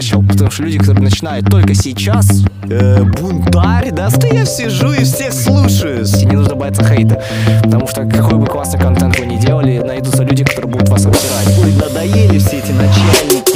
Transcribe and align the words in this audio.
начал. 0.00 0.22
Потому 0.22 0.50
что 0.50 0.62
люди, 0.62 0.78
которые 0.78 1.02
начинают 1.04 1.46
только 1.46 1.74
сейчас, 1.74 2.26
Э, 2.72 3.02
бунтарь, 3.02 3.90
да, 3.90 4.10
что 4.10 4.28
я 4.28 4.44
сижу 4.44 4.92
и 4.92 5.02
всех 5.02 5.32
слушаюсь. 5.32 6.22
и 6.22 6.26
не 6.26 6.36
нужно 6.36 6.54
бояться 6.54 6.84
хейта. 6.84 7.20
Потому 7.64 7.88
что 7.88 8.04
какой 8.04 8.38
бы 8.38 8.46
классный 8.46 8.78
контент 8.78 9.18
вы 9.18 9.26
ни 9.26 9.38
делали, 9.38 9.78
найдутся 9.78 10.22
люди, 10.22 10.44
которые 10.44 10.70
будут 10.70 10.88
вас 10.88 11.04
обсирать. 11.04 11.58
Ой, 11.64 11.72
надоели 11.74 12.38
все 12.38 12.58
эти 12.58 12.70
начальники, 12.70 13.49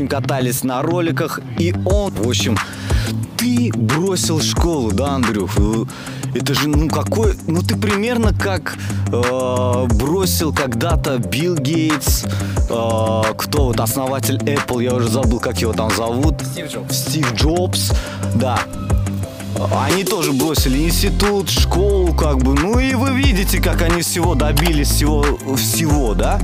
Ним 0.00 0.08
катались 0.08 0.64
на 0.64 0.80
роликах 0.80 1.40
И 1.58 1.74
он, 1.84 2.12
в 2.14 2.26
общем, 2.26 2.56
ты 3.36 3.70
бросил 3.74 4.40
школу, 4.40 4.92
да, 4.92 5.14
Андрюх? 5.14 5.50
Э, 5.58 5.84
Это 6.34 6.54
же, 6.54 6.68
ну 6.68 6.88
какой, 6.88 7.34
ну 7.46 7.62
ты 7.62 7.76
примерно 7.76 8.32
как 8.32 8.76
э, 9.12 9.86
бросил 9.94 10.54
когда-то 10.54 11.18
Билл 11.18 11.56
Гейтс, 11.56 12.24
э, 12.24 13.22
кто 13.36 13.64
вот 13.64 13.80
основатель 13.80 14.36
Apple, 14.36 14.82
я 14.82 14.94
уже 14.94 15.08
забыл, 15.08 15.38
как 15.38 15.60
его 15.60 15.72
там 15.72 15.90
зовут. 15.90 16.36
Стив 16.52 16.72
Джобс. 16.72 16.96
Стив 16.96 17.34
Джобс, 17.34 17.92
да. 18.36 18.58
Они 19.86 20.04
тоже 20.04 20.32
бросили 20.32 20.78
институт, 20.78 21.50
школу, 21.50 22.14
как 22.14 22.38
бы. 22.38 22.54
Ну 22.54 22.78
и 22.78 22.94
вы 22.94 23.10
видите, 23.10 23.60
как 23.60 23.82
они 23.82 24.02
всего 24.02 24.34
добились, 24.34 24.88
всего, 24.88 25.24
всего, 25.56 26.14
да? 26.14 26.40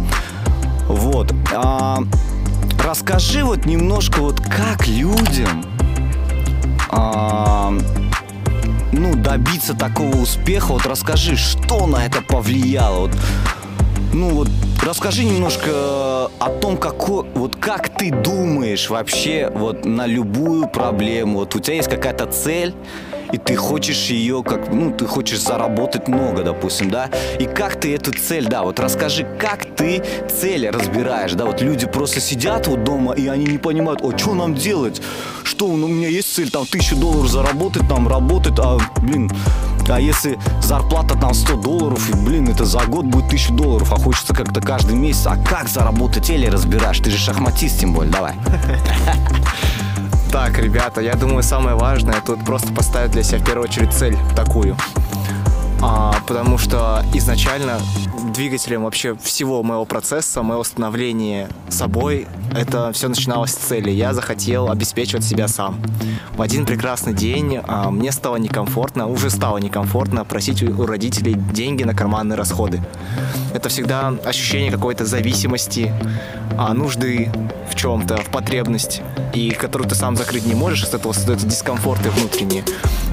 Вот. 0.89 1.34
А, 1.53 1.99
расскажи 2.87 3.42
вот 3.42 3.67
немножко, 3.67 4.20
вот 4.20 4.41
как 4.41 4.87
людям, 4.87 5.65
а, 6.89 7.75
ну, 8.93 9.17
добиться 9.17 9.75
такого 9.75 10.17
успеха. 10.17 10.73
Вот 10.73 10.87
расскажи, 10.87 11.37
что 11.37 11.87
на 11.87 12.06
это 12.06 12.23
повлияло. 12.23 13.01
Вот, 13.01 13.11
ну 14.12 14.31
вот 14.31 14.48
расскажи 14.84 15.25
немножко 15.25 16.27
о 16.39 16.48
том, 16.61 16.77
какой, 16.77 17.28
вот 17.34 17.56
как 17.56 17.89
ты 17.89 18.12
думаешь 18.12 18.89
вообще 18.89 19.50
вот 19.53 19.84
на 19.84 20.06
любую 20.06 20.69
проблему. 20.69 21.41
Вот 21.41 21.56
у 21.56 21.61
тебя 21.61 21.77
есть 21.77 21.91
какая-то 21.91 22.27
цель, 22.27 22.73
и 23.33 23.39
ты 23.39 23.57
хочешь 23.57 24.07
ее 24.07 24.43
как, 24.43 24.73
ну, 24.73 24.93
ты 24.93 25.07
хочешь 25.07 25.41
заработать 25.41 26.09
много, 26.09 26.43
допустим, 26.43 26.91
да? 26.91 27.11
И 27.39 27.47
как 27.47 27.81
ты 27.81 27.95
эту 27.95 28.13
цель, 28.13 28.47
да, 28.47 28.63
вот 28.63 28.81
расскажи, 28.81 29.27
как 29.39 29.67
ты 29.77 30.03
цель 30.29 30.69
разбираешь, 30.69 31.33
да? 31.33 31.45
Вот 31.47 31.61
люди 31.61 31.87
просто 31.87 32.21
сидят 32.21 32.67
вот 32.67 32.85
дома, 32.85 33.13
и 33.13 33.27
они 33.27 33.47
не 33.47 33.59
понимают, 33.59 34.03
о, 34.03 34.17
что 34.17 34.35
нам 34.35 34.55
делать? 34.55 35.01
Что, 35.45 35.69
ну, 35.69 35.87
у 35.87 35.89
меня 35.89 36.09
есть 36.09 36.35
цель, 36.35 36.51
там, 36.51 36.67
тысячу 36.67 36.97
долларов 36.97 37.29
заработать, 37.31 37.89
там, 37.89 38.09
работать, 38.09 38.59
а, 38.59 38.79
блин, 39.01 39.31
а 39.89 40.01
если 40.01 40.39
зарплата 40.63 41.17
там 41.17 41.33
100 41.33 41.57
долларов, 41.57 42.09
и, 42.11 42.15
блин, 42.15 42.49
это 42.49 42.65
за 42.65 42.81
год 42.87 43.05
будет 43.05 43.27
1000 43.27 43.53
долларов, 43.53 43.93
а 43.93 43.97
хочется 43.97 44.35
как-то 44.35 44.61
каждый 44.61 44.97
месяц, 44.97 45.27
а 45.27 45.37
как 45.37 45.69
заработать 45.69 46.29
или 46.31 46.47
разбираешь? 46.47 46.99
Ты 46.99 47.11
же 47.11 47.19
шахматист, 47.19 47.81
тем 47.81 47.95
более, 47.95 48.13
давай. 48.13 48.35
Так, 50.37 50.59
ребята, 50.59 51.01
я 51.01 51.15
думаю, 51.15 51.42
самое 51.42 51.77
важное 51.77 52.20
тут 52.20 52.45
просто 52.45 52.70
поставить 52.70 53.12
для 53.12 53.23
себя 53.23 53.39
в 53.39 53.45
первую 53.47 53.70
очередь 53.70 53.91
цель 53.95 54.19
такую. 54.37 54.77
А, 55.81 56.15
потому 56.28 56.59
что 56.59 57.03
изначально 57.15 57.81
двигателем 58.34 58.84
вообще 58.84 59.16
всего 59.16 59.62
моего 59.62 59.87
процесса, 59.87 60.43
моего 60.43 60.62
становления 60.62 61.49
собой, 61.71 62.27
это 62.55 62.93
все 62.93 63.09
начиналось 63.09 63.53
с 63.53 63.55
цели. 63.55 63.91
Я 63.91 64.12
захотел 64.12 64.71
обеспечивать 64.71 65.25
себя 65.25 65.49
сам. 65.49 65.81
В 66.37 66.43
один 66.43 66.66
прекрасный 66.66 67.15
день 67.15 67.59
а, 67.66 67.91
мне 67.91 68.12
стало 68.12 68.37
некомфортно, 68.37 69.06
уже 69.06 69.31
стало 69.31 69.56
некомфортно 69.56 70.27
просить 70.27 70.62
у, 70.62 70.84
родителей 70.84 71.32
деньги 71.32 71.82
на 71.84 71.94
карманные 71.94 72.37
расходы. 72.37 72.82
Это 73.55 73.71
всегда 73.71 74.09
ощущение 74.22 74.71
какой-то 74.71 75.06
зависимости, 75.06 75.94
а, 76.59 76.75
нужды 76.75 77.32
в 77.71 77.75
чем-то, 77.75 78.16
в 78.16 78.31
потребность, 78.31 79.03
и 79.34 79.50
которую 79.50 79.88
ты 79.88 79.94
сам 79.94 80.16
закрыть 80.16 80.47
не 80.47 80.54
можешь, 80.54 80.84
из 80.84 80.94
этого 80.94 81.12
создаются 81.12 81.47
дискомфорты 81.47 82.10
внутренние. 82.10 82.65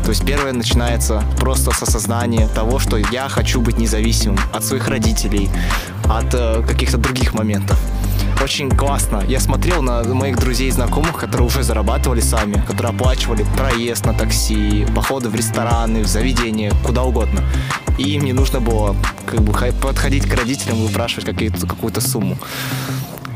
То 0.04 0.10
есть 0.10 0.26
первое 0.26 0.54
начинается 0.54 1.24
просто 1.38 1.72
с 1.72 1.82
осознания 1.82 2.48
того, 2.50 2.80
что 2.80 2.98
я 2.98 3.30
хочу 3.30 3.62
быть 3.62 3.78
независимым 3.78 4.40
от 4.52 4.64
своих 4.64 4.88
родителей, 4.88 5.50
от 6.10 6.34
э, 6.34 6.64
каких-то 6.68 6.98
других 6.98 7.34
моментов. 7.34 7.80
Очень 8.44 8.70
классно. 8.70 9.24
Я 9.28 9.40
смотрел 9.40 9.82
на 9.82 10.04
моих 10.04 10.38
друзей 10.38 10.68
и 10.68 10.72
знакомых, 10.72 11.16
которые 11.16 11.48
уже 11.48 11.64
зарабатывали 11.64 12.20
сами, 12.20 12.62
которые 12.68 12.90
оплачивали 12.90 13.46
проезд 13.56 14.06
на 14.06 14.14
такси, 14.14 14.86
походы 14.94 15.30
в 15.30 15.36
рестораны, 15.36 16.04
в 16.04 16.08
заведения, 16.08 16.74
куда 16.84 17.04
угодно. 17.04 17.42
И 17.98 18.04
им 18.04 18.26
не 18.26 18.34
нужно 18.34 18.60
было 18.60 18.98
как 19.26 19.42
бы 19.42 19.54
подходить 19.54 20.28
к 20.28 20.34
родителям 20.36 20.80
и 20.80 20.88
выпрашивать 20.88 21.26
какую-то 21.26 22.02
сумму. 22.02 22.38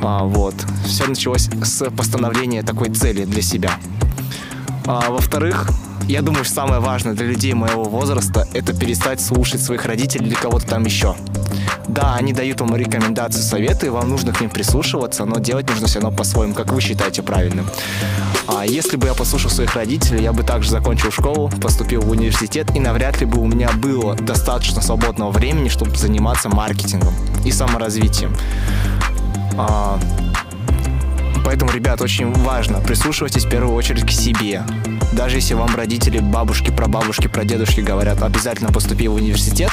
А, 0.02 0.24
вот. 0.24 0.56
Все 0.86 1.08
началось 1.08 1.50
с 1.64 1.90
постановления 1.92 2.64
такой 2.64 2.90
цели 2.90 3.26
для 3.26 3.42
себя. 3.42 3.72
А, 4.86 5.10
во-вторых, 5.10 5.68
я 6.08 6.22
думаю, 6.22 6.46
что 6.46 6.54
самое 6.54 6.80
важное 6.80 7.14
для 7.14 7.26
людей 7.26 7.54
моего 7.54 7.84
возраста 7.84 8.48
это 8.54 8.74
перестать 8.74 9.20
слушать 9.20 9.62
своих 9.62 9.86
родителей 9.86 10.28
или 10.28 10.36
кого-то 10.36 10.66
там 10.66 10.86
еще. 10.86 11.16
Да, 11.88 12.16
они 12.16 12.34
дают 12.34 12.62
вам 12.62 12.76
рекомендации, 12.76 13.40
советы, 13.40 13.92
вам 13.92 14.10
нужно 14.10 14.34
к 14.34 14.42
ним 14.42 14.50
прислушиваться, 14.50 15.26
но 15.26 15.40
делать 15.40 15.70
нужно 15.70 15.88
все 15.88 16.00
равно 16.00 16.16
по-своему, 16.16 16.54
как 16.54 16.72
вы 16.72 16.82
считаете 16.82 17.24
правильным. 17.24 17.68
А 18.48 18.66
если 18.66 18.98
бы 18.98 19.08
я 19.08 19.14
послушал 19.14 19.50
своих 19.50 19.74
родителей, 19.76 20.24
я 20.24 20.34
бы 20.34 20.44
также 20.44 20.70
закончил 20.70 21.12
школу, 21.12 21.50
поступил 21.62 22.02
в 22.02 22.10
университет, 22.10 22.76
и 22.76 22.80
навряд 22.80 23.20
ли 23.20 23.26
бы 23.26 23.42
у 23.42 23.46
меня 23.46 23.72
было 23.72 24.16
достаточно 24.16 24.82
свободного 24.82 25.32
времени, 25.32 25.70
чтобы 25.70 25.96
заниматься 25.96 26.50
маркетингом 26.50 27.14
и 27.46 27.52
саморазвитием. 27.52 28.36
А, 29.58 30.00
Поэтому, 31.48 31.72
ребят, 31.72 32.02
очень 32.02 32.34
важно 32.34 32.82
прислушивайтесь 32.82 33.46
в 33.46 33.50
первую 33.50 33.74
очередь 33.74 34.06
к 34.06 34.12
себе. 34.12 34.64
Даже 35.14 35.38
если 35.38 35.54
вам 35.54 35.74
родители, 35.74 36.20
бабушки, 36.20 36.72
прабабушки, 36.72 37.30
прадедушки 37.30 37.80
говорят, 37.80 38.22
обязательно 38.22 38.70
поступи 38.70 39.08
в 39.08 39.14
университет, 39.14 39.72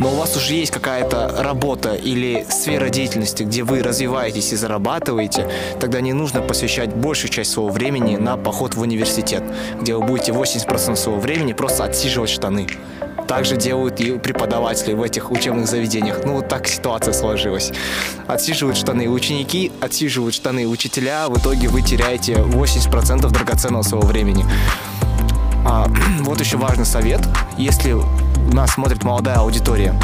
но 0.00 0.10
у 0.10 0.16
вас 0.16 0.36
уже 0.36 0.54
есть 0.54 0.72
какая-то 0.72 1.36
работа 1.38 1.94
или 1.94 2.44
сфера 2.50 2.88
деятельности, 2.88 3.44
где 3.44 3.62
вы 3.62 3.80
развиваетесь 3.80 4.52
и 4.52 4.56
зарабатываете, 4.56 5.48
тогда 5.78 6.00
не 6.00 6.12
нужно 6.12 6.40
посвящать 6.40 6.92
большую 6.92 7.30
часть 7.30 7.52
своего 7.52 7.70
времени 7.70 8.16
на 8.16 8.36
поход 8.36 8.74
в 8.74 8.80
университет, 8.80 9.44
где 9.80 9.94
вы 9.94 10.04
будете 10.04 10.32
80% 10.32 10.96
своего 10.96 11.20
времени 11.20 11.52
просто 11.52 11.84
отсиживать 11.84 12.30
штаны. 12.30 12.66
Также 13.34 13.56
делают 13.56 13.98
и 13.98 14.16
преподаватели 14.16 14.92
в 14.92 15.02
этих 15.02 15.32
учебных 15.32 15.66
заведениях. 15.66 16.20
Ну, 16.24 16.34
вот 16.34 16.48
так 16.48 16.68
ситуация 16.68 17.12
сложилась. 17.12 17.72
Отсиживают 18.28 18.76
штаны 18.76 19.08
ученики, 19.08 19.72
отсиживают 19.80 20.36
штаны 20.36 20.68
учителя. 20.68 21.28
В 21.28 21.36
итоге 21.36 21.66
вы 21.66 21.82
теряете 21.82 22.34
80% 22.34 23.28
драгоценного 23.32 23.82
своего 23.82 24.06
времени. 24.06 24.46
А, 25.66 25.88
вот 26.20 26.38
еще 26.38 26.58
важный 26.58 26.86
совет. 26.86 27.22
Если 27.58 27.96
нас 28.52 28.74
смотрит 28.74 29.02
молодая 29.02 29.38
аудитория, 29.38 30.00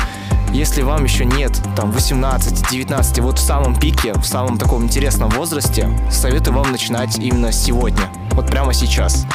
если 0.53 0.83
вам 0.83 1.05
еще 1.05 1.25
нет 1.25 1.53
там 1.77 1.93
18-19, 1.93 3.21
вот 3.21 3.39
в 3.39 3.43
самом 3.43 3.79
пике, 3.79 4.13
в 4.15 4.25
самом 4.25 4.59
таком 4.59 4.83
интересном 4.83 5.31
возрасте, 5.31 5.89
советую 6.11 6.57
вам 6.57 6.73
начинать 6.73 7.17
именно 7.17 7.53
сегодня, 7.53 8.11
вот 8.35 8.47
прямо 8.47 8.73
сейчас. 8.73 9.27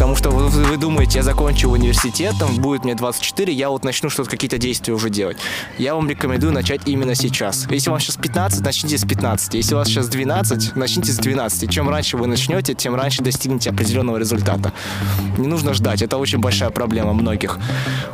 Потому 0.00 0.16
что 0.16 0.30
вы, 0.30 0.48
вы 0.48 0.78
думаете, 0.78 1.18
я 1.18 1.22
закончу 1.22 1.68
университет, 1.68 2.34
там 2.40 2.56
будет 2.56 2.84
мне 2.84 2.94
24, 2.94 3.52
я 3.52 3.68
вот 3.68 3.84
начну 3.84 4.08
что-то, 4.08 4.30
какие-то 4.30 4.56
действия 4.56 4.94
уже 4.94 5.10
делать. 5.10 5.36
Я 5.76 5.94
вам 5.94 6.08
рекомендую 6.08 6.54
начать 6.54 6.80
именно 6.86 7.14
сейчас. 7.14 7.66
Если 7.70 7.90
вам 7.90 8.00
сейчас 8.00 8.16
15, 8.16 8.62
начните 8.62 8.96
с 8.96 9.04
15. 9.04 9.52
Если 9.54 9.74
у 9.74 9.76
вас 9.76 9.88
сейчас 9.88 10.08
12, 10.08 10.74
начните 10.74 11.12
с 11.12 11.16
12. 11.18 11.70
Чем 11.70 11.90
раньше 11.90 12.16
вы 12.16 12.28
начнете, 12.28 12.72
тем 12.72 12.94
раньше 12.94 13.22
достигнете 13.22 13.68
определенного 13.68 14.16
результата. 14.16 14.72
Не 15.36 15.46
нужно 15.46 15.74
ждать, 15.74 16.00
это 16.00 16.16
очень 16.16 16.38
большая 16.38 16.70
проблема 16.70 17.12
многих. 17.12 17.58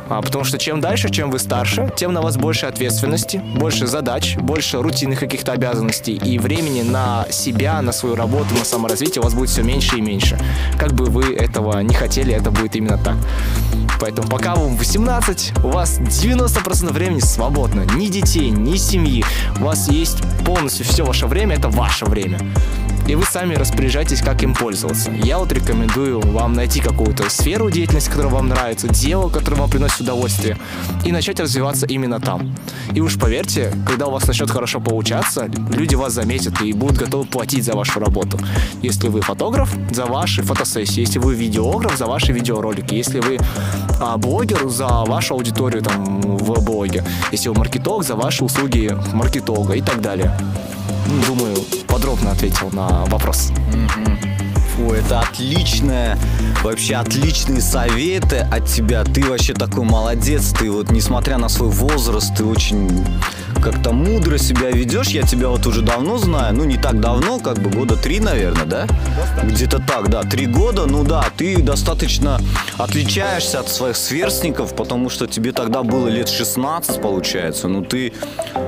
А, 0.09 0.21
потому 0.21 0.43
что 0.43 0.57
чем 0.57 0.81
дальше, 0.81 1.09
чем 1.09 1.31
вы 1.31 1.39
старше, 1.39 1.89
тем 1.95 2.11
на 2.11 2.21
вас 2.21 2.35
больше 2.35 2.65
ответственности, 2.65 3.41
больше 3.55 3.87
задач, 3.87 4.35
больше 4.35 4.81
рутинных 4.81 5.19
каких-то 5.19 5.53
обязанностей. 5.53 6.15
И 6.15 6.37
времени 6.37 6.81
на 6.81 7.27
себя, 7.31 7.81
на 7.81 7.93
свою 7.93 8.15
работу, 8.15 8.53
на 8.59 8.65
саморазвитие 8.65 9.21
у 9.21 9.23
вас 9.23 9.33
будет 9.33 9.49
все 9.49 9.63
меньше 9.63 9.99
и 9.99 10.01
меньше. 10.01 10.06
Как 10.77 10.93
бы 10.93 11.05
вы 11.05 11.35
этого 11.35 11.79
не 11.81 11.93
хотели, 11.93 12.33
это 12.33 12.51
будет 12.51 12.75
именно 12.75 12.97
так. 12.97 13.15
Поэтому 13.99 14.27
пока 14.27 14.55
вам 14.55 14.75
18, 14.75 15.53
у 15.63 15.69
вас 15.69 15.99
90% 15.99 16.91
времени 16.91 17.19
свободно. 17.19 17.81
Ни 17.95 18.07
детей, 18.07 18.49
ни 18.49 18.77
семьи. 18.77 19.23
У 19.59 19.63
вас 19.63 19.89
есть 19.89 20.19
полностью 20.45 20.85
все 20.85 21.03
ваше 21.03 21.25
время, 21.27 21.55
это 21.55 21.69
ваше 21.69 22.05
время. 22.05 22.39
И 23.07 23.15
вы 23.15 23.23
сами 23.23 23.55
распоряжаетесь, 23.55 24.21
как 24.21 24.43
им 24.43 24.53
пользоваться. 24.53 25.11
Я 25.11 25.37
вот 25.37 25.51
рекомендую 25.51 26.19
вам 26.19 26.53
найти 26.53 26.81
какую-то 26.81 27.29
сферу 27.29 27.69
деятельности, 27.71 28.09
которая 28.09 28.33
вам 28.33 28.47
нравится, 28.49 28.87
дело, 28.89 29.29
которое 29.29 29.57
вам 29.57 29.69
приносит 29.69 30.01
удовольствие, 30.01 30.57
и 31.05 31.11
начать 31.11 31.39
развиваться 31.39 31.85
именно 31.85 32.19
там. 32.19 32.55
И 32.93 33.01
уж 33.01 33.17
поверьте, 33.17 33.73
когда 33.85 34.07
у 34.07 34.11
вас 34.11 34.27
начнет 34.27 34.51
хорошо 34.51 34.79
получаться, 34.79 35.49
люди 35.69 35.95
вас 35.95 36.13
заметят 36.13 36.61
и 36.61 36.73
будут 36.73 36.97
готовы 36.97 37.25
платить 37.25 37.63
за 37.63 37.73
вашу 37.73 37.99
работу. 37.99 38.39
Если 38.81 39.07
вы 39.07 39.21
фотограф, 39.21 39.69
за 39.91 40.05
ваши 40.05 40.43
фотосессии. 40.43 41.01
Если 41.01 41.19
вы 41.19 41.35
видеограф, 41.35 41.97
за 41.97 42.05
ваши 42.05 42.33
видеоролики. 42.33 42.93
Если 42.93 43.19
вы 43.19 43.39
а, 44.01 44.17
блогер, 44.17 44.67
за 44.67 44.87
вашу 44.87 45.35
аудиторию 45.35 45.81
там 45.81 46.21
в 46.21 46.63
блоге. 46.63 47.03
Если 47.31 47.49
вы 47.49 47.55
маркетолог, 47.55 48.03
за 48.03 48.15
ваши 48.15 48.43
услуги 48.43 48.95
маркетолога 49.13 49.73
и 49.73 49.81
так 49.81 50.01
далее. 50.01 50.37
Думаю, 51.27 51.55
подробно 51.87 52.31
ответил 52.31 52.69
на 52.71 53.05
вопрос. 53.05 53.51
Фу, 54.75 54.91
это 54.93 55.21
отличное, 55.21 56.17
вообще 56.63 56.95
отличные 56.95 57.61
советы 57.61 58.39
от 58.39 58.65
тебя. 58.65 59.03
Ты 59.03 59.23
вообще 59.25 59.53
такой 59.53 59.83
молодец. 59.83 60.53
Ты 60.57 60.69
вот, 60.69 60.91
несмотря 60.91 61.37
на 61.37 61.49
свой 61.49 61.69
возраст, 61.69 62.35
ты 62.35 62.43
очень 62.43 63.05
как-то 63.59 63.91
мудро 63.91 64.37
себя 64.37 64.71
ведешь. 64.71 65.09
Я 65.09 65.23
тебя 65.23 65.49
вот 65.49 65.65
уже 65.67 65.81
давно 65.81 66.17
знаю. 66.17 66.55
Ну, 66.55 66.65
не 66.65 66.77
так 66.77 66.99
давно, 66.99 67.39
как 67.39 67.59
бы 67.59 67.69
года 67.69 67.95
три, 67.95 68.19
наверное, 68.19 68.65
да? 68.65 68.87
Где-то 69.43 69.79
так, 69.79 70.09
да. 70.09 70.23
Три 70.23 70.45
года, 70.45 70.85
ну 70.85 71.03
да, 71.03 71.25
ты 71.37 71.61
достаточно 71.61 72.39
отличаешься 72.77 73.59
от 73.59 73.69
своих 73.69 73.95
сверстников, 73.95 74.75
потому 74.75 75.09
что 75.09 75.27
тебе 75.27 75.51
тогда 75.51 75.83
было 75.83 76.07
лет 76.07 76.29
16, 76.29 77.01
получается. 77.01 77.67
Ну, 77.67 77.83
ты 77.83 78.13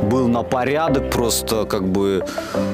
был 0.04 0.28
на 0.28 0.44
порядок 0.44 1.12
просто, 1.12 1.66
как 1.66 1.88
бы, 1.88 2.24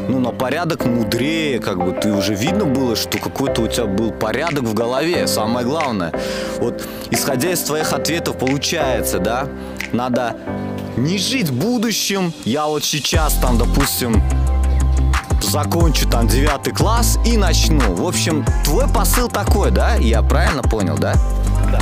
ну, 0.08 0.20
на 0.20 0.32
порядок 0.32 0.86
мудрее, 0.86 1.60
как 1.60 1.84
бы, 1.84 1.92
ты 1.92 2.12
уже 2.12 2.34
видно 2.34 2.66
было, 2.66 2.96
что 2.96 3.18
какой-то 3.18 3.62
у 3.62 3.68
тебя 3.68 3.86
был 3.86 4.12
порядок 4.12 4.64
в 4.64 4.74
голове, 4.74 5.28
самое 5.28 5.66
главное. 5.66 6.12
Вот, 6.60 6.84
исходя 7.12 7.52
из 7.52 7.62
твоих 7.62 7.94
ответов, 7.94 8.38
получается, 8.38 9.20
да, 9.20 9.48
надо 9.92 10.36
не 10.98 11.18
жить 11.18 11.52
будущим. 11.52 12.34
Я 12.46 12.66
вот 12.68 12.84
сейчас 12.84 13.34
там, 13.36 13.58
допустим, 13.58 14.22
закончу 15.42 16.08
там 16.10 16.28
девятый 16.28 16.74
класс 16.74 17.18
и 17.26 17.38
начну. 17.38 17.96
В 17.96 18.06
общем, 18.06 18.46
твой 18.64 18.88
посыл 18.88 19.28
такой, 19.28 19.72
да? 19.72 19.96
Я 19.96 20.22
правильно 20.22 20.62
понял, 20.62 20.98
да? 20.98 21.14
Да. 21.72 21.80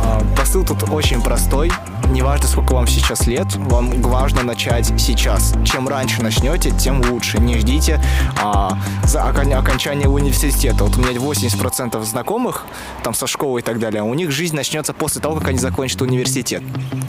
А, 0.00 0.22
посыл 0.36 0.64
тут 0.64 0.88
очень 0.90 1.20
простой. 1.22 1.72
Неважно, 2.10 2.48
сколько 2.48 2.72
вам 2.72 2.86
сейчас 2.86 3.26
лет, 3.26 3.54
вам 3.54 4.00
важно 4.00 4.42
начать 4.42 4.86
сейчас. 4.98 5.54
Чем 5.64 5.86
раньше 5.88 6.22
начнете, 6.22 6.70
тем 6.70 7.02
лучше. 7.02 7.38
Не 7.38 7.58
ждите 7.58 8.00
а, 8.42 8.78
за 9.04 9.28
окон- 9.28 9.52
окончания 9.52 10.08
университета. 10.08 10.84
Вот 10.84 10.96
у 10.96 11.00
меня 11.00 11.12
80% 11.12 12.02
знакомых, 12.04 12.64
там 13.04 13.12
со 13.12 13.26
школы 13.26 13.60
и 13.60 13.62
так 13.62 13.78
далее, 13.78 14.02
у 14.02 14.14
них 14.14 14.30
жизнь 14.30 14.56
начнется 14.56 14.94
после 14.94 15.20
того, 15.20 15.36
как 15.36 15.48
они 15.48 15.58
закончат 15.58 16.00
университет. 16.00 16.62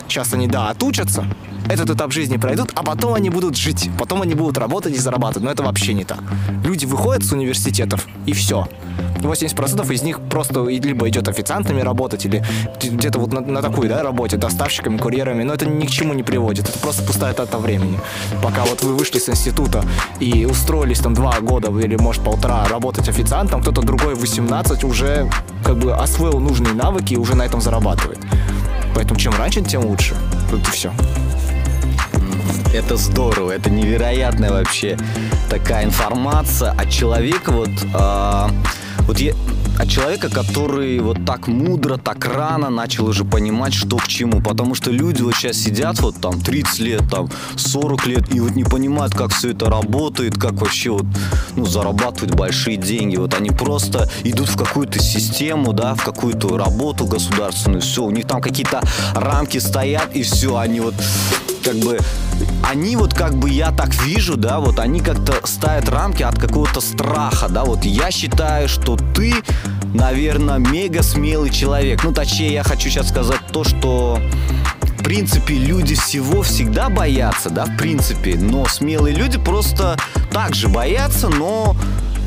Сейчас 0.10 0.34
они, 0.34 0.48
да, 0.48 0.70
отучатся, 0.70 1.26
этот 1.70 1.92
этап 1.92 2.12
жизни 2.12 2.38
пройдут, 2.38 2.72
а 2.76 2.84
потом 2.84 3.14
они 3.14 3.30
будут 3.30 3.56
жить, 3.56 3.90
потом 3.98 4.24
они 4.24 4.34
будут 4.34 4.58
работать 4.58 4.94
и 4.96 4.98
зарабатывать. 4.98 5.46
Но 5.46 5.52
это 5.52 5.64
вообще 5.64 5.94
не 5.94 6.04
так. 6.04 6.20
Люди 6.64 6.86
выходят 6.86 7.24
с 7.24 7.32
университетов, 7.32 8.08
и 8.26 8.34
все. 8.34 8.68
80% 9.20 9.94
из 9.94 10.02
них 10.02 10.20
просто 10.20 10.66
либо 10.66 11.08
идет 11.10 11.28
официантами 11.28 11.82
работать, 11.82 12.26
или 12.26 12.44
где-то 12.82 13.20
вот 13.20 13.34
на, 13.34 13.42
на 13.42 13.62
такой 13.62 13.88
да, 13.88 14.02
работе, 14.02 14.38
доставщиками, 14.90 14.98
курьерами, 14.98 15.44
но 15.44 15.54
это 15.54 15.66
ни 15.66 15.86
к 15.86 15.90
чему 15.90 16.14
не 16.14 16.24
приводит. 16.24 16.70
Это 16.70 16.80
просто 16.80 17.04
пустая 17.04 17.34
трата 17.34 17.58
времени. 17.58 18.00
Пока 18.44 18.64
вот 18.66 18.84
вы 18.84 18.96
вышли 18.96 19.20
с 19.20 19.30
института 19.30 19.84
и 20.20 20.46
устроились 20.46 21.00
там 21.00 21.14
два 21.14 21.40
года 21.42 21.70
или, 21.80 21.96
может, 21.96 22.24
полтора 22.24 22.68
работать 22.68 23.10
официантом, 23.10 23.62
кто-то 23.62 23.82
другой 23.82 24.16
18 24.16 24.84
уже 24.84 25.30
как 25.64 25.78
бы 25.78 25.94
освоил 25.94 26.40
нужные 26.40 26.74
навыки 26.74 27.14
и 27.14 27.18
уже 27.18 27.36
на 27.36 27.44
этом 27.44 27.62
зарабатывает. 27.62 28.20
Поэтому 28.96 29.20
чем 29.20 29.34
раньше, 29.38 29.62
тем 29.62 29.86
лучше. 29.86 30.16
Вот 30.52 30.68
и 30.68 30.72
все. 30.72 30.92
Это 32.74 32.98
здорово, 32.98 33.52
это 33.52 33.72
невероятная 33.72 34.52
вообще 34.52 34.98
такая 35.50 35.86
информация 35.86 36.72
от 36.72 36.90
человека 36.90 37.52
вот, 37.52 37.70
а, 37.96 38.52
вот 39.08 39.20
я, 39.20 39.34
от 39.80 39.90
человека, 39.90 40.30
который 40.30 41.00
вот 41.00 41.26
так 41.26 41.48
мудро, 41.48 41.98
так 41.98 42.26
рано 42.26 42.70
начал 42.70 43.08
уже 43.08 43.24
понимать, 43.24 43.74
что 43.74 43.98
к 43.98 44.08
чему. 44.08 44.42
Потому 44.42 44.76
что 44.76 44.92
люди 44.92 45.22
вот 45.22 45.36
сейчас 45.36 45.58
сидят 45.58 46.00
вот 46.02 46.16
там 46.18 46.42
30 46.42 46.80
лет, 46.80 47.02
там 47.10 47.30
40 47.56 48.06
лет 48.08 48.36
и 48.36 48.42
вот 48.42 48.56
не 48.56 48.66
понимают, 48.66 49.14
как 49.14 49.32
все 49.34 49.52
это 49.52 49.70
работает, 49.70 50.38
как 50.38 50.54
вообще 50.54 50.90
вот, 50.90 51.06
ну, 51.56 51.66
зарабатывать 51.66 52.36
большие 52.36 52.76
деньги. 52.76 53.16
Вот 53.16 53.34
они 53.34 53.52
просто 53.52 54.10
идут 54.24 54.50
в 54.50 54.58
какую-то 54.58 55.00
систему, 55.00 55.72
да, 55.72 55.96
в 55.96 56.04
какую-то 56.04 56.58
работу 56.58 57.06
государственную, 57.06 57.82
все, 57.82 58.04
у 58.04 58.12
них 58.12 58.28
там 58.28 58.42
какие-то 58.42 58.82
рамки 59.16 59.60
стоят 59.60 60.14
и 60.14 60.24
все, 60.24 60.58
они 60.58 60.82
вот 60.82 60.96
как 61.70 61.78
бы 61.84 62.00
они 62.64 62.96
вот 62.96 63.14
как 63.14 63.36
бы 63.36 63.50
я 63.50 63.72
так 63.72 63.94
вижу, 64.04 64.38
да, 64.38 64.60
вот 64.60 64.80
они 64.80 65.02
как-то 65.02 65.36
ставят 65.46 65.88
рамки 65.88 66.24
от 66.24 66.40
какого-то 66.40 66.82
страха, 66.82 67.48
да, 67.48 67.64
вот 67.64 67.86
я 67.86 68.10
считаю, 68.10 68.68
что 68.68 68.98
ты, 69.16 69.36
наверное, 69.94 70.58
мега 70.58 71.04
смелый 71.04 71.52
человек. 71.52 72.04
Ну, 72.04 72.12
точнее, 72.12 72.54
я 72.54 72.64
хочу 72.64 72.90
сейчас 72.90 73.10
сказать 73.10 73.42
то, 73.52 73.64
что 73.64 74.20
в 74.82 75.04
принципе, 75.04 75.56
люди 75.56 75.96
всего 75.96 76.42
всегда 76.42 76.90
боятся, 76.90 77.52
да, 77.52 77.66
в 77.66 77.78
принципе, 77.78 78.36
но 78.36 78.68
смелые 78.68 79.16
люди 79.16 79.38
просто 79.38 79.98
так 80.32 80.56
же 80.56 80.70
боятся, 80.70 81.30
но 81.30 81.76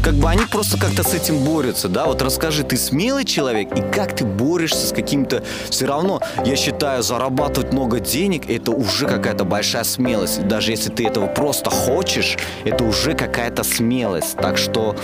как 0.02 0.14
бы 0.14 0.28
они 0.28 0.44
просто 0.46 0.78
как-то 0.78 1.04
с 1.04 1.14
этим 1.14 1.38
борются, 1.44 1.88
да, 1.88 2.06
вот 2.06 2.20
расскажи, 2.22 2.64
ты 2.64 2.76
смелый 2.76 3.24
человек, 3.24 3.72
и 3.76 3.80
как 3.80 4.16
ты 4.16 4.24
борешься 4.24 4.88
с 4.88 4.92
каким-то, 4.92 5.44
все 5.70 5.86
равно, 5.86 6.20
я 6.44 6.56
считаю, 6.56 7.02
зарабатывать 7.02 7.72
много 7.72 8.00
денег, 8.00 8.50
это 8.50 8.72
уже 8.72 9.06
какая-то 9.06 9.44
большая 9.44 9.84
смелость, 9.84 10.46
даже 10.48 10.72
если 10.72 10.90
ты 10.90 11.06
этого 11.06 11.26
просто 11.26 11.70
хочешь, 11.70 12.36
это 12.64 12.82
уже 12.82 13.14
какая-то 13.14 13.62
смелость, 13.62 14.36
так 14.36 14.58
что 14.58 14.96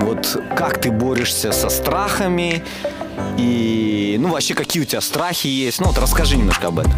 вот 0.00 0.40
как 0.54 0.80
ты 0.80 0.90
борешься 0.90 1.50
со 1.52 1.70
страхами, 1.70 2.62
и, 3.38 4.16
ну, 4.20 4.28
вообще, 4.28 4.54
какие 4.54 4.82
у 4.82 4.86
тебя 4.86 5.00
страхи 5.00 5.46
есть, 5.46 5.80
ну, 5.80 5.86
вот 5.86 5.98
расскажи 5.98 6.36
немножко 6.36 6.68
об 6.68 6.80
этом. 6.80 6.92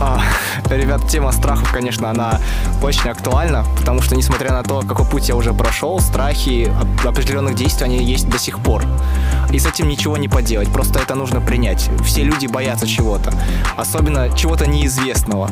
А, 0.00 0.20
ребят, 0.70 1.08
тема 1.08 1.32
страхов, 1.32 1.70
конечно, 1.72 2.10
она 2.10 2.40
очень 2.82 3.10
актуальна, 3.10 3.64
потому 3.78 4.02
что, 4.02 4.16
несмотря 4.16 4.52
на 4.52 4.62
то, 4.62 4.80
какой 4.80 5.06
путь 5.06 5.28
я 5.28 5.36
уже 5.36 5.52
прошел, 5.52 6.00
страхи 6.00 6.72
определенных 7.04 7.54
действий, 7.54 7.84
они 7.84 8.02
есть 8.02 8.28
до 8.28 8.38
сих 8.38 8.60
пор. 8.60 8.84
И 9.52 9.58
с 9.58 9.66
этим 9.66 9.88
ничего 9.88 10.16
не 10.16 10.28
поделать, 10.28 10.68
просто 10.72 10.98
это 10.98 11.14
нужно 11.14 11.40
принять. 11.40 11.90
Все 12.04 12.22
люди 12.22 12.46
боятся 12.46 12.86
чего-то, 12.86 13.32
особенно 13.76 14.34
чего-то 14.36 14.66
неизвестного. 14.66 15.50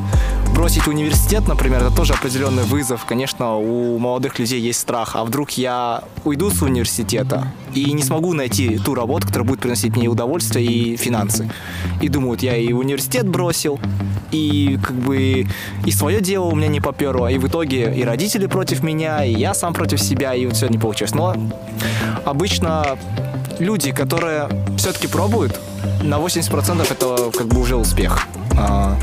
Бросить 0.55 0.87
университет, 0.87 1.47
например, 1.49 1.83
это 1.83 1.95
тоже 1.95 2.15
определенный 2.15 2.65
вызов. 2.65 3.05
Конечно, 3.05 3.57
у 3.57 3.99
молодых 3.99 4.39
людей 4.39 4.61
есть 4.61 4.81
страх, 4.81 5.17
а 5.17 5.25
вдруг 5.25 5.51
я 5.53 6.03
уйду 6.25 6.51
с 6.51 6.63
университета 6.63 7.47
и 7.75 7.93
не 7.93 8.03
смогу 8.03 8.33
найти 8.35 8.79
ту 8.79 8.95
работу, 8.95 9.27
которая 9.27 9.49
будет 9.49 9.61
приносить 9.61 9.97
мне 9.97 10.09
удовольствие 10.09 10.67
и 10.67 10.97
финансы. 10.97 11.51
И 12.01 12.09
думают, 12.09 12.43
я 12.43 12.57
и 12.57 12.73
университет 12.73 13.29
бросил, 13.29 13.79
и 14.33 14.79
как 14.83 14.97
бы 15.01 15.47
и 15.85 15.91
свое 15.91 16.21
дело 16.21 16.45
у 16.45 16.55
меня 16.55 16.69
не 16.69 16.81
поперло, 16.81 17.29
и 17.29 17.39
в 17.39 17.47
итоге 17.47 17.93
и 17.95 18.05
родители 18.05 18.47
против 18.47 18.83
меня, 18.83 19.25
и 19.25 19.33
я 19.33 19.55
сам 19.55 19.75
против 19.75 20.01
себя, 20.01 20.35
и 20.35 20.47
вот 20.47 20.57
все 20.57 20.69
не 20.69 20.79
получилось. 20.79 21.15
Но 21.15 21.35
обычно 22.25 22.99
люди, 23.59 23.93
которые 23.93 24.49
все-таки 24.77 25.07
пробуют, 25.07 25.59
на 26.03 26.17
80% 26.19 26.87
это 26.91 27.31
как 27.37 27.47
бы 27.47 27.61
уже 27.61 27.77
успех. 27.77 28.27
А, 28.59 28.97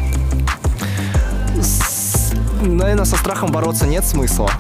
с, 1.62 2.34
наверное, 2.62 3.06
со 3.06 3.18
страхом 3.18 3.51
бороться 3.51 3.88
нет 3.88 4.06
смысла. 4.06 4.51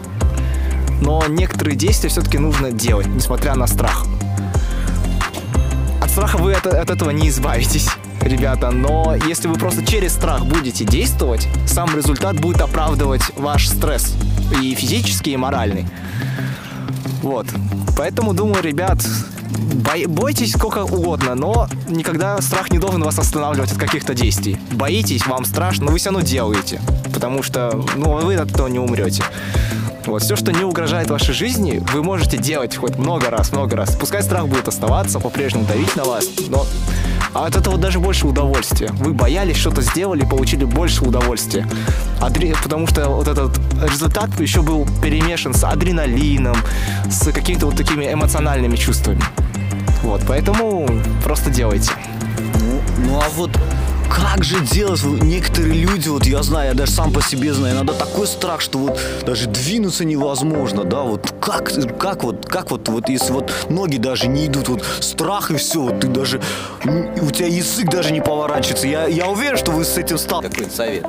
Но 1.01 1.23
некоторые 1.27 1.75
действия 1.75 2.09
все-таки 2.09 2.37
нужно 2.37 2.71
делать, 2.71 3.07
несмотря 3.07 3.55
на 3.55 3.67
страх. 3.67 4.05
От 6.01 6.09
страха 6.09 6.37
вы 6.37 6.53
от, 6.53 6.65
от 6.65 6.89
этого 6.89 7.11
не 7.11 7.29
избавитесь 7.29 7.89
ребята, 8.21 8.71
но 8.71 9.15
если 9.27 9.47
вы 9.47 9.55
просто 9.55 9.85
через 9.85 10.13
страх 10.13 10.45
будете 10.45 10.85
действовать, 10.85 11.47
сам 11.65 11.95
результат 11.95 12.39
будет 12.39 12.61
оправдывать 12.61 13.21
ваш 13.35 13.67
стресс 13.67 14.13
и 14.61 14.75
физический, 14.75 15.33
и 15.33 15.37
моральный. 15.37 15.85
Вот. 17.21 17.47
Поэтому 17.97 18.33
думаю, 18.33 18.61
ребят, 18.63 19.03
бой, 19.73 20.05
бойтесь 20.05 20.53
сколько 20.53 20.83
угодно, 20.83 21.35
но 21.35 21.67
никогда 21.87 22.39
страх 22.41 22.71
не 22.71 22.79
должен 22.79 23.03
вас 23.03 23.17
останавливать 23.19 23.71
от 23.71 23.77
каких-то 23.77 24.13
действий. 24.13 24.57
Боитесь, 24.71 25.25
вам 25.25 25.45
страшно, 25.45 25.85
но 25.85 25.91
вы 25.91 25.97
все 25.97 26.09
равно 26.09 26.25
делаете, 26.25 26.79
потому 27.13 27.43
что 27.43 27.83
ну, 27.95 28.17
вы 28.17 28.35
от 28.35 28.51
этого 28.51 28.67
не 28.67 28.79
умрете. 28.79 29.23
Вот, 30.05 30.21
все, 30.21 30.37
что 30.37 30.53
не 30.53 30.63
угрожает 30.63 31.09
вашей 31.09 31.33
жизни, 31.33 31.83
вы 31.93 32.01
можете 32.01 32.37
делать 32.37 32.77
хоть 32.77 32.97
много 32.97 33.29
раз, 33.29 33.51
много 33.51 33.75
раз. 33.75 33.97
Пускай 33.97 34.23
страх 34.23 34.47
будет 34.47 34.69
оставаться, 34.69 35.19
по-прежнему 35.19 35.65
давить 35.65 35.93
на 35.97 36.05
вас, 36.05 36.25
но 36.47 36.65
а 37.33 37.45
от 37.45 37.55
этого 37.55 37.77
даже 37.77 37.99
больше 37.99 38.27
удовольствия. 38.27 38.89
Вы 38.93 39.13
боялись, 39.13 39.57
что-то 39.57 39.81
сделали, 39.81 40.23
получили 40.23 40.65
больше 40.65 41.03
удовольствия. 41.03 41.67
Адре... 42.21 42.55
Потому 42.61 42.87
что 42.87 43.09
вот 43.09 43.27
этот 43.27 43.59
результат 43.81 44.39
еще 44.39 44.61
был 44.61 44.87
перемешан 45.01 45.53
с 45.53 45.63
адреналином, 45.63 46.57
с 47.09 47.31
какими-то 47.31 47.67
вот 47.67 47.77
такими 47.77 48.11
эмоциональными 48.11 48.75
чувствами. 48.75 49.21
Вот, 50.03 50.21
поэтому 50.27 50.87
просто 51.23 51.49
делайте. 51.49 51.91
Ну, 52.59 52.81
ну 53.05 53.19
а 53.19 53.29
вот 53.35 53.51
как 54.17 54.43
же 54.43 54.59
делать? 54.61 55.03
Некоторые 55.03 55.73
люди, 55.73 56.09
вот 56.09 56.25
я 56.25 56.41
знаю, 56.41 56.69
я 56.69 56.73
даже 56.73 56.91
сам 56.91 57.13
по 57.13 57.21
себе 57.21 57.53
знаю, 57.53 57.75
иногда 57.75 57.93
такой 57.93 58.25
страх, 58.25 58.61
что 58.61 58.79
вот 58.79 58.99
даже 59.25 59.47
двинуться 59.47 60.05
невозможно, 60.05 60.83
да, 60.83 61.01
вот 61.01 61.33
как, 61.39 61.71
как 61.99 62.23
вот, 62.23 62.45
как 62.47 62.71
вот, 62.71 62.87
вот 62.89 63.09
если 63.09 63.31
вот 63.31 63.51
ноги 63.69 63.97
даже 63.97 64.27
не 64.27 64.47
идут, 64.47 64.69
вот 64.69 64.83
страх 65.01 65.51
и 65.51 65.57
все, 65.57 65.81
вот 65.81 65.99
ты 65.99 66.07
даже, 66.07 66.41
у 66.83 67.31
тебя 67.31 67.47
язык 67.47 67.89
даже 67.89 68.11
не 68.11 68.21
поворачивается. 68.21 68.87
Я, 68.87 69.05
я 69.05 69.27
уверен, 69.27 69.57
что 69.57 69.71
вы 69.71 69.85
с 69.85 69.97
этим 69.97 70.17
стал. 70.17 70.41
Какой 70.41 70.69
совет? 70.69 71.05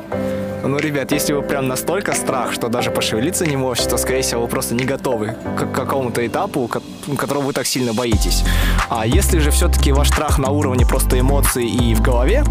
Ну, 0.65 0.79
ребят, 0.79 1.13
если 1.13 1.33
вы 1.33 1.43
прям 1.43 1.69
настолько 1.69 2.13
страх, 2.15 2.53
что 2.53 2.69
даже 2.69 2.91
пошевелиться 2.91 3.47
не 3.47 3.57
можете, 3.57 3.89
то, 3.89 3.97
скорее 3.97 4.23
всего, 4.23 4.43
вы 4.43 4.49
просто 4.49 4.75
не 4.75 4.85
готовы 4.85 5.37
к 5.57 5.73
какому-то 5.73 6.27
этапу, 6.27 6.69
которого 7.17 7.45
вы 7.45 7.53
так 7.53 7.67
сильно 7.67 7.95
боитесь. 7.95 8.43
А 8.91 9.07
если 9.07 9.39
же 9.39 9.51
все-таки 9.51 9.93
ваш 9.93 10.09
страх 10.09 10.39
на 10.39 10.51
уровне 10.51 10.85
просто 10.85 11.19
эмоций 11.19 11.67
и 11.67 11.95
в 11.95 12.03
голове, 12.03 12.45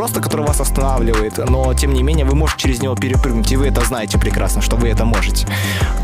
просто 0.00 0.22
который 0.22 0.46
вас 0.46 0.58
останавливает, 0.60 1.36
но 1.36 1.74
тем 1.74 1.92
не 1.92 2.02
менее 2.02 2.24
вы 2.24 2.34
можете 2.34 2.62
через 2.62 2.80
него 2.80 2.94
перепрыгнуть, 2.94 3.52
и 3.52 3.56
вы 3.56 3.66
это 3.66 3.84
знаете 3.84 4.18
прекрасно, 4.18 4.62
что 4.62 4.76
вы 4.76 4.88
это 4.88 5.04
можете, 5.04 5.46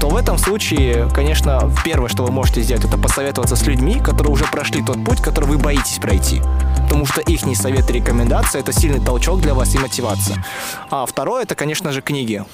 то 0.01 0.11
в 0.11 0.17
этом 0.17 0.37
случае, 0.37 1.09
конечно, 1.15 1.73
первое, 1.83 2.11
что 2.11 2.23
вы 2.23 2.31
можете 2.31 2.61
сделать, 2.61 2.85
это 2.85 2.99
посоветоваться 2.99 3.57
с 3.57 3.67
людьми, 3.67 3.99
которые 3.99 4.35
уже 4.35 4.45
прошли 4.45 4.83
тот 4.83 5.03
путь, 5.03 5.23
который 5.23 5.47
вы 5.47 5.57
боитесь 5.57 5.99
пройти. 5.99 6.43
Потому 6.83 7.07
что 7.07 7.23
их 7.23 7.41
совет 7.57 7.89
и 7.89 7.95
рекомендации– 7.95 8.61
это 8.61 8.71
сильный 8.71 9.01
толчок 9.01 9.41
для 9.41 9.55
вас 9.55 9.75
и 9.75 9.79
мотивация. 9.79 10.45
А 10.91 11.07
второе– 11.07 11.43
это, 11.45 11.55
конечно 11.55 11.91
же, 11.91 12.03
книги 12.03 12.45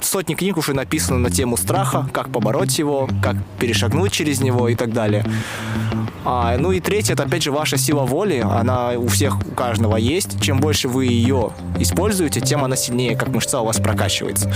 сотни 0.00 0.34
книг 0.34 0.56
уже 0.56 0.74
написано 0.74 1.18
на 1.18 1.30
тему 1.30 1.56
страха, 1.56 2.08
как 2.12 2.30
побороть 2.30 2.78
его, 2.78 3.08
как 3.22 3.36
перешагнуть 3.58 4.12
через 4.12 4.40
него 4.40 4.68
и 4.68 4.74
так 4.74 4.92
далее. 4.92 5.24
А, 6.24 6.56
ну 6.58 6.70
и 6.72 6.80
третье, 6.80 7.14
это 7.14 7.22
опять 7.22 7.42
же 7.42 7.50
ваша 7.50 7.78
сила 7.78 8.02
воли. 8.02 8.44
Она 8.44 8.90
у 8.90 9.08
всех, 9.08 9.38
у 9.40 9.54
каждого 9.54 9.96
есть. 9.96 10.40
Чем 10.40 10.60
больше 10.60 10.88
вы 10.88 11.06
ее 11.06 11.50
используете, 11.78 12.40
тем 12.40 12.62
она 12.62 12.76
сильнее, 12.76 13.16
как 13.16 13.28
мышца 13.28 13.60
у 13.60 13.64
вас 13.64 13.78
прокачивается. 13.78 14.52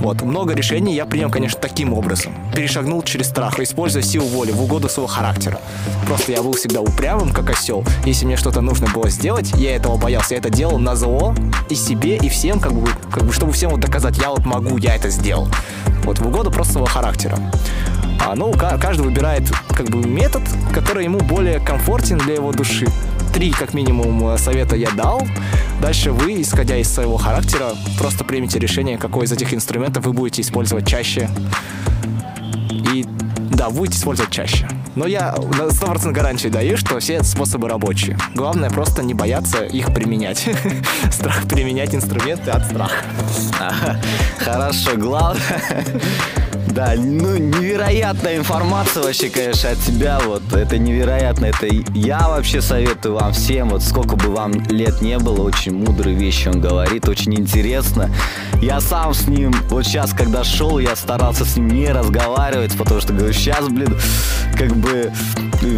Вот. 0.00 0.22
Много 0.22 0.54
решений 0.54 0.94
я 0.94 1.06
принял, 1.06 1.30
конечно, 1.30 1.60
таким 1.60 1.92
образом. 1.92 2.32
Перешагнул 2.54 3.02
через 3.02 3.28
страх, 3.28 3.58
используя 3.60 4.02
силу 4.02 4.26
воли 4.26 4.50
в 4.50 4.62
угоду 4.62 4.88
своего 4.88 5.08
характера. 5.08 5.60
Просто 6.06 6.32
я 6.32 6.42
был 6.42 6.52
всегда 6.52 6.80
упрямым, 6.80 7.32
как 7.32 7.50
осел. 7.50 7.84
Если 8.04 8.26
мне 8.26 8.36
что-то 8.36 8.60
нужно 8.60 8.88
было 8.88 9.08
сделать, 9.08 9.52
я 9.54 9.76
этого 9.76 9.96
боялся. 9.96 10.34
Я 10.34 10.38
это 10.38 10.50
делал 10.50 10.78
на 10.78 10.96
зло 10.96 11.34
и 11.68 11.74
себе, 11.74 12.16
и 12.16 12.28
всем, 12.28 12.60
как 12.60 12.72
бы, 12.72 12.88
как 13.10 13.24
бы 13.24 13.32
чтобы 13.32 13.52
всем 13.52 13.70
вот 13.70 13.80
доказать, 13.80 14.18
я 14.18 14.30
вот 14.30 14.44
могу, 14.44 14.57
я 14.78 14.96
это 14.96 15.10
сделал. 15.10 15.48
Вот 16.04 16.18
в 16.18 16.26
угоду 16.26 16.50
просто 16.50 16.74
своего 16.74 16.86
характера. 16.86 17.38
А, 18.20 18.34
ну, 18.34 18.52
каждый 18.52 19.02
выбирает 19.02 19.50
как 19.74 19.88
бы 19.90 20.06
метод, 20.06 20.42
который 20.74 21.04
ему 21.04 21.18
более 21.18 21.60
комфортен 21.60 22.18
для 22.18 22.34
его 22.34 22.52
души. 22.52 22.86
Три, 23.32 23.50
как 23.50 23.74
минимум, 23.74 24.36
совета 24.38 24.76
я 24.76 24.90
дал. 24.90 25.22
Дальше 25.80 26.10
вы, 26.10 26.40
исходя 26.40 26.76
из 26.76 26.92
своего 26.92 27.16
характера, 27.16 27.70
просто 27.98 28.24
примите 28.24 28.58
решение, 28.58 28.98
какой 28.98 29.26
из 29.26 29.32
этих 29.32 29.54
инструментов 29.54 30.04
вы 30.06 30.12
будете 30.12 30.42
использовать 30.42 30.86
чаще. 30.86 31.30
И 32.70 33.06
да, 33.50 33.70
будете 33.70 33.98
использовать 33.98 34.32
чаще. 34.32 34.68
Но 34.98 35.06
я 35.06 35.30
на 35.30 35.68
100% 35.68 36.10
гарантию 36.10 36.50
даю, 36.50 36.76
что 36.76 36.98
все 36.98 37.22
способы 37.22 37.68
рабочие. 37.68 38.18
Главное 38.34 38.68
просто 38.68 39.04
не 39.04 39.14
бояться 39.14 39.64
их 39.64 39.94
применять. 39.94 40.44
Страх 41.12 41.46
применять 41.46 41.94
инструменты 41.94 42.50
от 42.50 42.66
страха. 42.66 43.04
Хорошо, 44.40 44.96
главное 44.96 45.62
да, 46.68 46.94
ну 46.96 47.36
невероятная 47.36 48.36
информация 48.36 49.02
вообще, 49.02 49.28
конечно, 49.28 49.70
от 49.70 49.78
тебя. 49.78 50.18
Вот 50.24 50.52
это 50.52 50.78
невероятно. 50.78 51.46
Это 51.46 51.66
я 51.94 52.28
вообще 52.28 52.60
советую 52.60 53.14
вам 53.14 53.32
всем. 53.32 53.70
Вот 53.70 53.82
сколько 53.82 54.16
бы 54.16 54.28
вам 54.28 54.52
лет 54.68 55.00
не 55.02 55.18
было, 55.18 55.42
очень 55.42 55.74
мудрые 55.74 56.16
вещи 56.16 56.48
он 56.48 56.60
говорит, 56.60 57.08
очень 57.08 57.34
интересно. 57.34 58.10
Я 58.60 58.80
сам 58.80 59.14
с 59.14 59.26
ним, 59.26 59.52
вот 59.68 59.84
сейчас, 59.84 60.12
когда 60.12 60.44
шел, 60.44 60.78
я 60.78 60.96
старался 60.96 61.44
с 61.44 61.56
ним 61.56 61.68
не 61.68 61.88
разговаривать, 61.88 62.76
потому 62.76 63.00
что 63.00 63.12
говорю, 63.12 63.32
сейчас, 63.32 63.68
блин, 63.68 63.96
как 64.56 64.74
бы 64.76 65.12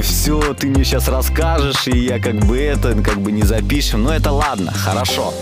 все 0.03 0.55
ты 0.55 0.69
мне 0.69 0.85
сейчас 0.85 1.09
расскажешь, 1.09 1.87
и 1.89 1.99
я 1.99 2.19
как 2.19 2.37
бы 2.37 2.59
это, 2.59 2.95
как 3.03 3.21
бы 3.21 3.33
не 3.33 3.43
запишем. 3.43 4.03
Но 4.03 4.15
это 4.15 4.33
ладно, 4.33 4.73
хорошо. 4.73 5.33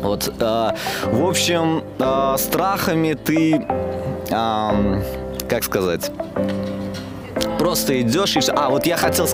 Вот, 0.00 0.32
э, 0.38 0.70
в 1.10 1.26
общем, 1.26 1.82
э, 1.98 2.36
страхами 2.38 3.14
ты 3.14 3.60
как 5.48 5.64
сказать, 5.64 6.10
просто 7.68 8.00
идешь 8.00 8.34
и... 8.36 8.40
А, 8.56 8.70
вот 8.70 8.86
я 8.86 8.96
хотел... 8.96 9.28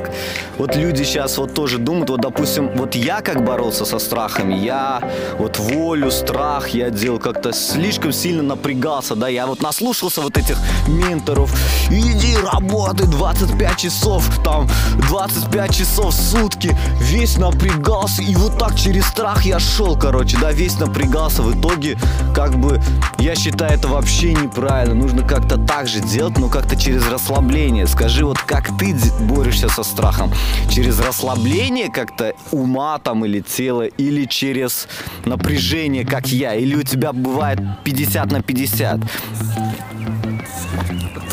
Вот 0.58 0.74
люди 0.74 1.04
сейчас 1.04 1.38
вот 1.38 1.54
тоже 1.54 1.78
думают, 1.78 2.10
вот, 2.10 2.20
допустим, 2.20 2.68
вот 2.76 2.96
я 2.96 3.20
как 3.20 3.44
боролся 3.44 3.84
со 3.84 4.00
страхами, 4.00 4.54
я 4.54 5.00
вот 5.38 5.58
волю, 5.58 6.10
страх, 6.10 6.68
я 6.70 6.90
делал 6.90 7.20
как-то 7.20 7.52
слишком 7.52 8.12
сильно 8.12 8.42
напрягался, 8.42 9.14
да, 9.14 9.28
я 9.28 9.46
вот 9.46 9.62
наслушался 9.62 10.20
вот 10.20 10.36
этих 10.36 10.56
менторов, 10.88 11.52
иди 11.90 12.36
работай 12.36 13.06
25 13.06 13.76
часов, 13.76 14.28
там, 14.44 14.68
25 15.08 15.76
часов 15.76 16.14
в 16.14 16.20
сутки, 16.20 16.76
весь 17.00 17.36
напрягался, 17.36 18.22
и 18.22 18.34
вот 18.34 18.58
так 18.58 18.74
через 18.74 19.06
страх 19.06 19.44
я 19.44 19.60
шел, 19.60 19.96
короче, 19.96 20.36
да, 20.40 20.50
весь 20.50 20.78
напрягался, 20.80 21.42
в 21.42 21.56
итоге, 21.56 21.98
как 22.34 22.56
бы, 22.56 22.80
я 23.18 23.36
считаю, 23.36 23.74
это 23.74 23.86
вообще 23.88 24.32
неправильно, 24.32 24.94
нужно 24.94 25.22
как-то 25.22 25.56
так 25.56 25.86
же 25.86 26.00
делать, 26.00 26.36
но 26.38 26.48
как-то 26.48 26.76
через 26.76 27.08
расслабление, 27.08 27.86
скажи, 27.86 28.23
вот 28.24 28.38
как 28.38 28.76
ты 28.78 28.94
борешься 29.20 29.68
со 29.68 29.82
страхом? 29.82 30.32
Через 30.70 30.98
расслабление 31.00 31.90
как-то 31.90 32.34
ума 32.52 32.98
там 32.98 33.24
или 33.24 33.40
тела, 33.40 33.82
или 33.82 34.24
через 34.24 34.88
напряжение, 35.24 36.04
как 36.04 36.28
я? 36.28 36.54
Или 36.54 36.76
у 36.76 36.82
тебя 36.82 37.12
бывает 37.12 37.58
50 37.84 38.32
на 38.32 38.42
50? 38.42 39.00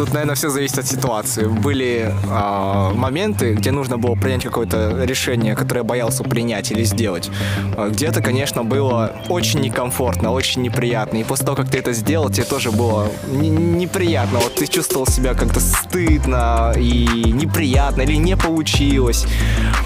Тут, 0.01 0.13
наверное, 0.13 0.33
все 0.33 0.49
зависит 0.49 0.79
от 0.79 0.87
ситуации. 0.87 1.45
Были 1.45 2.11
э, 2.11 2.93
моменты, 2.95 3.53
где 3.53 3.69
нужно 3.69 3.99
было 3.99 4.15
принять 4.15 4.43
какое-то 4.43 5.03
решение, 5.05 5.55
которое 5.55 5.81
я 5.81 5.83
боялся 5.83 6.23
принять 6.23 6.71
или 6.71 6.83
сделать. 6.83 7.29
А, 7.77 7.87
где-то, 7.89 8.19
конечно, 8.23 8.63
было 8.63 9.11
очень 9.29 9.59
некомфортно, 9.59 10.31
очень 10.31 10.63
неприятно. 10.63 11.17
И 11.17 11.23
после 11.23 11.45
того, 11.45 11.55
как 11.55 11.69
ты 11.69 11.77
это 11.77 11.93
сделал, 11.93 12.31
тебе 12.31 12.45
тоже 12.45 12.71
было 12.71 13.09
неприятно. 13.27 14.39
Вот 14.39 14.55
ты 14.55 14.65
чувствовал 14.65 15.05
себя 15.05 15.35
как-то 15.35 15.59
стыдно 15.59 16.73
и 16.75 17.31
неприятно, 17.31 18.01
или 18.01 18.15
не 18.15 18.35
получилось. 18.35 19.27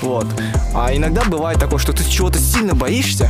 Вот. 0.01 0.27
А 0.74 0.95
иногда 0.95 1.25
бывает 1.25 1.60
такое, 1.60 1.79
что 1.79 1.91
ты 1.91 2.10
чего-то 2.10 2.39
сильно 2.39 2.74
боишься, 2.74 3.29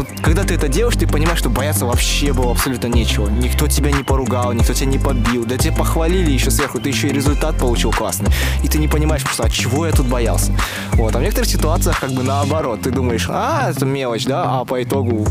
вот 0.00 0.08
когда 0.22 0.44
ты 0.44 0.54
это 0.54 0.68
делаешь, 0.68 0.96
ты 0.96 1.06
понимаешь, 1.06 1.38
что 1.38 1.50
бояться 1.50 1.84
вообще 1.84 2.32
было 2.32 2.52
абсолютно 2.52 2.86
нечего. 2.86 3.28
Никто 3.28 3.66
тебя 3.66 3.92
не 3.92 4.02
поругал, 4.02 4.52
никто 4.52 4.72
тебя 4.72 4.86
не 4.86 4.98
побил, 4.98 5.44
да 5.44 5.58
тебя 5.58 5.74
похвалили 5.74 6.30
еще 6.30 6.50
сверху, 6.50 6.80
ты 6.80 6.88
еще 6.88 7.08
и 7.08 7.12
результат 7.12 7.58
получил 7.58 7.92
классный. 7.92 8.30
И 8.62 8.68
ты 8.68 8.78
не 8.78 8.88
понимаешь 8.88 9.22
просто, 9.22 9.44
от 9.44 9.52
чего 9.52 9.86
я 9.86 9.92
тут 9.92 10.06
боялся. 10.06 10.52
Вот, 10.92 11.14
а 11.14 11.18
в 11.18 11.22
некоторых 11.22 11.48
ситуациях 11.50 12.00
как 12.00 12.12
бы 12.12 12.22
наоборот, 12.22 12.80
ты 12.80 12.90
думаешь, 12.90 13.26
а, 13.28 13.70
это 13.70 13.84
мелочь, 13.84 14.24
да, 14.24 14.60
а 14.60 14.64
по 14.64 14.82
итогу, 14.82 15.26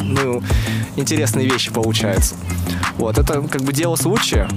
ну, 0.00 0.42
интересные 0.96 1.46
вещи 1.46 1.70
получаются. 1.70 2.34
Вот, 2.96 3.18
это 3.18 3.42
как 3.42 3.62
бы 3.62 3.74
дело 3.74 3.96
случая, 3.96 4.48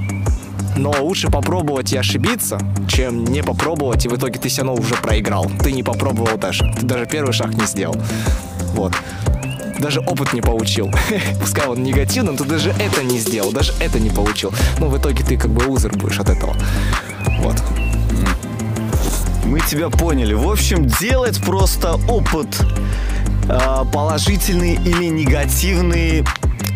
но 0.77 0.93
лучше 1.01 1.27
попробовать 1.29 1.91
и 1.91 1.97
ошибиться, 1.97 2.59
чем 2.88 3.25
не 3.25 3.43
попробовать, 3.43 4.05
и 4.05 4.09
в 4.09 4.15
итоге 4.15 4.39
ты 4.39 4.47
все 4.47 4.62
равно 4.62 4.81
уже 4.81 4.95
проиграл. 4.95 5.51
Ты 5.62 5.74
не 5.74 5.83
попробовал 5.83 6.38
даже. 6.38 6.63
Ты 6.79 6.86
даже 6.86 7.05
первый 7.05 7.33
шаг 7.33 7.53
не 7.53 7.65
сделал. 7.65 7.95
Вот 8.74 8.93
даже 9.79 10.00
опыт 10.01 10.34
не 10.34 10.41
получил. 10.41 10.91
Пускай 11.39 11.67
он 11.67 11.84
негативный, 11.84 12.31
но 12.31 12.38
ты 12.38 12.43
даже 12.46 12.72
это 12.79 13.03
не 13.03 13.19
сделал, 13.19 13.51
даже 13.51 13.74
это 13.79 14.00
не 14.00 14.10
получил. 14.10 14.53
Ну, 14.79 14.88
в 14.88 14.98
итоге 14.98 15.24
ты 15.24 15.38
как 15.38 15.51
бы 15.51 15.63
лузер 15.63 15.96
будешь 15.98 16.19
от 16.19 16.29
этого. 16.29 16.55
Вот. 17.39 17.55
Мы 19.46 19.60
тебя 19.62 19.89
поняли. 19.89 20.34
В 20.34 20.50
общем, 20.50 20.88
делать 20.88 21.41
просто 21.41 21.96
опыт 22.10 22.48
э, 23.48 23.84
положительный 23.91 24.75
или 24.75 25.05
негативный 25.05 26.25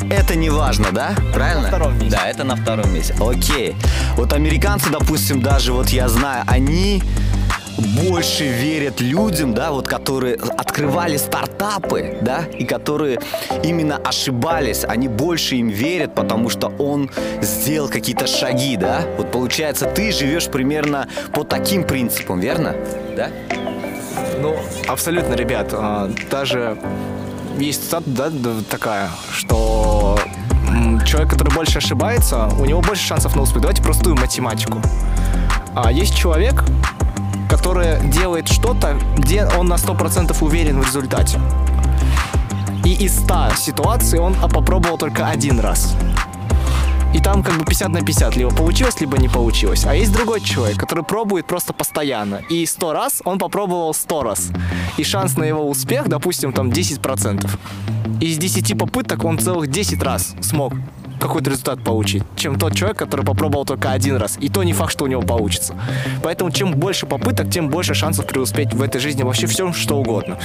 это 0.09 0.35
не 0.35 0.49
важно, 0.49 0.87
да? 0.91 1.15
Правильно? 1.33 1.61
На 1.61 1.67
втором 1.67 1.93
месте. 1.99 2.17
Да, 2.17 2.27
это 2.27 2.43
на 2.43 2.55
втором 2.55 2.93
месте. 2.93 3.15
Окей. 3.19 3.75
Вот 4.17 4.33
американцы, 4.33 4.89
допустим, 4.89 5.41
даже 5.41 5.73
вот 5.73 5.89
я 5.89 6.09
знаю, 6.09 6.43
они 6.47 7.01
больше 7.77 8.45
верят 8.45 9.01
людям, 9.01 9.53
да, 9.53 9.71
вот 9.71 9.87
которые 9.87 10.35
открывали 10.35 11.17
стартапы, 11.17 12.17
да, 12.21 12.45
и 12.57 12.65
которые 12.65 13.19
именно 13.63 13.97
ошибались, 13.97 14.83
они 14.83 15.07
больше 15.07 15.55
им 15.55 15.69
верят, 15.69 16.15
потому 16.15 16.49
что 16.49 16.67
он 16.79 17.09
сделал 17.41 17.87
какие-то 17.89 18.27
шаги, 18.27 18.77
да. 18.77 19.01
Вот 19.17 19.31
получается, 19.31 19.85
ты 19.85 20.11
живешь 20.11 20.47
примерно 20.47 21.07
по 21.33 21.43
таким 21.43 21.83
принципам, 21.83 22.39
верно? 22.39 22.75
Да? 23.15 23.29
Ну, 24.39 24.57
абсолютно, 24.87 25.33
ребят. 25.35 25.69
А, 25.73 26.09
даже 26.29 26.77
есть 27.57 27.85
цитата 27.85 28.03
да, 28.07 28.29
такая, 28.69 29.09
что 29.31 30.17
человек, 31.05 31.31
который 31.31 31.53
больше 31.53 31.77
ошибается, 31.77 32.47
у 32.59 32.65
него 32.65 32.81
больше 32.81 33.05
шансов 33.05 33.35
на 33.35 33.43
успех. 33.43 33.61
Давайте 33.61 33.83
простую 33.83 34.15
математику. 34.15 34.81
А 35.75 35.91
есть 35.91 36.15
человек, 36.15 36.63
который 37.51 37.99
делает 38.07 38.47
что-то, 38.47 38.97
где 39.17 39.45
он 39.45 39.67
на 39.67 39.73
100% 39.73 40.35
уверен 40.41 40.81
в 40.81 40.85
результате. 40.85 41.37
И 42.85 42.93
из 42.93 43.13
100 43.19 43.55
ситуаций 43.57 44.19
он 44.19 44.35
попробовал 44.35 44.97
только 44.97 45.27
один 45.27 45.59
раз. 45.59 45.93
И 47.13 47.19
там 47.19 47.43
как 47.43 47.57
бы 47.57 47.65
50 47.65 47.89
на 47.89 48.01
50, 48.01 48.37
либо 48.37 48.51
получилось, 48.51 49.01
либо 49.01 49.17
не 49.17 49.27
получилось. 49.27 49.85
А 49.85 49.93
есть 49.93 50.13
другой 50.13 50.39
человек, 50.39 50.79
который 50.79 51.03
пробует 51.03 51.45
просто 51.45 51.73
постоянно. 51.73 52.41
И 52.49 52.65
100 52.65 52.93
раз 52.93 53.21
он 53.25 53.37
попробовал 53.37 53.93
100 53.93 54.23
раз. 54.23 54.49
И 54.95 55.03
шанс 55.03 55.35
на 55.35 55.43
его 55.43 55.69
успех, 55.69 56.07
допустим, 56.07 56.53
там 56.53 56.69
10%. 56.69 57.49
Из 58.21 58.37
10 58.37 58.77
попыток 58.77 59.25
он 59.25 59.39
целых 59.39 59.69
10 59.69 60.01
раз 60.01 60.35
смог 60.41 60.73
какой-то 61.21 61.51
результат 61.51 61.83
получить, 61.83 62.23
чем 62.35 62.57
тот 62.57 62.75
человек, 62.75 62.97
который 62.97 63.25
попробовал 63.25 63.63
только 63.63 63.91
один 63.91 64.17
раз. 64.17 64.37
И 64.41 64.49
то 64.49 64.63
не 64.63 64.73
факт, 64.73 64.91
что 64.91 65.05
у 65.05 65.07
него 65.07 65.21
получится. 65.21 65.75
Поэтому 66.23 66.51
чем 66.51 66.73
больше 66.73 67.05
попыток, 67.05 67.49
тем 67.49 67.69
больше 67.69 67.93
шансов 67.93 68.25
преуспеть 68.25 68.73
в 68.73 68.81
этой 68.81 68.99
жизни 68.99 69.23
вообще 69.23 69.47
всем, 69.47 69.73
что 69.73 69.97
угодно. 69.97 70.37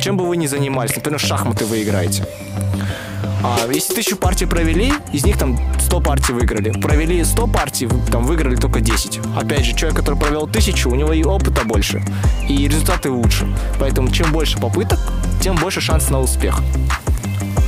Чем 0.00 0.16
бы 0.16 0.26
вы 0.26 0.36
ни 0.36 0.46
занимались, 0.46 0.94
например, 0.94 1.18
шахматы 1.18 1.66
вы 1.66 1.82
играете. 1.82 2.24
А 3.42 3.66
если 3.72 3.94
тысячу 3.94 4.16
партий 4.16 4.46
провели, 4.46 4.92
из 5.12 5.24
них 5.24 5.38
там 5.38 5.58
100 5.80 6.00
партий 6.00 6.32
выиграли. 6.32 6.70
Провели 6.80 7.24
100 7.24 7.46
партий, 7.48 7.88
там 8.12 8.24
выиграли 8.24 8.56
только 8.56 8.80
10. 8.80 9.20
Опять 9.36 9.64
же, 9.64 9.74
человек, 9.74 9.98
который 9.98 10.18
провел 10.18 10.46
тысячу, 10.46 10.90
у 10.90 10.94
него 10.94 11.12
и 11.12 11.24
опыта 11.24 11.64
больше, 11.64 12.02
и 12.48 12.68
результаты 12.68 13.10
лучше. 13.10 13.48
Поэтому 13.78 14.10
чем 14.10 14.30
больше 14.30 14.58
попыток, 14.58 14.98
тем 15.42 15.56
больше 15.56 15.80
шанс 15.80 16.10
на 16.10 16.20
успех. 16.20 16.60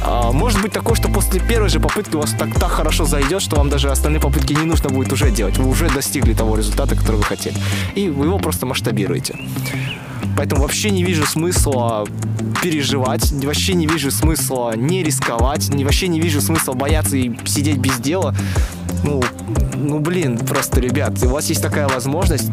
А, 0.05 0.33
может 0.33 0.61
быть 0.61 0.73
такое, 0.73 0.95
что 0.95 1.09
после 1.09 1.41
первой 1.41 1.69
же 1.69 1.81
попытки 1.81 2.17
у 2.17 2.21
вас 2.21 2.33
так, 2.33 2.55
так 2.59 2.71
хорошо 2.71 3.05
зайдет, 3.05 3.43
что 3.43 3.57
вам 3.57 3.69
даже 3.69 3.91
остальные 3.91 4.21
попытки 4.21 4.53
не 4.53 4.65
нужно 4.65 4.91
будет 4.91 5.13
уже 5.13 5.31
делать. 5.31 5.59
Вы 5.59 5.69
уже 5.69 5.89
достигли 5.89 6.35
того 6.35 6.57
результата, 6.57 6.97
который 6.97 7.17
вы 7.17 7.23
хотели. 7.25 7.57
И 7.95 8.09
вы 8.09 8.27
его 8.27 8.39
просто 8.39 8.67
масштабируете. 8.67 9.37
Поэтому 10.37 10.63
вообще 10.63 10.91
не 10.91 11.05
вижу 11.05 11.27
смысла 11.27 12.07
переживать, 12.63 13.33
вообще 13.33 13.75
не 13.75 13.87
вижу 13.87 14.11
смысла 14.11 14.75
не 14.77 15.03
рисковать, 15.03 15.69
вообще 15.69 16.09
не 16.09 16.21
вижу 16.21 16.41
смысла 16.41 16.73
бояться 16.73 17.17
и 17.17 17.33
сидеть 17.45 17.79
без 17.79 17.99
дела. 17.99 18.35
Ну, 19.05 19.23
ну 19.75 19.99
блин, 19.99 20.39
просто, 20.39 20.81
ребят, 20.81 21.23
у 21.23 21.29
вас 21.29 21.49
есть 21.49 21.63
такая 21.63 21.89
возможность. 21.89 22.51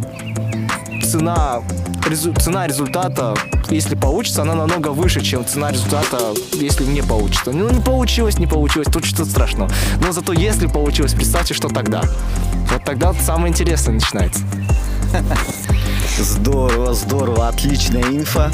Цена, 1.10 1.64
резу, 2.08 2.34
цена 2.36 2.68
результата, 2.68 3.34
если 3.72 3.96
получится, 3.96 4.44
она 4.44 4.54
намного 4.54 4.90
выше, 4.90 5.22
чем 5.22 5.44
цена 5.44 5.72
результата, 5.72 6.20
если 6.54 6.86
не 6.86 7.02
получится. 7.02 7.52
Ну, 7.52 7.68
не 7.68 7.82
получилось, 7.82 8.38
не 8.38 8.46
получилось, 8.46 8.90
тут 8.92 9.06
что-то 9.06 9.26
страшного. 9.26 9.72
Но 10.06 10.12
зато 10.12 10.34
если 10.34 10.68
получилось, 10.68 11.16
представьте, 11.16 11.56
что 11.56 11.68
тогда. 11.68 12.04
Вот 12.72 12.84
тогда 12.84 13.12
самое 13.14 13.52
интересное 13.52 13.96
начинается. 13.96 14.42
Здорово, 16.20 16.94
здорово, 16.94 17.48
отличная 17.48 18.04
инфа. 18.04 18.52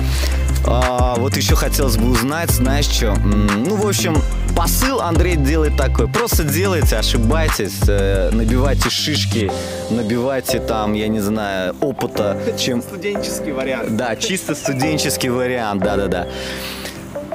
А, 0.67 1.15
вот 1.17 1.37
еще 1.37 1.55
хотелось 1.55 1.97
бы 1.97 2.09
узнать, 2.09 2.49
знаешь 2.49 2.85
что? 2.85 3.13
Ну, 3.15 3.75
в 3.75 3.87
общем, 3.87 4.17
посыл 4.55 4.99
Андрей 5.01 5.35
делает 5.35 5.77
такой. 5.77 6.07
Просто 6.07 6.43
делайте, 6.43 6.97
ошибайтесь, 6.97 7.81
э, 7.87 8.31
набивайте 8.31 8.89
шишки, 8.89 9.51
набивайте 9.91 10.59
там, 10.59 10.93
я 10.93 11.07
не 11.07 11.19
знаю, 11.19 11.75
опыта. 11.81 12.37
Чем... 12.57 12.81
Студенческий 12.81 13.51
вариант. 13.51 13.95
Да, 13.95 14.15
чисто 14.19 14.55
студенческий 14.55 15.29
вариант, 15.29 15.83
да-да-да. 15.83 16.27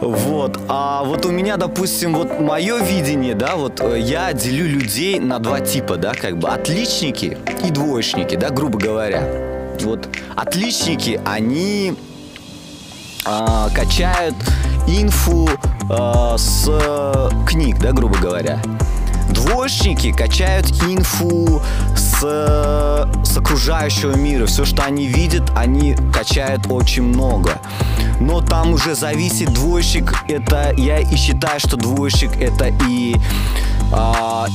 Вот, 0.01 0.59
а 0.69 1.05
вот 1.05 1.27
у 1.27 1.31
меня, 1.31 1.59
допустим, 1.59 2.15
вот 2.15 2.41
мое 2.41 2.79
видение, 2.83 3.35
да, 3.35 3.57
вот 3.57 3.81
э, 3.81 4.01
я 4.01 4.33
делю 4.33 4.67
людей 4.67 5.21
на 5.21 5.39
два 5.39 5.61
типа, 5.61 5.97
да, 5.97 6.15
как 6.15 6.39
бы 6.39 6.49
отличники 6.49 7.37
и 7.63 7.71
двоечники, 7.71 8.35
да, 8.35 8.49
грубо 8.51 8.79
говоря. 8.79 9.23
Вот 9.83 10.09
отличники, 10.37 11.21
они 11.27 11.97
а, 13.25 13.69
качают 13.71 14.35
инфу 14.87 15.49
а, 15.89 16.37
с 16.37 16.69
книг, 17.47 17.79
да, 17.79 17.93
грубо 17.93 18.17
говоря. 18.19 18.61
Двоечники 19.31 20.13
качают 20.13 20.71
инфу 20.83 21.63
с, 21.95 22.21
с 23.25 23.37
окружающего 23.37 24.17
мира. 24.17 24.47
Все, 24.47 24.65
что 24.65 24.83
они 24.83 25.07
видят, 25.07 25.53
они 25.55 25.97
качают 26.13 26.67
очень 26.69 27.05
много. 27.05 27.61
Но 28.19 28.41
там 28.41 28.73
уже 28.73 28.95
зависит 28.95 29.53
двоечник. 29.53 30.13
Это 30.29 30.75
я 30.77 30.99
и 30.99 31.17
считаю, 31.17 31.61
что 31.61 31.77
двоечник 31.77 32.37
это 32.41 32.73
и 32.89 33.17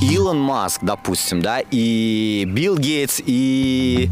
Илон 0.01 0.39
Маск, 0.39 0.79
допустим, 0.81 1.41
да, 1.41 1.59
и 1.71 2.45
Билл 2.47 2.77
Гейтс, 2.77 3.21
и 3.25 4.09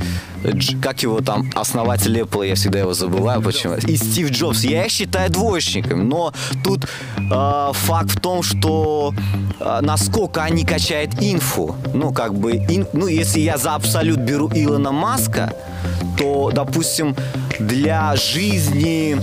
как 0.81 1.01
его 1.03 1.21
там, 1.21 1.49
основатель 1.55 2.19
Apple, 2.19 2.47
я 2.47 2.55
всегда 2.55 2.79
его 2.79 2.93
забываю, 2.93 3.41
почему, 3.41 3.75
и 3.75 3.95
Стив 3.95 4.31
Джобс. 4.31 4.63
Я 4.63 4.85
их 4.85 4.91
считаю 4.91 5.29
двоечниками, 5.29 6.03
но 6.03 6.33
тут 6.63 6.85
э, 7.17 7.69
факт 7.73 8.11
в 8.11 8.19
том, 8.19 8.43
что 8.43 9.13
э, 9.59 9.79
насколько 9.81 10.43
они 10.43 10.65
качают 10.65 11.11
инфу, 11.21 11.75
ну, 11.93 12.11
как 12.11 12.33
бы, 12.33 12.57
ин, 12.57 12.87
ну, 12.93 13.07
если 13.07 13.39
я 13.39 13.57
за 13.57 13.75
абсолют 13.75 14.19
беру 14.19 14.49
Илона 14.53 14.91
Маска, 14.91 15.53
то, 16.17 16.51
допустим, 16.53 17.15
для 17.59 18.15
жизни, 18.15 19.17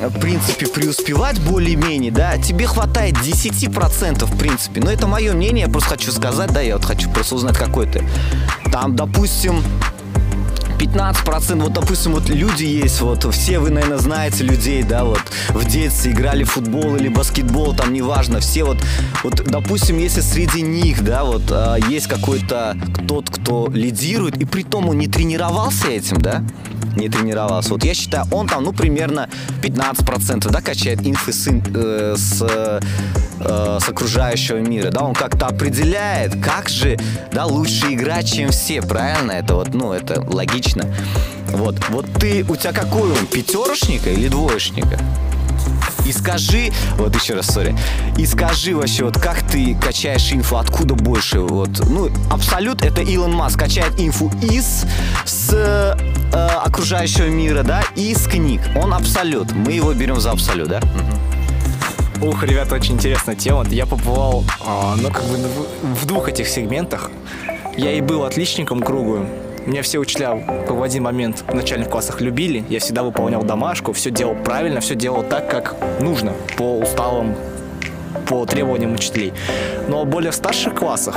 в 0.00 0.18
принципе, 0.20 0.66
преуспевать 0.66 1.40
более-менее, 1.40 2.10
да, 2.10 2.38
тебе 2.38 2.66
хватает 2.66 3.14
10%, 3.14 4.24
в 4.24 4.38
принципе. 4.38 4.80
Но 4.80 4.90
это 4.90 5.06
мое 5.06 5.32
мнение, 5.32 5.66
я 5.66 5.68
просто 5.70 5.90
хочу 5.90 6.12
сказать, 6.12 6.52
да, 6.52 6.60
я 6.60 6.74
вот 6.74 6.84
хочу 6.84 7.10
просто 7.10 7.34
узнать, 7.34 7.56
какой 7.56 7.86
ты. 7.86 8.04
Там, 8.72 8.96
допустим, 8.96 9.62
15%, 10.78 11.60
вот, 11.60 11.72
допустим, 11.72 12.12
вот 12.12 12.28
люди 12.28 12.64
есть, 12.64 13.00
вот, 13.00 13.24
все 13.32 13.58
вы, 13.58 13.70
наверное, 13.70 13.98
знаете 13.98 14.44
людей, 14.44 14.82
да, 14.82 15.04
вот, 15.04 15.20
в 15.48 15.64
детстве 15.64 16.12
играли 16.12 16.44
в 16.44 16.50
футбол 16.52 16.96
или 16.96 17.08
баскетбол, 17.08 17.74
там, 17.74 17.92
неважно, 17.92 18.40
все 18.40 18.64
вот, 18.64 18.78
вот, 19.22 19.44
допустим, 19.44 19.98
если 19.98 20.20
среди 20.20 20.62
них, 20.62 21.04
да, 21.04 21.24
вот, 21.24 21.44
а, 21.50 21.76
есть 21.76 22.06
какой-то 22.06 22.76
тот, 23.06 23.30
кто 23.30 23.68
лидирует, 23.72 24.36
и 24.38 24.44
при 24.44 24.62
том 24.62 24.88
он 24.88 24.98
не 24.98 25.08
тренировался 25.08 25.88
этим, 25.88 26.18
да, 26.20 26.42
не 26.96 27.08
тренировался. 27.08 27.70
Вот 27.70 27.84
я 27.84 27.94
считаю, 27.94 28.26
он 28.30 28.48
там, 28.48 28.64
ну, 28.64 28.72
примерно 28.72 29.28
15%, 29.62 30.50
да, 30.50 30.60
качает 30.60 31.06
инфы 31.06 31.32
с, 31.32 31.48
э, 31.48 32.14
с, 32.16 32.80
э, 33.40 33.78
с 33.80 33.88
окружающего 33.88 34.58
мира, 34.58 34.90
да, 34.90 35.02
он 35.02 35.14
как-то 35.14 35.46
определяет, 35.46 36.42
как 36.42 36.68
же, 36.68 36.98
да, 37.32 37.46
лучше 37.46 37.92
играть, 37.92 38.32
чем 38.32 38.50
все, 38.50 38.82
правильно? 38.82 39.32
Это 39.32 39.54
вот, 39.54 39.74
ну, 39.74 39.92
это 39.92 40.20
логично. 40.20 40.84
Вот, 41.48 41.76
вот 41.88 42.06
ты, 42.18 42.44
у 42.48 42.56
тебя 42.56 42.72
какой 42.72 43.10
он, 43.10 43.26
пятерочника 43.26 44.10
или 44.10 44.28
двоечника? 44.28 44.98
И 46.06 46.12
скажи, 46.12 46.70
вот 46.98 47.14
еще 47.14 47.34
раз, 47.34 47.46
сори, 47.46 47.74
и 48.18 48.26
скажи 48.26 48.76
вообще, 48.76 49.04
вот 49.04 49.18
как 49.18 49.42
ты 49.42 49.74
качаешь 49.74 50.32
инфу, 50.32 50.56
откуда 50.56 50.94
больше, 50.94 51.40
вот, 51.40 51.70
ну, 51.88 52.10
абсолют 52.30 52.82
это 52.82 53.00
Илон 53.00 53.32
Маск 53.32 53.58
качает 53.58 53.98
инфу 53.98 54.30
из, 54.42 54.84
с 55.24 55.50
э, 55.52 55.94
окружающего 56.62 57.28
мира, 57.28 57.62
да, 57.62 57.82
и 57.96 58.12
из 58.12 58.26
книг. 58.26 58.60
Он 58.76 58.92
абсолют, 58.92 59.52
мы 59.52 59.72
его 59.72 59.94
берем 59.94 60.20
за 60.20 60.32
абсолют, 60.32 60.68
да? 60.68 60.80
Ух, 62.22 62.42
ребята, 62.44 62.74
очень 62.74 62.94
интересная 62.94 63.34
тема. 63.34 63.64
Я 63.68 63.86
побывал, 63.86 64.44
э, 64.60 64.94
ну, 65.00 65.10
как 65.10 65.24
бы 65.24 65.36
в 65.82 66.06
двух 66.06 66.28
этих 66.28 66.48
сегментах. 66.48 67.10
Я 67.76 67.92
и 67.92 68.00
был 68.00 68.24
отличником 68.24 68.80
круглым, 68.80 69.26
меня 69.66 69.82
все 69.82 69.98
учителя 69.98 70.34
в 70.34 70.82
один 70.82 71.04
момент 71.04 71.42
в 71.48 71.54
начальных 71.54 71.88
классах 71.88 72.20
любили. 72.20 72.62
Я 72.68 72.80
всегда 72.80 73.02
выполнял 73.02 73.42
домашку, 73.42 73.94
все 73.94 74.10
делал 74.10 74.34
правильно, 74.34 74.80
все 74.80 74.94
делал 74.94 75.22
так, 75.22 75.50
как 75.50 75.74
нужно, 76.00 76.34
по 76.58 76.78
уставам 76.78 77.34
по 78.26 78.46
требованиям 78.46 78.94
учителей. 78.94 79.32
Но 79.88 80.04
более 80.04 80.30
в 80.30 80.34
старших 80.34 80.74
классах 80.74 81.16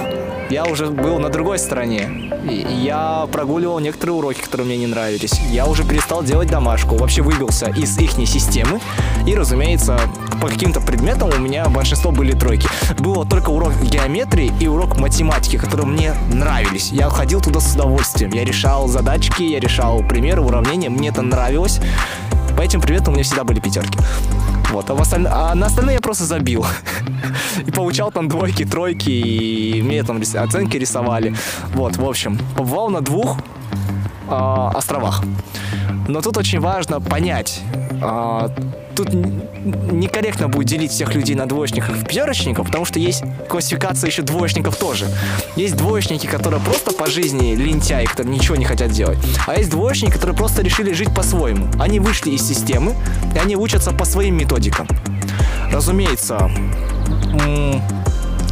я 0.49 0.65
уже 0.65 0.87
был 0.87 1.19
на 1.19 1.29
другой 1.29 1.59
стороне. 1.59 2.31
Я 2.43 3.27
прогуливал 3.31 3.79
некоторые 3.79 4.15
уроки, 4.15 4.41
которые 4.41 4.67
мне 4.67 4.77
не 4.77 4.87
нравились. 4.87 5.33
Я 5.51 5.65
уже 5.65 5.83
перестал 5.83 6.23
делать 6.23 6.49
домашку, 6.49 6.95
вообще 6.95 7.21
выбился 7.21 7.69
из 7.69 7.97
их 7.97 8.11
системы. 8.11 8.79
И, 9.25 9.35
разумеется, 9.35 9.99
по 10.41 10.47
каким-то 10.47 10.79
предметам 10.79 11.29
у 11.29 11.37
меня 11.37 11.65
большинство 11.67 12.11
были 12.11 12.33
тройки. 12.33 12.69
Было 12.99 13.25
только 13.25 13.49
урок 13.49 13.73
геометрии 13.81 14.51
и 14.59 14.67
урок 14.67 14.97
математики, 14.97 15.57
которые 15.57 15.87
мне 15.87 16.13
нравились. 16.31 16.91
Я 16.91 17.09
ходил 17.09 17.41
туда 17.41 17.59
с 17.59 17.75
удовольствием. 17.75 18.31
Я 18.31 18.45
решал 18.45 18.87
задачки, 18.87 19.43
я 19.43 19.59
решал 19.59 20.01
примеры, 20.03 20.41
уравнения. 20.41 20.89
Мне 20.89 21.09
это 21.09 21.21
нравилось. 21.21 21.79
По 22.55 22.61
этим 22.61 22.81
предметам 22.81 23.13
у 23.13 23.17
меня 23.17 23.23
всегда 23.23 23.43
были 23.43 23.59
пятерки. 23.59 23.99
Вот, 24.71 24.89
а, 24.89 24.95
в 24.95 25.01
осталь... 25.01 25.25
а 25.27 25.55
на 25.55 25.67
остальные 25.67 25.95
я 25.95 26.01
просто 26.01 26.25
забил. 26.25 26.65
И 27.65 27.71
получал 27.71 28.11
там 28.11 28.27
двойки, 28.27 28.65
тройки, 28.65 29.09
и 29.09 29.81
мне 29.81 30.03
там 30.03 30.21
оценки 30.21 30.77
рисовали. 30.77 31.35
Вот, 31.73 31.97
в 31.97 32.05
общем, 32.05 32.37
побывал 32.55 32.89
на 32.89 33.01
двух 33.01 33.37
э, 34.29 34.69
островах. 34.75 35.23
Но 36.07 36.21
тут 36.21 36.37
очень 36.37 36.59
важно 36.59 37.01
понять, 37.01 37.61
а, 38.01 38.49
тут 38.95 39.13
некорректно 39.13 40.47
будет 40.47 40.67
делить 40.67 40.91
всех 40.91 41.13
людей 41.13 41.35
на 41.35 41.45
двоечников 41.45 42.01
и 42.01 42.05
пятерочников, 42.05 42.67
потому 42.67 42.85
что 42.85 42.99
есть 42.99 43.23
классификация 43.49 44.09
еще 44.09 44.21
двоечников 44.21 44.77
тоже. 44.77 45.05
Есть 45.55 45.75
двоечники, 45.75 46.25
которые 46.25 46.61
просто 46.61 46.93
по 46.93 47.07
жизни 47.07 47.55
лентяи, 47.55 48.05
которые 48.05 48.35
ничего 48.35 48.55
не 48.55 48.65
хотят 48.65 48.91
делать. 48.91 49.17
А 49.45 49.55
есть 49.55 49.69
двоечники, 49.69 50.13
которые 50.13 50.35
просто 50.35 50.61
решили 50.61 50.93
жить 50.93 51.13
по-своему. 51.13 51.67
Они 51.79 51.99
вышли 51.99 52.31
из 52.31 52.47
системы, 52.47 52.95
и 53.35 53.37
они 53.37 53.55
учатся 53.55 53.91
по 53.91 54.05
своим 54.05 54.37
методикам. 54.37 54.87
Разумеется, 55.71 56.49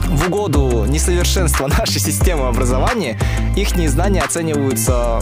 в 0.07 0.27
угоду 0.27 0.85
несовершенства 0.87 1.67
нашей 1.67 1.99
системы 1.99 2.47
образования 2.47 3.17
их 3.55 3.69
знания 3.89 4.21
оцениваются 4.21 5.19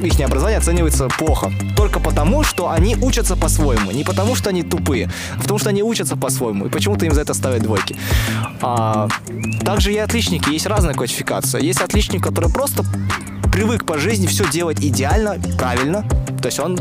их 0.00 0.20
образование 0.20 0.58
оценивается 0.58 1.08
плохо. 1.08 1.50
Только 1.76 1.98
потому, 1.98 2.44
что 2.44 2.70
они 2.70 2.96
учатся 2.96 3.36
по-своему. 3.36 3.90
Не 3.90 4.04
потому, 4.04 4.36
что 4.36 4.50
они 4.50 4.62
тупые, 4.62 5.10
а 5.36 5.40
потому, 5.40 5.58
что 5.58 5.70
они 5.70 5.82
учатся 5.82 6.16
по-своему. 6.16 6.66
И 6.66 6.68
почему-то 6.68 7.04
им 7.04 7.12
за 7.12 7.22
это 7.22 7.34
ставят 7.34 7.62
двойки. 7.62 7.96
А, 8.62 9.08
также 9.64 9.92
и 9.92 9.98
отличники. 9.98 10.50
Есть 10.50 10.66
разная 10.66 10.94
классификация. 10.94 11.60
Есть 11.60 11.80
отличник, 11.80 12.22
который 12.22 12.50
просто 12.50 12.84
привык 13.52 13.84
по 13.84 13.98
жизни 13.98 14.26
все 14.26 14.48
делать 14.48 14.78
идеально, 14.80 15.36
правильно. 15.58 16.04
То 16.40 16.46
есть 16.46 16.60
он 16.60 16.78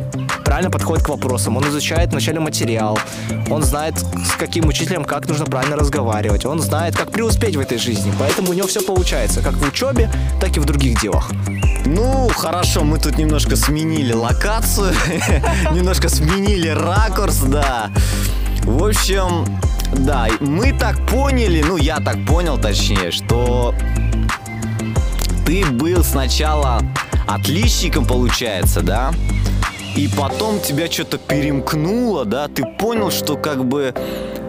правильно 0.48 0.72
подходит 0.72 1.06
к 1.06 1.10
вопросам, 1.10 1.58
он 1.58 1.68
изучает 1.68 2.12
вначале 2.12 2.40
материал, 2.40 2.98
он 3.50 3.64
знает, 3.64 3.96
с 3.98 4.32
каким 4.38 4.66
учителем 4.70 5.04
как 5.04 5.28
нужно 5.28 5.46
правильно 5.46 5.76
разговаривать, 5.76 6.46
он 6.46 6.62
знает, 6.62 6.96
как 6.96 7.12
преуспеть 7.12 7.58
в 7.58 7.60
этой 7.60 7.78
жизни. 7.78 8.14
Поэтому 8.18 8.52
у 8.52 8.54
него 8.54 8.66
все 8.66 8.80
получается, 8.80 9.42
как 9.42 9.56
в 9.56 9.68
учебе, 9.68 10.10
так 10.40 10.56
и 10.56 10.62
в 10.62 10.66
других 10.66 11.02
делах. 11.02 11.30
Ну, 11.86 12.30
хорошо, 12.30 12.86
мы 12.86 12.98
тут 12.98 13.18
немножко 13.18 13.58
сменили 13.58 14.14
локацию, 14.14 14.94
немножко 15.74 16.08
сменили 16.08 16.70
ракурс, 16.70 17.40
да. 17.40 17.92
В 18.64 18.86
общем, 18.86 19.46
да, 19.98 20.30
мы 20.40 20.72
так 20.72 21.06
поняли, 21.08 21.62
ну, 21.62 21.76
я 21.76 22.00
так 22.00 22.26
понял, 22.26 22.58
точнее, 22.58 23.12
что 23.12 23.76
ты 25.46 25.66
был 25.66 26.06
сначала 26.06 26.82
отличником, 27.28 28.06
получается, 28.06 28.80
да? 28.80 29.12
И 29.98 30.08
потом 30.08 30.60
тебя 30.60 30.90
что-то 30.92 31.18
перемкнуло, 31.18 32.24
да? 32.24 32.48
Ты 32.48 32.64
понял, 32.78 33.10
что 33.10 33.36
как 33.36 33.66
бы 33.66 33.96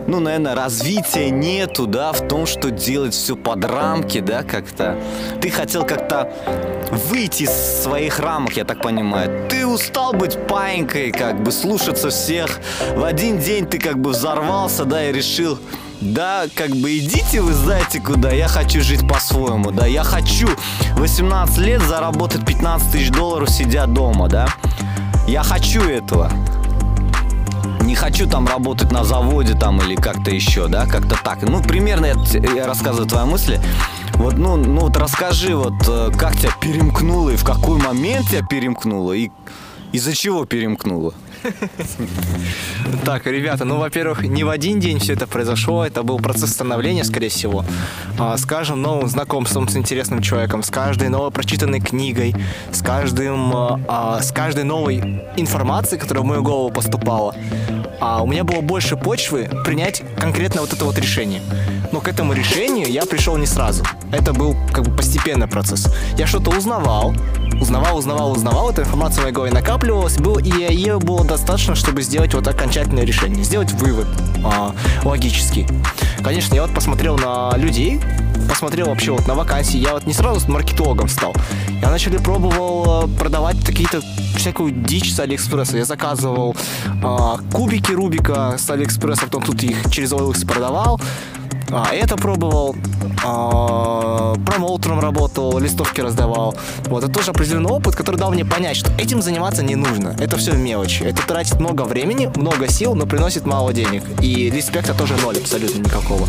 ну, 0.07 0.21
наверное, 0.21 0.55
развития 0.55 1.31
нету, 1.31 1.87
да, 1.87 2.13
в 2.13 2.27
том, 2.29 2.47
что 2.47 2.71
делать 2.71 3.15
все 3.15 3.35
под 3.35 3.65
рамки, 3.65 4.21
да, 4.21 4.43
как-то. 4.43 4.99
Ты 5.41 5.51
хотел 5.51 5.85
как-то 5.85 6.31
выйти 7.11 7.45
из 7.45 7.83
своих 7.83 8.19
рамок, 8.19 8.57
я 8.57 8.65
так 8.65 8.83
понимаю. 8.83 9.49
Ты 9.49 9.67
устал 9.67 10.13
быть 10.13 10.39
паинькой, 10.47 11.13
как 11.13 11.43
бы 11.43 11.51
слушаться 11.51 12.11
всех. 12.11 12.61
В 12.95 13.05
один 13.05 13.39
день 13.39 13.67
ты 13.67 13.79
как 13.79 13.99
бы 13.99 14.11
взорвался, 14.11 14.85
да, 14.85 15.09
и 15.09 15.13
решил, 15.13 15.59
да, 16.01 16.45
как 16.55 16.71
бы 16.71 16.97
идите 16.99 17.41
вы 17.41 17.53
знаете 17.53 18.01
куда, 18.01 18.31
я 18.31 18.49
хочу 18.49 18.83
жить 18.83 19.07
по-своему, 19.09 19.71
да, 19.73 19.87
я 19.87 20.05
хочу 20.05 20.49
18 20.97 21.59
лет 21.59 21.83
заработать 21.83 22.47
15 22.47 22.93
тысяч 22.93 23.11
долларов, 23.11 23.51
сидя 23.51 23.87
дома, 23.87 24.29
да. 24.29 24.49
Я 25.29 25.43
хочу 25.43 25.83
этого 25.83 26.33
не 27.83 27.95
хочу 27.95 28.27
там 28.27 28.47
работать 28.47 28.93
на 28.93 29.05
заводе 29.05 29.53
там 29.53 29.79
или 29.83 29.95
как-то 29.95 30.31
еще, 30.31 30.69
да, 30.69 30.87
как-то 30.87 31.19
так. 31.23 31.43
Ну, 31.43 31.63
примерно 31.63 32.07
я, 32.07 32.15
я 32.55 32.67
рассказываю 32.67 33.07
твои 33.07 33.27
мысли. 33.27 33.61
Вот, 34.15 34.39
ну, 34.39 34.57
ну 34.57 34.81
вот 34.81 34.97
расскажи, 34.97 35.55
вот 35.55 35.75
э, 35.87 36.11
как 36.19 36.35
тебя 36.39 36.53
перемкнуло 36.61 37.29
и 37.29 37.37
в 37.37 37.45
какой 37.45 37.79
момент 37.79 38.29
тебя 38.29 38.43
перемкнуло 38.43 39.13
и 39.13 39.31
из-за 39.93 40.15
чего 40.15 40.47
перемкнуло? 40.47 41.13
Так, 43.05 43.27
ребята, 43.27 43.65
ну, 43.65 43.79
во-первых, 43.79 44.23
не 44.23 44.45
в 44.45 44.49
один 44.49 44.81
день 44.81 44.99
все 44.99 45.15
это 45.15 45.27
произошло, 45.27 45.85
это 45.85 46.03
был 46.03 46.19
процесс 46.19 46.51
становления, 46.51 47.05
скорее 47.05 47.29
всего. 47.29 47.65
А, 48.19 48.37
с 48.37 48.45
каждым 48.45 48.83
новым 48.83 49.09
знакомством 49.09 49.69
с 49.69 49.77
интересным 49.77 50.23
человеком, 50.23 50.63
с 50.63 50.71
каждой 50.71 51.09
новой 51.09 51.31
прочитанной 51.31 51.81
книгой, 51.81 52.35
с 52.71 52.83
каждым, 52.83 53.53
а, 53.55 54.21
с 54.21 54.33
каждой 54.33 54.65
новой 54.65 55.23
информацией, 55.37 56.01
которая 56.01 56.23
в 56.23 56.27
мою 56.27 56.43
голову 56.43 56.71
поступала, 56.71 57.35
а 58.01 58.23
у 58.23 58.27
меня 58.27 58.45
было 58.45 58.61
больше 58.61 58.97
почвы 58.97 59.49
принять 59.65 60.03
конкретно 60.19 60.61
вот 60.61 60.73
это 60.73 60.85
вот 60.85 60.99
решение. 60.99 61.43
Но 61.99 62.03
к 62.03 62.07
этому 62.07 62.33
решению 62.33 62.89
я 62.89 63.05
пришел 63.07 63.37
не 63.37 63.47
сразу. 63.47 63.83
Это 64.13 64.33
был 64.33 64.55
как 64.73 64.85
бы 64.85 64.97
постепенный 64.97 65.49
процесс. 65.49 65.93
Я 66.17 66.29
что-то 66.29 66.57
узнавал, 66.57 67.13
узнавал, 67.61 67.99
узнавал, 67.99 68.31
узнавал, 68.31 68.71
эта 68.71 68.83
информация 68.83 69.19
в 69.19 69.23
моей 69.25 69.35
голове 69.35 69.53
накапливалась, 69.53 70.17
был, 70.17 70.39
и 70.39 70.49
ее 70.49 71.01
было 71.01 71.25
достаточно, 71.25 71.75
чтобы 71.75 72.03
сделать 72.03 72.35
вот 72.35 72.47
окончательное 72.47 73.03
решение, 73.03 73.43
сделать 73.43 73.73
вывод 73.73 74.07
а, 74.45 74.77
логический. 75.03 75.67
Конечно, 76.23 76.55
я 76.55 76.63
вот 76.63 76.73
посмотрел 76.73 77.19
на 77.19 77.57
людей, 77.57 78.01
посмотрел 78.49 78.87
вообще 78.87 79.11
вот 79.11 79.27
на 79.27 79.35
вакансии, 79.35 79.79
я 79.79 79.95
вот 79.95 80.07
не 80.07 80.13
сразу 80.13 80.39
с 80.39 80.47
маркетологом 80.47 81.09
стал. 81.09 81.35
Я 81.83 81.91
начали 81.91 82.19
пробовал 82.19 83.07
э, 83.07 83.19
продавать 83.19 83.59
какие-то 83.65 84.03
всякую 84.37 84.71
дичь 84.71 85.13
с 85.13 85.19
Алиэкспресса. 85.19 85.79
Я 85.79 85.85
заказывал 85.85 86.57
а, 87.03 87.39
кубики 87.53 87.91
Рубика 87.91 88.55
с 88.57 88.71
Алиэкспресса, 88.71 89.25
потом 89.25 89.43
тут 89.43 89.65
их 89.65 89.91
через 89.91 90.13
OLX 90.13 90.47
продавал. 90.47 91.01
А, 91.71 91.93
это 91.93 92.17
пробовал, 92.17 92.75
а, 93.25 94.35
промоутером 94.47 95.01
работал, 95.01 95.59
листовки 95.59 96.01
раздавал. 96.01 96.55
Вот, 96.87 97.05
это 97.05 97.13
тоже 97.13 97.31
определенный 97.31 97.71
опыт, 97.71 97.95
который 97.95 98.17
дал 98.17 98.31
мне 98.31 98.45
понять, 98.45 98.77
что 98.77 98.91
этим 98.99 99.21
заниматься 99.21 99.63
не 99.63 99.75
нужно. 99.75 100.17
Это 100.19 100.37
все 100.37 100.53
мелочи. 100.53 101.03
Это 101.03 101.27
тратит 101.27 101.61
много 101.61 101.83
времени, 101.83 102.31
много 102.37 102.69
сил, 102.69 102.95
но 102.95 103.07
приносит 103.07 103.45
мало 103.47 103.73
денег. 103.73 104.03
И 104.23 104.51
респекта 104.51 104.95
тоже 104.95 105.15
ноль 105.23 105.37
абсолютно 105.39 105.81
никакого. 105.81 106.27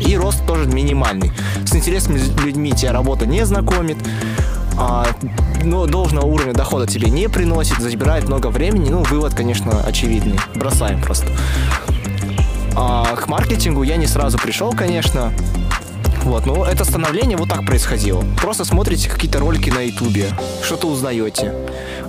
И 0.00 0.16
рост 0.16 0.46
тоже 0.46 0.66
минимальный. 0.66 1.32
С 1.66 1.74
интересными 1.74 2.20
людьми 2.42 2.72
тебя 2.72 2.92
работа 2.92 3.26
не 3.26 3.44
знакомит 3.44 3.98
а, 4.78 5.06
но 5.64 5.86
должного 5.86 6.26
уровня 6.26 6.52
дохода 6.52 6.86
тебе 6.86 7.10
не 7.10 7.28
приносит, 7.28 7.78
забирает 7.78 8.28
много 8.28 8.46
времени. 8.46 8.88
Ну, 8.90 9.02
вывод, 9.02 9.34
конечно, 9.34 9.82
очевидный. 9.82 10.38
Бросаем 10.54 11.02
просто. 11.02 11.26
А, 12.80 13.16
к 13.16 13.26
маркетингу 13.26 13.82
я 13.82 13.96
не 13.96 14.06
сразу 14.06 14.38
пришел, 14.38 14.72
конечно. 14.72 15.32
Вот, 16.22 16.46
но 16.46 16.64
это 16.64 16.84
становление 16.84 17.36
вот 17.36 17.48
так 17.48 17.66
происходило. 17.66 18.22
Просто 18.40 18.64
смотрите 18.64 19.10
какие-то 19.10 19.40
ролики 19.40 19.68
на 19.70 19.80
ютубе, 19.80 20.26
что-то 20.62 20.86
узнаете, 20.86 21.52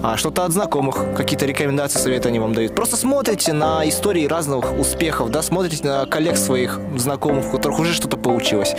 а 0.03 0.15
что-то 0.15 0.45
от 0.45 0.51
знакомых, 0.51 1.15
какие-то 1.15 1.47
рекомендации, 1.47 1.97
советы 1.97 2.29
они 2.29 2.37
вам 2.37 2.53
дают. 2.53 2.75
Просто 2.75 2.97
смотрите 2.97 3.51
на 3.51 3.87
истории 3.89 4.27
разных 4.27 4.77
успехов, 4.77 5.31
да, 5.31 5.41
смотрите 5.41 5.87
на 5.87 6.05
коллег 6.05 6.37
своих 6.37 6.79
знакомых, 6.97 7.47
у 7.47 7.51
которых 7.57 7.79
уже 7.79 7.95
что-то 7.95 8.17
получилось. 8.17 8.75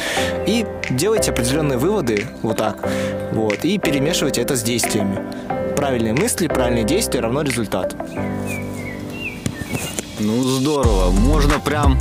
И 0.46 0.66
делайте 0.90 1.32
определенные 1.32 1.78
выводы 1.78 2.28
вот 2.42 2.58
так, 2.58 2.88
вот, 3.32 3.64
и 3.64 3.78
перемешивайте 3.78 4.42
это 4.42 4.54
с 4.54 4.62
действиями. 4.62 5.18
Правильные 5.74 6.12
мысли, 6.12 6.46
правильные 6.46 6.84
действия 6.84 7.20
равно 7.20 7.42
результат. 7.42 7.96
Ну 10.22 10.42
здорово, 10.42 11.10
можно 11.10 11.58
прям 11.60 11.98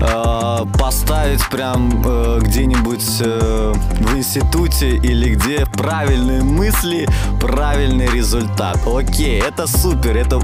э, 0.00 0.66
поставить 0.78 1.46
прям 1.50 2.02
э, 2.02 2.38
где-нибудь 2.40 3.04
э, 3.20 3.72
в 4.00 4.16
институте 4.16 4.96
или 4.96 5.34
где 5.34 5.66
правильные 5.66 6.42
мысли, 6.42 7.06
правильный 7.42 8.06
результат. 8.06 8.78
Окей, 8.86 9.42
это 9.42 9.66
супер, 9.66 10.16
это 10.16 10.40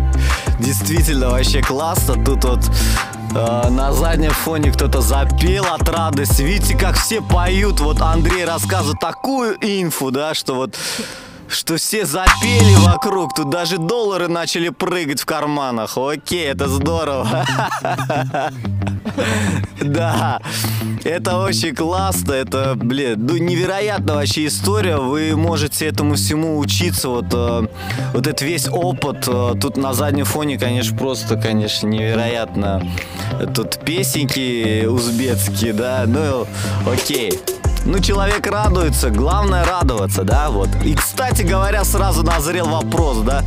действительно 0.58 1.30
вообще 1.30 1.62
классно. 1.62 2.22
Тут 2.22 2.44
вот 2.44 2.70
э, 3.34 3.68
на 3.70 3.92
заднем 3.94 4.32
фоне 4.32 4.70
кто-то 4.70 5.00
запел 5.00 5.64
от 5.64 5.88
радости. 5.88 6.42
Видите, 6.42 6.76
как 6.76 6.96
все 6.98 7.22
поют. 7.22 7.80
Вот 7.80 8.02
Андрей 8.02 8.44
рассказывает 8.44 9.00
такую 9.00 9.56
инфу, 9.62 10.10
да, 10.10 10.34
что 10.34 10.54
вот 10.54 10.76
что 11.50 11.76
все 11.76 12.06
запели 12.06 12.74
вокруг, 12.76 13.34
тут 13.34 13.50
даже 13.50 13.78
доллары 13.78 14.28
начали 14.28 14.68
прыгать 14.68 15.20
в 15.20 15.26
карманах. 15.26 15.96
Окей, 15.96 16.46
это 16.46 16.68
здорово. 16.68 17.44
Да, 19.80 20.40
это 21.04 21.38
очень 21.38 21.74
классно, 21.74 22.32
это, 22.32 22.74
блин, 22.76 23.26
ну 23.26 23.38
невероятная 23.38 24.16
вообще 24.16 24.46
история, 24.46 24.98
вы 24.98 25.34
можете 25.36 25.86
этому 25.86 26.14
всему 26.16 26.58
учиться, 26.58 27.08
вот, 27.08 27.26
э, 27.32 27.66
вот 28.12 28.26
этот 28.26 28.42
весь 28.42 28.68
опыт, 28.68 29.26
э, 29.26 29.54
тут 29.60 29.78
на 29.78 29.94
заднем 29.94 30.26
фоне, 30.26 30.58
конечно, 30.58 30.96
просто, 30.96 31.36
конечно, 31.36 31.86
невероятно, 31.86 32.86
тут 33.54 33.78
песенки 33.78 34.84
узбекские, 34.84 35.72
да, 35.72 36.04
ну, 36.06 36.46
окей. 36.86 37.32
Ну, 37.86 37.98
человек 37.98 38.46
радуется, 38.46 39.10
главное 39.10 39.64
радоваться, 39.64 40.22
да, 40.22 40.50
вот. 40.50 40.68
И, 40.84 40.94
кстати 40.94 41.42
говоря, 41.42 41.84
сразу 41.84 42.22
назрел 42.22 42.68
вопрос, 42.68 43.18
да. 43.18 43.42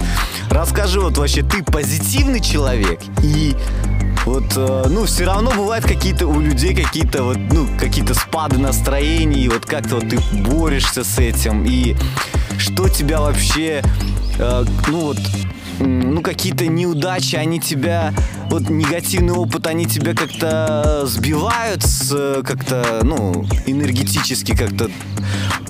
Расскажи, 0.49 0.99
вот 0.99 1.17
вообще, 1.17 1.43
ты 1.43 1.63
позитивный 1.63 2.39
человек 2.39 2.99
и 3.21 3.55
вот, 4.25 4.53
э, 4.55 4.85
ну, 4.89 5.05
все 5.05 5.25
равно 5.25 5.51
бывают 5.51 5.85
какие-то 5.85 6.27
у 6.27 6.39
людей 6.39 6.73
какие-то 6.73 7.23
вот, 7.23 7.37
ну, 7.37 7.67
какие-то 7.77 8.13
спады 8.13 8.57
настроений, 8.57 9.49
вот 9.49 9.65
как-то 9.65 9.95
вот 9.95 10.09
ты 10.09 10.17
борешься 10.31 11.03
с 11.03 11.19
этим, 11.19 11.65
и 11.65 11.95
что 12.57 12.87
тебя 12.87 13.19
вообще, 13.19 13.83
э, 14.39 14.65
ну, 14.87 14.99
вот, 14.99 15.17
ну, 15.79 16.21
какие-то 16.21 16.67
неудачи, 16.67 17.35
они 17.35 17.59
тебя, 17.59 18.13
вот 18.49 18.69
негативный 18.69 19.33
опыт, 19.33 19.67
они 19.67 19.85
тебя 19.85 20.13
как-то 20.13 21.03
сбивают, 21.05 21.83
с, 21.83 22.41
как-то, 22.43 22.99
ну, 23.03 23.45
энергетически 23.65 24.55
как-то 24.55 24.89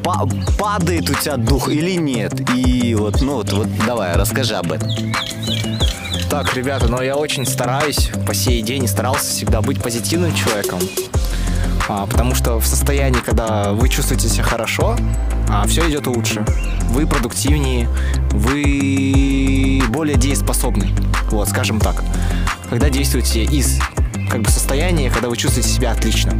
па- 0.04 0.28
падает 0.58 1.10
у 1.10 1.14
тебя 1.14 1.38
дух 1.38 1.70
или 1.70 1.92
нет? 1.92 2.50
И 2.56 2.96
вот, 2.96 3.22
ну, 3.22 3.36
вот, 3.36 3.52
вот 3.54 3.68
давай, 3.86 4.16
расскажи 4.16 4.56
об 4.56 4.72
этом. 4.72 4.90
Так, 6.30 6.56
ребята, 6.56 6.88
но 6.88 7.02
я 7.02 7.16
очень 7.16 7.46
стараюсь 7.46 8.10
по 8.26 8.34
сей 8.34 8.62
день 8.62 8.86
и 8.86 8.88
старался 8.88 9.30
всегда 9.30 9.62
быть 9.62 9.82
позитивным 9.82 10.34
человеком. 10.34 10.80
А, 11.88 12.08
потому 12.08 12.34
что 12.34 12.60
в 12.60 12.66
состоянии, 12.66 13.20
когда 13.20 13.74
вы 13.74 13.90
чувствуете 13.90 14.30
себя 14.30 14.44
хорошо, 14.44 14.96
а, 15.50 15.68
все 15.68 15.88
идет 15.90 16.08
лучше. 16.08 16.46
Вы 16.90 17.06
продуктивнее, 17.06 17.88
вы 18.32 19.82
более 19.90 20.18
дееспособны. 20.18 20.90
Вот, 21.30 21.50
скажем 21.50 21.80
так. 21.80 22.04
Когда 22.74 22.90
действуете 22.90 23.44
из 23.44 23.80
как 24.32 24.42
бы 24.42 24.50
состояния, 24.50 25.12
когда 25.12 25.30
вы 25.30 25.38
чувствуете 25.38 25.70
себя 25.70 25.92
отлично. 25.92 26.34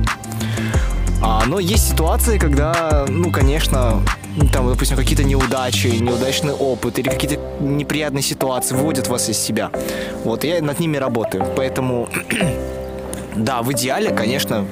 А, 1.22 1.44
но 1.46 1.60
есть 1.60 1.92
ситуации, 1.92 2.40
когда, 2.40 3.06
ну, 3.08 3.32
конечно, 3.32 4.02
там, 4.52 4.68
допустим, 4.68 4.98
какие-то 4.98 5.24
неудачи, 5.24 5.86
неудачный 5.86 6.54
опыт 6.54 6.98
или 6.98 7.08
какие-то 7.08 7.40
неприятные 7.60 8.24
ситуации 8.24 8.74
выводят 8.74 9.10
вас 9.10 9.30
из 9.30 9.38
себя. 9.38 9.70
Вот, 10.24 10.44
я 10.44 10.60
над 10.60 10.80
ними 10.80 10.98
работаю. 10.98 11.46
Поэтому, 11.56 12.10
да, 13.36 13.62
в 13.62 13.72
идеале, 13.74 14.10
конечно, 14.10 14.66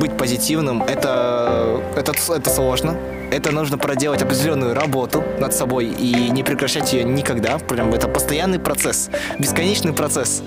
быть 0.00 0.16
позитивным, 0.16 0.82
это, 0.82 1.82
это, 1.94 2.14
это 2.34 2.50
сложно. 2.50 2.96
Это 3.30 3.50
нужно 3.50 3.76
проделать 3.76 4.22
определенную 4.22 4.74
работу 4.74 5.24
над 5.38 5.52
собой 5.52 5.86
и 5.86 6.30
не 6.30 6.42
прекращать 6.42 6.92
ее 6.92 7.04
никогда. 7.04 7.58
Прям 7.58 7.92
это 7.92 8.08
постоянный 8.08 8.58
процесс, 8.58 9.10
бесконечный 9.38 9.92
процесс. 9.92 10.42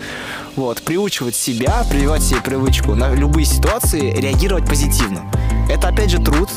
Вот, 0.55 0.81
приучивать 0.81 1.35
себя, 1.35 1.83
прививать 1.89 2.23
себе 2.23 2.41
привычку 2.41 2.95
на 2.95 3.13
любые 3.13 3.45
ситуации, 3.45 4.13
реагировать 4.13 4.65
позитивно. 4.67 5.21
Это 5.69 5.89
опять 5.89 6.09
же 6.09 6.19
труд, 6.19 6.49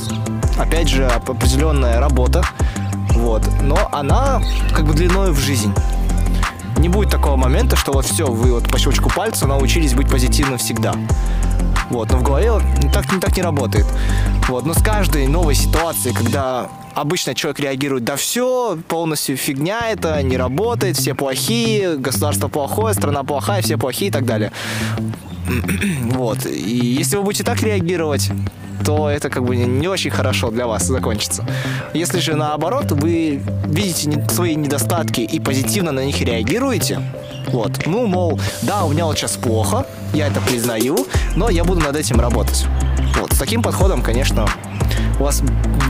опять 0.58 0.88
же 0.88 1.06
определенная 1.06 2.00
работа, 2.00 2.42
вот, 3.10 3.42
но 3.60 3.88
она 3.92 4.40
как 4.74 4.86
бы 4.86 4.94
длиной 4.94 5.32
в 5.32 5.38
жизнь. 5.38 5.74
Не 6.78 6.88
будет 6.88 7.10
такого 7.10 7.36
момента, 7.36 7.76
что 7.76 7.92
вот 7.92 8.06
все, 8.06 8.26
вы 8.26 8.52
вот 8.52 8.70
по 8.70 8.78
щелчку 8.78 9.10
пальца 9.10 9.46
научились 9.46 9.94
быть 9.94 10.08
позитивным 10.08 10.58
всегда. 10.58 10.94
Вот, 11.92 12.10
но 12.10 12.16
в 12.16 12.22
голове 12.22 12.52
так, 12.90 13.04
так 13.20 13.36
не 13.36 13.42
работает. 13.42 13.84
Вот, 14.48 14.64
но 14.64 14.72
с 14.72 14.82
каждой 14.82 15.26
новой 15.26 15.54
ситуацией, 15.54 16.14
когда 16.14 16.70
обычно 16.94 17.34
человек 17.34 17.60
реагирует, 17.60 18.04
да 18.04 18.16
все, 18.16 18.78
полностью 18.88 19.36
фигня 19.36 19.90
это, 19.90 20.20
не 20.22 20.38
работает, 20.38 20.96
все 20.96 21.14
плохие, 21.14 21.96
государство 21.96 22.48
плохое, 22.48 22.94
страна 22.94 23.24
плохая, 23.24 23.60
все 23.60 23.76
плохие 23.76 24.08
и 24.08 24.12
так 24.12 24.24
далее. 24.24 24.52
Вот. 26.12 26.46
И 26.46 26.96
если 26.98 27.16
вы 27.16 27.24
будете 27.24 27.44
так 27.44 27.62
реагировать, 27.62 28.30
то 28.86 29.10
это 29.10 29.28
как 29.28 29.44
бы 29.44 29.54
не 29.54 29.86
очень 29.86 30.10
хорошо 30.10 30.50
для 30.50 30.66
вас 30.66 30.84
закончится. 30.84 31.44
Если 31.92 32.20
же 32.20 32.36
наоборот, 32.36 32.92
вы 32.92 33.42
видите 33.66 34.26
свои 34.30 34.54
недостатки 34.54 35.20
и 35.20 35.40
позитивно 35.40 35.92
на 35.92 36.04
них 36.04 36.20
реагируете, 36.22 37.02
вот, 37.48 37.86
ну, 37.86 38.06
мол, 38.06 38.40
да, 38.62 38.84
у 38.84 38.92
меня 38.92 39.04
вот 39.04 39.18
сейчас 39.18 39.32
плохо, 39.32 39.86
я 40.12 40.26
это 40.28 40.40
признаю, 40.40 41.06
но 41.36 41.48
я 41.48 41.64
буду 41.64 41.80
над 41.80 41.96
этим 41.96 42.20
работать. 42.20 42.66
Вот, 43.18 43.32
с 43.32 43.38
таким 43.38 43.62
подходом, 43.62 44.02
конечно, 44.02 44.46
у 45.18 45.24
вас 45.24 45.42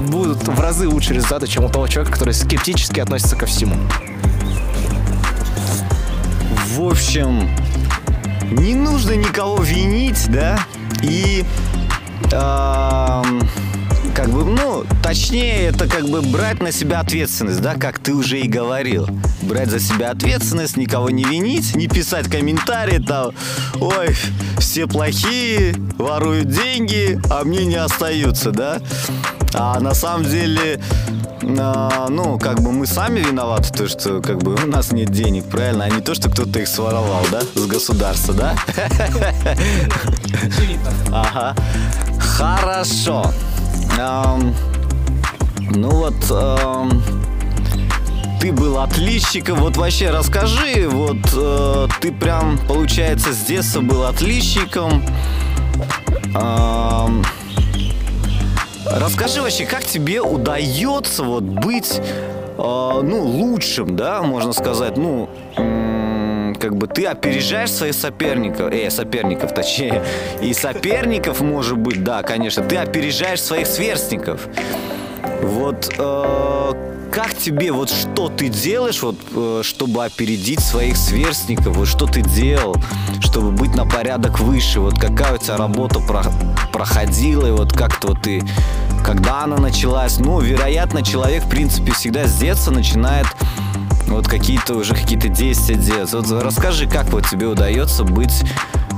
будут 0.08 0.46
в 0.46 0.60
разы 0.60 0.88
лучше 0.88 1.14
результаты, 1.14 1.46
чем 1.46 1.64
у 1.64 1.68
того 1.68 1.88
человека, 1.88 2.12
который 2.12 2.34
скептически 2.34 3.00
относится 3.00 3.36
ко 3.36 3.46
всему. 3.46 3.76
В 6.74 6.82
общем, 6.86 7.50
не 8.50 8.74
нужно 8.74 9.12
никого 9.12 9.62
винить, 9.62 10.30
да? 10.30 10.58
И 11.02 11.44
как 14.22 14.30
бы, 14.30 14.44
ну, 14.44 14.84
точнее, 15.02 15.66
это 15.66 15.88
как 15.88 16.08
бы 16.08 16.22
брать 16.22 16.62
на 16.62 16.70
себя 16.70 17.00
ответственность, 17.00 17.60
да, 17.60 17.74
как 17.74 17.98
ты 17.98 18.14
уже 18.14 18.38
и 18.38 18.46
говорил. 18.46 19.08
Брать 19.42 19.68
за 19.68 19.80
себя 19.80 20.12
ответственность, 20.12 20.76
никого 20.76 21.10
не 21.10 21.24
винить, 21.24 21.74
не 21.74 21.88
писать 21.88 22.30
комментарии 22.30 23.02
там, 23.02 23.32
ой, 23.80 24.14
все 24.58 24.86
плохие, 24.86 25.74
воруют 25.98 26.48
деньги, 26.48 27.20
а 27.30 27.42
мне 27.42 27.64
не 27.64 27.74
остаются, 27.74 28.52
да. 28.52 28.78
А 29.54 29.80
на 29.80 29.92
самом 29.92 30.24
деле, 30.24 30.80
а, 31.58 32.06
ну, 32.08 32.38
как 32.38 32.60
бы 32.60 32.70
мы 32.70 32.86
сами 32.86 33.18
виноваты, 33.18 33.72
то, 33.72 33.88
что 33.88 34.22
как 34.22 34.38
бы 34.38 34.54
у 34.54 34.66
нас 34.68 34.92
нет 34.92 35.10
денег, 35.10 35.46
правильно, 35.46 35.86
а 35.86 35.90
не 35.90 36.00
то, 36.00 36.14
что 36.14 36.30
кто-то 36.30 36.60
их 36.60 36.68
своровал, 36.68 37.26
да, 37.32 37.40
с 37.56 37.66
государства, 37.66 38.34
да? 38.34 38.54
Ага. 41.10 41.54
Хорошо. 42.20 43.32
Ну 45.74 45.90
вот, 45.90 46.14
ты 48.40 48.52
был 48.52 48.78
отличником. 48.78 49.58
Вот 49.58 49.76
вообще 49.76 50.10
расскажи, 50.10 50.88
вот 50.88 51.18
э, 51.32 51.86
ты 52.00 52.10
прям, 52.10 52.58
получается, 52.66 53.32
с 53.32 53.38
детства 53.44 53.80
был 53.80 54.02
отличником. 54.04 55.04
Расскажи 58.84 59.40
вообще, 59.40 59.64
как 59.64 59.84
тебе 59.84 60.20
удается 60.20 61.22
вот 61.22 61.44
быть, 61.44 62.00
э, 62.00 62.52
ну, 62.58 63.22
лучшим, 63.22 63.96
да, 63.96 64.22
можно 64.22 64.52
сказать, 64.52 64.96
ну, 64.96 65.30
как 66.62 66.76
бы 66.76 66.86
ты 66.86 67.06
опережаешь 67.06 67.72
своих 67.72 67.92
соперников, 67.92 68.72
э, 68.72 68.88
соперников 68.88 69.52
точнее, 69.52 70.00
и 70.40 70.54
соперников, 70.54 71.40
может 71.40 71.76
быть, 71.76 72.04
да, 72.04 72.22
конечно, 72.22 72.62
ты 72.62 72.76
опережаешь 72.76 73.42
своих 73.42 73.66
сверстников. 73.66 74.46
Вот 75.42 75.92
э, 75.98 76.72
как 77.10 77.36
тебе, 77.36 77.72
вот 77.72 77.90
что 77.90 78.28
ты 78.28 78.48
делаешь, 78.48 79.02
вот, 79.02 79.16
э, 79.34 79.62
чтобы 79.64 80.04
опередить 80.04 80.60
своих 80.60 80.96
сверстников, 80.96 81.76
вот 81.76 81.88
что 81.88 82.06
ты 82.06 82.22
делал, 82.22 82.76
чтобы 83.18 83.50
быть 83.50 83.74
на 83.74 83.84
порядок 83.84 84.38
выше, 84.38 84.78
вот 84.78 85.00
какая 85.00 85.34
у 85.34 85.38
тебя 85.38 85.56
работа 85.56 85.98
про 85.98 86.22
проходила, 86.72 87.48
и 87.48 87.50
вот 87.50 87.72
как-то 87.72 88.08
вот 88.08 88.22
ты, 88.22 88.40
когда 89.04 89.42
она 89.42 89.56
началась, 89.56 90.20
ну, 90.20 90.38
вероятно, 90.38 91.02
человек, 91.02 91.42
в 91.42 91.50
принципе, 91.50 91.90
всегда 91.90 92.28
с 92.28 92.34
детства 92.34 92.70
начинает 92.70 93.26
вот 94.12 94.28
какие-то 94.28 94.74
уже 94.74 94.94
какие-то 94.94 95.28
действия 95.28 95.76
делать. 95.76 96.12
Вот 96.12 96.30
расскажи, 96.42 96.86
как 96.88 97.08
вот 97.08 97.26
тебе 97.26 97.46
удается 97.46 98.04
быть, 98.04 98.42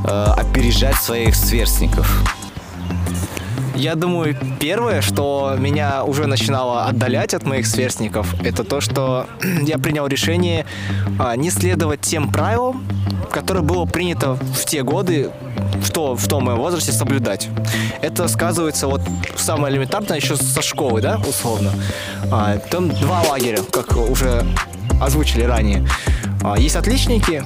э, 0.04 0.24
опережать 0.36 0.96
своих 0.96 1.34
сверстников. 1.34 2.22
Я 3.74 3.96
думаю, 3.96 4.36
первое, 4.60 5.00
что 5.00 5.56
меня 5.58 6.04
уже 6.04 6.26
начинало 6.26 6.84
отдалять 6.84 7.34
от 7.34 7.44
моих 7.44 7.66
сверстников, 7.66 8.32
это 8.42 8.62
то, 8.62 8.80
что 8.80 9.26
я 9.62 9.78
принял 9.78 10.06
решение 10.06 10.64
а, 11.18 11.34
не 11.34 11.50
следовать 11.50 12.00
тем 12.00 12.30
правилам, 12.30 12.84
которые 13.32 13.64
было 13.64 13.84
принято 13.84 14.34
в 14.34 14.64
те 14.64 14.84
годы, 14.84 15.30
в, 15.82 15.90
то, 15.90 16.14
в 16.14 16.28
том 16.28 16.44
моем 16.44 16.58
возрасте 16.58 16.92
соблюдать. 16.92 17.48
Это 18.00 18.28
сказывается 18.28 18.86
вот 18.86 19.00
самое 19.36 19.74
элементарное 19.74 20.18
еще 20.18 20.36
со 20.36 20.62
школы, 20.62 21.00
да, 21.00 21.20
условно. 21.28 21.72
А, 22.30 22.58
там 22.58 22.90
два 22.90 23.22
лагеря, 23.22 23.58
как 23.72 23.96
уже 23.96 24.46
озвучили 25.00 25.44
ранее. 25.44 25.86
А, 26.42 26.58
есть 26.58 26.76
отличники, 26.76 27.42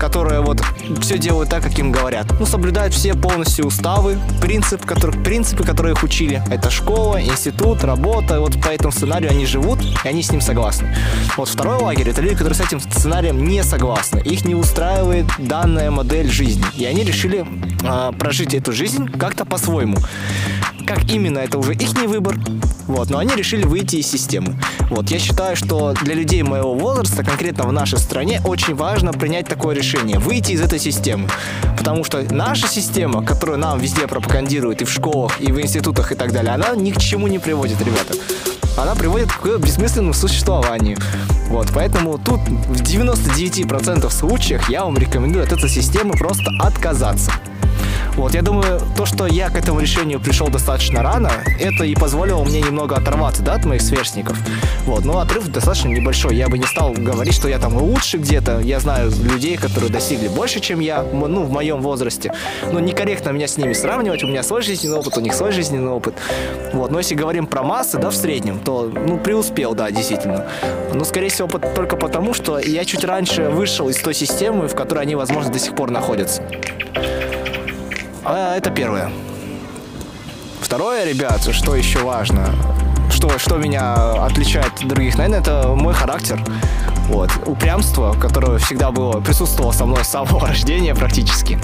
которые 0.00 0.40
вот 0.40 0.60
все 1.02 1.18
делают 1.18 1.50
так, 1.50 1.62
как 1.62 1.78
им 1.78 1.92
говорят. 1.92 2.26
Ну, 2.40 2.46
соблюдают 2.46 2.94
все 2.94 3.14
полностью 3.14 3.66
уставы, 3.66 4.18
принцип, 4.40 4.84
который, 4.84 5.16
принципы, 5.22 5.62
которые 5.62 5.92
их 5.94 6.02
учили. 6.02 6.42
Это 6.50 6.70
школа, 6.70 7.22
институт, 7.22 7.84
работа. 7.84 8.40
Вот 8.40 8.60
по 8.60 8.68
этому 8.68 8.90
сценарию 8.92 9.30
они 9.30 9.46
живут, 9.46 9.78
и 10.04 10.08
они 10.08 10.22
с 10.22 10.32
ним 10.32 10.40
согласны. 10.40 10.96
Вот 11.36 11.48
второй 11.48 11.76
лагерь— 11.76 12.08
это 12.10 12.22
люди, 12.22 12.34
которые 12.34 12.54
с 12.54 12.60
этим 12.60 12.80
сценарием 12.80 13.44
не 13.44 13.62
согласны. 13.62 14.20
Их 14.20 14.44
не 14.44 14.54
устраивает 14.54 15.26
данная 15.38 15.90
модель 15.90 16.28
жизни. 16.28 16.64
И 16.76 16.84
они 16.86 17.04
решили 17.04 17.46
э, 17.82 18.12
прожить 18.18 18.54
эту 18.54 18.72
жизнь 18.72 19.06
как-то 19.06 19.44
по-своему. 19.44 19.98
Как 20.90 21.08
именно, 21.08 21.38
это 21.38 21.56
уже 21.56 21.74
их 21.74 21.92
выбор. 22.08 22.36
Вот, 22.88 23.10
но 23.10 23.18
они 23.18 23.36
решили 23.36 23.62
выйти 23.62 23.96
из 23.96 24.10
системы. 24.10 24.58
Вот, 24.90 25.08
я 25.12 25.20
считаю, 25.20 25.54
что 25.54 25.94
для 26.02 26.14
людей 26.14 26.42
моего 26.42 26.74
возраста, 26.74 27.22
конкретно 27.22 27.62
в 27.62 27.72
нашей 27.72 28.00
стране, 28.00 28.42
очень 28.44 28.74
важно 28.74 29.12
принять 29.12 29.46
такое 29.46 29.76
решение, 29.76 30.18
выйти 30.18 30.50
из 30.50 30.60
этой 30.60 30.80
системы. 30.80 31.28
Потому 31.78 32.02
что 32.02 32.20
наша 32.34 32.66
система, 32.66 33.24
которую 33.24 33.58
нам 33.58 33.78
везде 33.78 34.08
пропагандируют 34.08 34.82
и 34.82 34.84
в 34.84 34.90
школах, 34.90 35.40
и 35.40 35.52
в 35.52 35.60
институтах 35.60 36.10
и 36.10 36.16
так 36.16 36.32
далее, 36.32 36.54
она 36.54 36.74
ни 36.74 36.90
к 36.90 36.98
чему 36.98 37.28
не 37.28 37.38
приводит, 37.38 37.80
ребята. 37.82 38.14
Она 38.76 38.96
приводит 38.96 39.30
к 39.30 39.58
бессмысленному 39.58 40.12
существованию. 40.12 40.98
Вот, 41.50 41.68
поэтому 41.72 42.18
тут 42.18 42.40
в 42.40 42.82
99% 42.82 44.10
случаях 44.10 44.68
я 44.68 44.84
вам 44.84 44.98
рекомендую 44.98 45.44
от 45.44 45.52
этой 45.52 45.68
системы 45.68 46.14
просто 46.14 46.50
отказаться. 46.58 47.30
Вот, 48.16 48.34
я 48.34 48.42
думаю, 48.42 48.80
то, 48.96 49.06
что 49.06 49.26
я 49.26 49.48
к 49.50 49.56
этому 49.56 49.80
решению 49.80 50.20
пришел 50.20 50.48
достаточно 50.48 51.02
рано, 51.02 51.30
это 51.58 51.84
и 51.84 51.94
позволило 51.94 52.44
мне 52.44 52.60
немного 52.60 52.96
оторваться, 52.96 53.42
да, 53.42 53.54
от 53.54 53.64
моих 53.64 53.82
сверстников. 53.82 54.38
Вот, 54.84 55.04
но 55.04 55.18
отрыв 55.18 55.48
достаточно 55.48 55.88
небольшой. 55.88 56.36
Я 56.36 56.48
бы 56.48 56.58
не 56.58 56.66
стал 56.66 56.92
говорить, 56.92 57.34
что 57.34 57.48
я 57.48 57.58
там 57.58 57.76
лучше 57.76 58.18
где-то. 58.18 58.60
Я 58.60 58.80
знаю 58.80 59.10
людей, 59.10 59.56
которые 59.56 59.90
достигли 59.90 60.28
больше, 60.28 60.60
чем 60.60 60.80
я, 60.80 61.02
ну, 61.02 61.44
в 61.44 61.50
моем 61.50 61.80
возрасте. 61.80 62.32
Но 62.70 62.80
некорректно 62.80 63.30
меня 63.30 63.46
с 63.46 63.56
ними 63.56 63.72
сравнивать. 63.72 64.22
У 64.24 64.26
меня 64.26 64.42
свой 64.42 64.62
жизненный 64.62 64.98
опыт, 64.98 65.16
у 65.16 65.20
них 65.20 65.34
свой 65.34 65.52
жизненный 65.52 65.90
опыт. 65.90 66.14
Вот, 66.72 66.90
но 66.90 66.98
если 66.98 67.14
говорим 67.14 67.46
про 67.46 67.62
массы, 67.62 67.98
да, 67.98 68.10
в 68.10 68.16
среднем, 68.16 68.58
то, 68.58 68.90
ну, 68.92 69.18
преуспел, 69.18 69.74
да, 69.74 69.90
действительно. 69.90 70.46
Но, 70.92 71.04
скорее 71.04 71.28
всего, 71.28 71.48
только 71.48 71.96
потому, 71.96 72.34
что 72.34 72.58
я 72.58 72.84
чуть 72.84 73.04
раньше 73.04 73.48
вышел 73.48 73.88
из 73.88 73.96
той 73.96 74.14
системы, 74.14 74.68
в 74.68 74.74
которой 74.74 75.00
они, 75.00 75.14
возможно, 75.14 75.52
до 75.52 75.58
сих 75.58 75.74
пор 75.74 75.90
находятся. 75.90 76.42
А, 78.24 78.56
это 78.56 78.70
первое. 78.70 79.10
Второе, 80.60 81.04
ребят, 81.04 81.42
что 81.52 81.74
еще 81.74 82.00
важно, 82.00 82.54
что, 83.10 83.38
что 83.38 83.56
меня 83.56 83.94
отличает 84.24 84.74
от 84.74 84.86
других, 84.86 85.16
наверное, 85.16 85.40
это 85.40 85.68
мой 85.74 85.94
характер. 85.94 86.42
Вот. 87.08 87.30
Упрямство, 87.46 88.12
которое 88.12 88.58
всегда 88.58 88.90
было, 88.90 89.20
присутствовало 89.20 89.72
со 89.72 89.86
мной 89.86 90.04
с 90.04 90.08
самого 90.08 90.46
рождения 90.46 90.94
практически. 90.94 91.58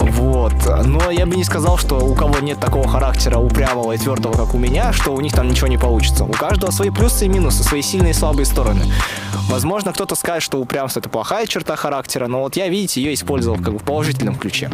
Вот. 0.00 0.54
Но 0.84 1.10
я 1.10 1.26
бы 1.26 1.36
не 1.36 1.44
сказал, 1.44 1.78
что 1.78 1.96
у 1.96 2.14
кого 2.14 2.38
нет 2.40 2.58
такого 2.60 2.88
характера 2.88 3.38
упрямого 3.38 3.92
и 3.92 3.98
твердого, 3.98 4.32
как 4.32 4.54
у 4.54 4.58
меня, 4.58 4.92
что 4.92 5.12
у 5.12 5.20
них 5.20 5.32
там 5.32 5.48
ничего 5.48 5.68
не 5.68 5.78
получится. 5.78 6.24
У 6.24 6.32
каждого 6.32 6.70
свои 6.70 6.90
плюсы 6.90 7.26
и 7.26 7.28
минусы, 7.28 7.62
свои 7.62 7.82
сильные 7.82 8.10
и 8.10 8.14
слабые 8.14 8.46
стороны. 8.46 8.82
Возможно, 9.48 9.92
кто-то 9.92 10.14
скажет, 10.14 10.42
что 10.42 10.58
упрямство 10.58 11.00
это 11.00 11.08
плохая 11.08 11.46
черта 11.46 11.76
характера, 11.76 12.26
но 12.26 12.40
вот 12.40 12.56
я, 12.56 12.68
видите, 12.68 13.02
ее 13.02 13.14
использовал 13.14 13.56
как 13.56 13.74
бы 13.74 13.78
в 13.78 13.82
положительном 13.82 14.36
ключе. 14.36 14.70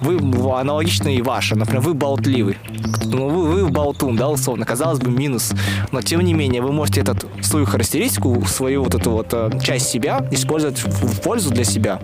Вы 0.00 0.18
аналогично 0.58 1.08
и 1.14 1.22
ваши. 1.22 1.54
Например, 1.54 1.82
вы 1.82 1.94
болтливый. 1.94 2.58
Ну, 3.04 3.28
вы, 3.28 3.44
вы 3.44 3.68
болтун, 3.68 4.16
да, 4.16 4.28
условно. 4.28 4.64
Казалось 4.64 4.98
бы, 4.98 5.10
минус. 5.10 5.52
Но, 5.92 6.02
тем 6.02 6.20
не 6.22 6.34
менее, 6.34 6.62
вы 6.62 6.72
можете 6.72 7.02
этот, 7.02 7.26
свою 7.42 7.66
характеристику, 7.66 8.44
свою 8.46 8.82
вот 8.82 8.94
эту 8.94 9.10
вот 9.10 9.28
э, 9.32 9.50
часть 9.62 9.88
себя 9.88 10.26
использовать 10.30 10.78
в, 10.78 10.88
в 10.88 11.20
пользу 11.20 11.50
для 11.50 11.64
себя. 11.64 12.00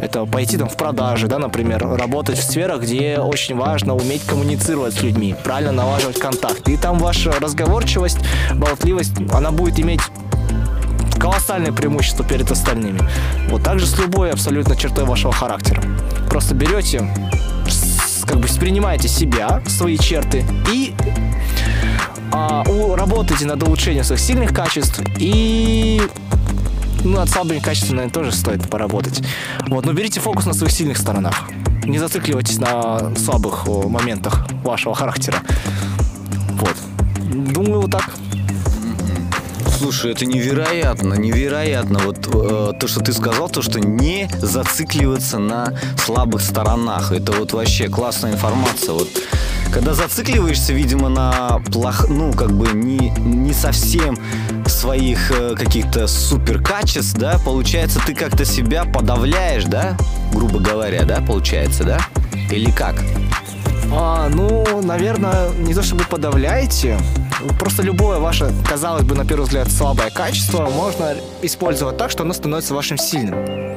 Это 0.00 0.26
пойти 0.26 0.58
там 0.58 0.68
в 0.68 0.76
продажи, 0.76 1.26
да, 1.26 1.38
например, 1.38 1.80
работать 1.80 2.11
в 2.12 2.42
сферах, 2.42 2.82
где 2.82 3.18
очень 3.18 3.56
важно 3.56 3.94
уметь 3.94 4.22
коммуницировать 4.26 4.94
с 4.94 5.02
людьми, 5.02 5.34
правильно 5.42 5.72
налаживать 5.72 6.18
контакт. 6.18 6.68
И 6.68 6.76
там 6.76 6.98
ваша 6.98 7.32
разговорчивость, 7.32 8.18
болтливость, 8.54 9.14
она 9.32 9.50
будет 9.50 9.80
иметь 9.80 10.00
колоссальное 11.18 11.72
преимущество 11.72 12.24
перед 12.24 12.50
остальными. 12.50 13.00
Вот 13.48 13.62
так 13.62 13.78
же 13.78 13.86
с 13.86 13.98
любой 13.98 14.30
абсолютно 14.30 14.76
чертой 14.76 15.04
вашего 15.04 15.32
характера. 15.32 15.82
Просто 16.28 16.54
берете, 16.54 17.08
как 18.26 18.36
бы 18.36 18.42
воспринимаете 18.42 19.08
себя, 19.08 19.62
свои 19.66 19.96
черты 19.96 20.44
и 20.70 20.94
а, 22.30 22.62
у, 22.68 22.94
работаете 22.94 23.46
над 23.46 23.62
улучшением 23.62 24.04
своих 24.04 24.20
сильных 24.20 24.54
качеств 24.54 25.00
и 25.18 26.02
ну, 27.04 27.16
над 27.16 27.28
слабыми 27.28 27.58
качествами, 27.58 27.96
наверное, 27.96 28.12
тоже 28.12 28.32
стоит 28.32 28.68
поработать. 28.68 29.22
Вот, 29.68 29.84
но 29.84 29.92
берите 29.92 30.20
фокус 30.20 30.46
на 30.46 30.54
своих 30.54 30.72
сильных 30.72 30.98
сторонах. 30.98 31.48
Не 31.84 31.98
зацикливайтесь 31.98 32.58
на 32.58 33.14
слабых 33.16 33.66
моментах 33.66 34.46
вашего 34.62 34.94
характера. 34.94 35.38
Вот. 36.50 36.76
Думаю, 37.52 37.82
вот 37.82 37.90
так. 37.90 38.10
Слушай, 39.82 40.12
это 40.12 40.26
невероятно, 40.26 41.14
невероятно. 41.14 41.98
Вот 42.04 42.18
э, 42.32 42.72
то, 42.78 42.86
что 42.86 43.00
ты 43.00 43.12
сказал, 43.12 43.48
то, 43.48 43.62
что 43.62 43.80
не 43.80 44.30
зацикливаться 44.38 45.40
на 45.40 45.74
слабых 45.98 46.40
сторонах. 46.40 47.10
Это 47.10 47.32
вот 47.32 47.52
вообще 47.52 47.88
классная 47.88 48.30
информация. 48.30 48.94
Вот 48.94 49.08
когда 49.72 49.94
зацикливаешься, 49.94 50.72
видимо, 50.72 51.08
на 51.08 51.60
плох, 51.72 52.08
ну, 52.08 52.32
как 52.32 52.52
бы 52.52 52.68
не, 52.68 53.10
не 53.18 53.52
совсем 53.52 54.16
своих 54.66 55.32
э, 55.32 55.56
каких-то 55.56 56.06
супер 56.06 56.62
качеств, 56.62 57.18
да, 57.18 57.40
получается, 57.44 58.00
ты 58.06 58.14
как-то 58.14 58.44
себя 58.44 58.84
подавляешь, 58.84 59.64
да, 59.64 59.96
грубо 60.32 60.60
говоря, 60.60 61.02
да, 61.02 61.20
получается, 61.20 61.82
да? 61.82 61.98
Или 62.52 62.70
как? 62.70 62.94
А, 63.90 64.28
ну, 64.28 64.80
наверное, 64.80 65.50
не 65.58 65.74
то 65.74 65.82
чтобы 65.82 66.04
подавляете, 66.04 66.98
просто 67.58 67.82
любое 67.82 68.18
ваше, 68.18 68.52
казалось 68.68 69.04
бы, 69.04 69.14
на 69.14 69.24
первый 69.24 69.44
взгляд, 69.44 69.70
слабое 69.70 70.10
качество 70.10 70.68
можно 70.68 71.14
использовать 71.42 71.96
так, 71.96 72.10
что 72.10 72.22
оно 72.22 72.32
становится 72.32 72.74
вашим 72.74 72.98
сильным. 72.98 73.74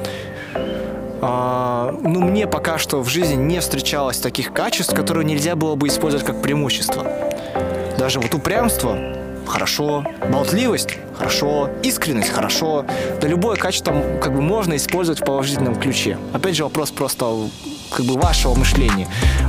А, 1.21 1.91
ну, 2.01 2.21
мне 2.21 2.45
пока 2.47 2.77
что 2.77 3.01
в 3.01 3.09
жизни 3.09 3.35
не 3.35 3.59
встречалось 3.59 4.17
таких 4.19 4.53
качеств, 4.53 4.93
которые 4.93 5.25
нельзя 5.25 5.55
было 5.55 5.75
бы 5.75 5.87
использовать 5.87 6.25
как 6.25 6.41
преимущество. 6.41 7.05
Даже 7.97 8.19
вот 8.19 8.33
упрямство 8.33 8.97
хорошо, 9.47 10.05
болтливость 10.31 10.97
хорошо, 11.17 11.69
искренность 11.83 12.29
хорошо. 12.29 12.85
Да 13.21 13.27
любое 13.27 13.55
качество 13.55 13.93
как 14.21 14.33
бы 14.33 14.41
можно 14.41 14.75
использовать 14.75 15.21
в 15.21 15.25
положительном 15.25 15.75
ключе. 15.75 16.17
Опять 16.33 16.55
же 16.55 16.63
вопрос 16.63 16.91
просто 16.91 17.25
как 17.91 18.05
бы 18.05 18.15
вашего 18.19 18.55
мышления. 18.55 19.07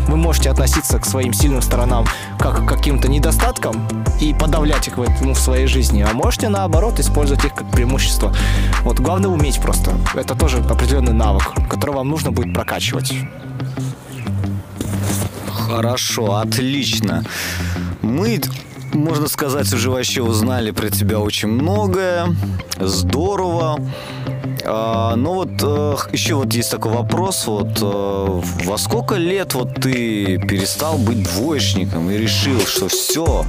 Вы 0.08 0.16
можете 0.16 0.50
относиться 0.50 0.98
к 0.98 1.04
своим 1.04 1.32
сильным 1.32 1.62
сторонам 1.62 2.06
как 2.38 2.64
к 2.64 2.68
каким-то 2.68 3.08
недостаткам 3.08 3.86
и 4.20 4.34
подавлять 4.34 4.88
их 4.88 4.98
в, 4.98 5.24
ну, 5.24 5.34
в 5.34 5.38
своей 5.38 5.66
жизни, 5.66 6.02
а 6.08 6.14
можете 6.14 6.48
наоборот 6.48 7.00
использовать 7.00 7.44
их 7.44 7.54
как 7.54 7.70
преимущество. 7.70 8.34
Вот 8.82 9.00
главное 9.00 9.30
уметь 9.30 9.60
просто. 9.60 9.92
Это 10.14 10.34
тоже 10.34 10.58
определенный 10.58 11.12
навык, 11.12 11.52
который 11.68 11.94
вам 11.94 12.08
нужно 12.08 12.30
будет 12.30 12.54
прокачивать. 12.54 13.12
Хорошо, 15.52 16.36
отлично. 16.36 17.24
Мы 18.02 18.40
можно 18.96 19.28
сказать, 19.28 19.72
уже 19.72 19.90
вообще 19.90 20.22
узнали 20.22 20.70
про 20.70 20.90
тебя 20.90 21.20
очень 21.20 21.48
многое. 21.48 22.34
Здорово. 22.78 23.78
А, 24.64 25.14
ну 25.16 25.34
вот 25.34 25.50
э, 25.62 25.96
еще 26.12 26.34
вот 26.34 26.52
есть 26.52 26.70
такой 26.70 26.92
вопрос, 26.92 27.46
вот 27.46 27.78
э, 27.80 28.42
во 28.64 28.78
сколько 28.78 29.14
лет 29.14 29.54
вот 29.54 29.74
ты 29.74 30.38
перестал 30.38 30.98
быть 30.98 31.22
двоечником 31.22 32.10
и 32.10 32.16
решил, 32.16 32.60
что 32.66 32.88
все, 32.88 33.44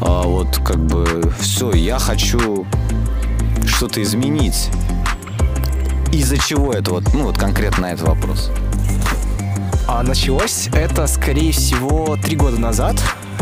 а, 0.00 0.22
вот 0.22 0.58
как 0.58 0.78
бы 0.86 1.32
все, 1.40 1.72
я 1.72 1.98
хочу 1.98 2.66
что-то 3.66 4.02
изменить. 4.02 4.68
Из-за 6.12 6.38
чего 6.38 6.72
это 6.72 6.92
вот, 6.92 7.12
ну 7.12 7.24
вот 7.24 7.38
конкретно 7.38 7.86
этот 7.86 8.06
вопрос? 8.06 8.50
А 9.88 10.02
началось 10.02 10.68
это, 10.72 11.06
скорее 11.06 11.52
всего, 11.52 12.16
три 12.22 12.36
года 12.36 12.60
назад. 12.60 12.96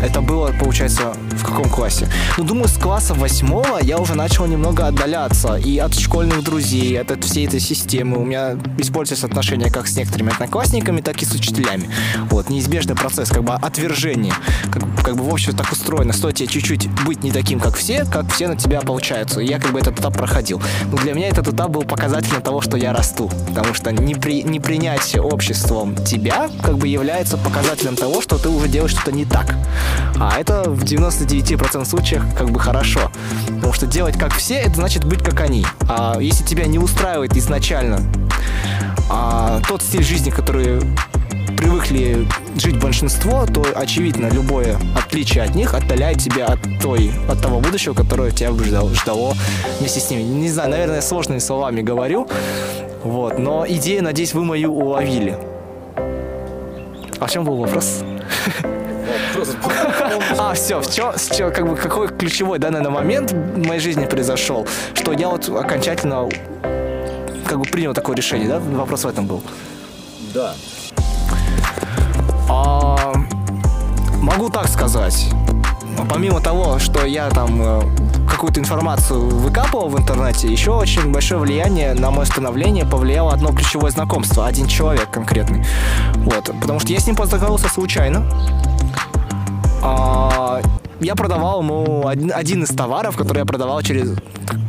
Это 0.05 0.21
было, 0.21 0.53
получается, 0.61 1.14
в 1.31 1.45
каком 1.45 1.64
классе? 1.71 2.07
Ну, 2.37 2.45
думаю, 2.45 2.69
с 2.69 2.77
класса 2.77 3.14
восьмого 3.14 3.79
я 3.81 3.99
уже 3.99 4.14
начал 4.14 4.45
немного 4.45 4.87
отдаляться 4.87 5.57
и 5.57 5.79
от 5.79 5.95
школьных 5.95 6.45
друзей, 6.45 7.01
от, 7.01 7.11
от 7.11 7.25
всей 7.25 7.47
этой 7.47 7.59
системы. 7.59 8.19
У 8.19 8.25
меня 8.25 8.59
используются 8.77 9.27
отношения 9.27 9.71
как 9.71 9.87
с 9.87 9.97
некоторыми 9.97 10.31
одноклассниками, 10.31 11.01
так 11.01 11.23
и 11.23 11.25
с 11.25 11.33
учителями. 11.33 11.88
Вот, 12.31 12.51
неизбежный 12.51 12.95
процесс, 12.95 13.31
как 13.31 13.45
бы 13.45 13.55
отвержение. 13.55 14.35
Как, 14.71 14.83
как 15.03 15.17
бы 15.17 15.25
в 15.25 15.33
общем 15.33 15.57
так 15.57 15.73
устроено. 15.73 16.12
Стоит 16.12 16.37
тебе 16.37 16.49
чуть-чуть 16.49 16.90
быть 17.07 17.25
не 17.25 17.33
таким, 17.33 17.59
как 17.59 17.75
все, 17.75 18.05
как 18.05 18.31
все 18.31 18.49
на 18.49 18.57
тебя 18.57 18.83
получаются. 18.83 19.40
И 19.40 19.47
я 19.47 19.59
как 19.59 19.73
бы 19.73 19.81
этот 19.81 19.99
этап 19.99 20.19
проходил. 20.19 20.61
Но 20.93 20.99
для 20.99 21.14
меня 21.14 21.29
этот 21.29 21.49
этап 21.49 21.71
был 21.71 21.83
показателем 21.83 22.43
того, 22.43 22.61
что 22.61 22.77
я 22.77 22.93
расту. 22.93 23.31
Потому 23.49 23.73
что 23.73 23.90
не, 23.90 24.14
при, 24.14 24.43
не 24.43 24.61
принять 24.61 25.17
обществом 25.17 25.97
тебя 26.05 26.51
как 26.62 26.77
бы 26.77 26.88
является 26.88 27.38
показателем 27.38 27.97
того, 27.97 28.21
что 28.21 28.37
ты 28.37 28.51
уже 28.51 28.69
делаешь 28.69 28.90
что-то 28.90 29.12
не 29.12 29.25
так. 29.25 29.55
А 30.18 30.38
это 30.38 30.62
в 30.70 30.85
99% 30.85 31.85
случаях 31.85 32.24
как 32.37 32.50
бы 32.50 32.61
хорошо. 32.61 33.11
Потому 33.46 33.72
что 33.72 33.87
делать 33.87 34.18
как 34.18 34.33
все, 34.35 34.54
это 34.57 34.76
значит 34.76 35.04
быть 35.04 35.22
как 35.22 35.40
они. 35.40 35.66
А 35.88 36.18
если 36.20 36.44
тебя 36.44 36.66
не 36.66 36.78
устраивает 36.78 37.37
изначально 37.37 38.00
а, 39.11 39.61
тот 39.68 39.83
стиль 39.83 40.04
жизни, 40.04 40.30
который 40.30 40.80
привыкли 41.57 42.26
жить 42.57 42.80
большинство, 42.80 43.46
то, 43.46 43.64
очевидно, 43.74 44.28
любое 44.28 44.76
отличие 44.96 45.44
от 45.44 45.54
них 45.54 45.74
отдаляет 45.74 46.18
тебя 46.18 46.46
от 46.46 46.61
той, 46.80 47.11
от 47.28 47.40
того 47.40 47.61
будущего, 47.61 47.94
которое 47.94 48.30
тебя 48.30 48.52
бы 48.52 48.64
ждало, 48.64 48.94
ждало 48.94 49.35
вместе 49.78 50.00
с 50.00 50.11
ними. 50.11 50.22
Не 50.22 50.50
знаю, 50.50 50.70
наверное, 50.70 51.00
сложными 51.00 51.38
словами 51.38 51.83
говорю, 51.83 52.28
вот, 53.02 53.38
но 53.38 53.64
идею, 53.68 54.02
надеюсь, 54.02 54.35
вы 54.35 54.44
мою 54.44 54.74
уловили. 54.74 55.38
А 57.20 57.26
в 57.26 57.30
чем 57.30 57.45
был 57.45 57.57
вопрос? 57.57 58.03
А, 60.38 60.55
все, 60.55 60.80
в 60.80 60.92
чем, 60.92 61.12
чё, 61.36 61.51
как 61.51 61.68
бы, 61.68 61.76
какой 61.76 62.09
ключевой, 62.09 62.59
да, 62.59 62.70
наверное, 62.70 62.95
момент 62.95 63.32
в 63.32 63.66
моей 63.66 63.80
жизни 63.80 64.07
произошел, 64.07 64.66
что 64.95 65.12
я 65.12 65.28
вот 65.28 65.49
окончательно 65.49 66.28
как 67.47 67.59
бы 67.59 67.64
принял 67.64 67.95
такое 67.95 68.16
решение, 68.16 68.49
да? 68.49 68.59
Вопрос 68.59 69.05
в 69.05 69.09
этом 69.09 69.26
был. 69.26 69.42
Да. 70.32 70.55
А, 72.49 73.12
могу 74.20 74.49
так 74.49 74.68
сказать. 74.68 75.28
Помимо 76.11 76.40
того, 76.40 76.78
что 76.78 77.07
я 77.07 77.30
там 77.30 77.61
э, 77.62 77.80
какую-то 78.28 78.61
информацию 78.61 79.20
выкапывал 79.20 79.88
в 79.88 79.99
интернете, 79.99 80.49
еще 80.49 80.72
очень 80.72 81.12
большое 81.12 81.40
влияние 81.40 81.95
на 81.95 82.11
мое 82.11 82.24
становление 82.24 82.84
повлияло 82.84 83.32
одно 83.32 83.53
ключевое 83.53 83.90
знакомство, 83.90 84.47
один 84.47 84.66
человек 84.66 85.09
конкретный. 85.11 85.64
Вот, 86.16 86.51
потому 86.61 86.80
что 86.80 86.92
я 86.92 86.99
с 86.99 87.07
ним 87.07 87.16
познакомился 87.16 87.68
случайно. 87.68 88.26
А, 89.87 90.34
я 91.01 91.14
продавал 91.14 91.62
ему 91.62 92.07
один, 92.07 92.32
один 92.34 92.62
из 92.62 92.68
товаров, 92.70 93.16
который 93.16 93.38
я 93.38 93.45
продавал 93.45 93.82
через 93.82 94.14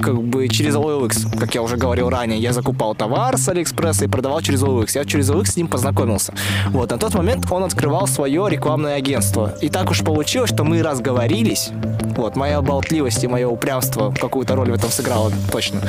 как 0.01 0.21
бы 0.21 0.47
через 0.47 0.75
OLX, 0.75 1.37
как 1.37 1.55
я 1.55 1.61
уже 1.61 1.77
говорил 1.77 2.09
ранее. 2.09 2.39
Я 2.39 2.53
закупал 2.53 2.95
товар 2.95 3.37
с 3.37 3.49
Алиэкспресса 3.49 4.05
и 4.05 4.07
продавал 4.07 4.41
через 4.41 4.61
OLX. 4.61 4.91
Я 4.95 5.05
через 5.05 5.29
OLX 5.29 5.45
с 5.45 5.55
ним 5.57 5.67
познакомился. 5.67 6.33
Вот, 6.69 6.91
на 6.91 6.97
тот 6.97 7.13
момент 7.15 7.51
он 7.51 7.63
открывал 7.63 8.07
свое 8.07 8.47
рекламное 8.49 8.95
агентство. 8.95 9.53
И 9.61 9.69
так 9.69 9.89
уж 9.89 10.03
получилось, 10.03 10.51
что 10.51 10.63
мы 10.63 10.83
разговорились. 10.83 11.69
Вот, 12.15 12.35
моя 12.35 12.61
болтливость 12.61 13.23
и 13.23 13.27
мое 13.27 13.47
упрямство 13.47 14.13
какую-то 14.13 14.55
роль 14.55 14.71
в 14.71 14.75
этом 14.75 14.89
сыграло 14.89 15.31
точно. 15.51 15.81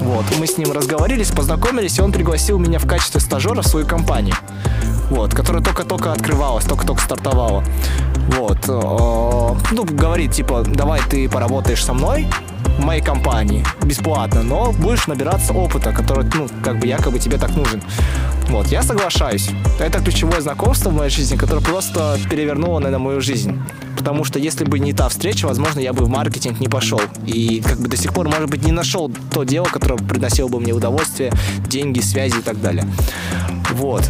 Вот, 0.00 0.24
мы 0.38 0.46
с 0.46 0.58
ним 0.58 0.72
разговорились, 0.72 1.30
познакомились, 1.30 1.98
и 1.98 2.02
он 2.02 2.12
пригласил 2.12 2.58
меня 2.58 2.78
в 2.78 2.86
качестве 2.86 3.20
стажера 3.20 3.62
в 3.62 3.66
свою 3.66 3.86
компанию. 3.86 4.34
Вот, 5.10 5.32
которая 5.34 5.62
только-только 5.62 6.12
открывалась, 6.12 6.64
только-только 6.64 7.02
стартовала. 7.02 7.62
Вот. 8.30 8.58
Ну, 9.72 9.84
говорит, 9.84 10.32
типа, 10.32 10.64
давай 10.66 11.00
ты 11.08 11.28
поработаешь 11.28 11.84
со 11.84 11.94
мной, 11.94 12.26
в 12.78 12.84
моей 12.84 13.02
компании 13.02 13.64
бесплатно, 13.84 14.42
но 14.42 14.72
будешь 14.72 15.06
набираться 15.06 15.52
опыта, 15.52 15.92
который, 15.92 16.24
ну, 16.34 16.48
как 16.62 16.78
бы 16.78 16.86
якобы 16.86 17.18
тебе 17.18 17.38
так 17.38 17.54
нужен. 17.56 17.82
Вот, 18.48 18.66
я 18.68 18.82
соглашаюсь. 18.82 19.48
Это 19.80 20.00
ключевое 20.00 20.40
знакомство 20.40 20.90
в 20.90 20.94
моей 20.94 21.10
жизни, 21.10 21.36
которое 21.36 21.62
просто 21.62 22.18
перевернуло, 22.28 22.78
наверное, 22.78 23.02
мою 23.04 23.20
жизнь. 23.20 23.58
Потому 23.96 24.24
что 24.24 24.38
если 24.38 24.64
бы 24.64 24.78
не 24.78 24.92
та 24.92 25.08
встреча, 25.08 25.46
возможно, 25.46 25.80
я 25.80 25.92
бы 25.92 26.04
в 26.04 26.08
маркетинг 26.08 26.60
не 26.60 26.68
пошел. 26.68 27.00
И 27.26 27.62
как 27.64 27.78
бы 27.78 27.88
до 27.88 27.96
сих 27.96 28.12
пор, 28.12 28.28
может 28.28 28.50
быть, 28.50 28.64
не 28.64 28.72
нашел 28.72 29.10
то 29.30 29.44
дело, 29.44 29.64
которое 29.64 29.96
приносило 29.96 30.48
бы 30.48 30.60
мне 30.60 30.72
удовольствие, 30.72 31.32
деньги, 31.68 32.00
связи 32.00 32.38
и 32.38 32.42
так 32.42 32.60
далее. 32.60 32.86
Вот. 33.72 34.02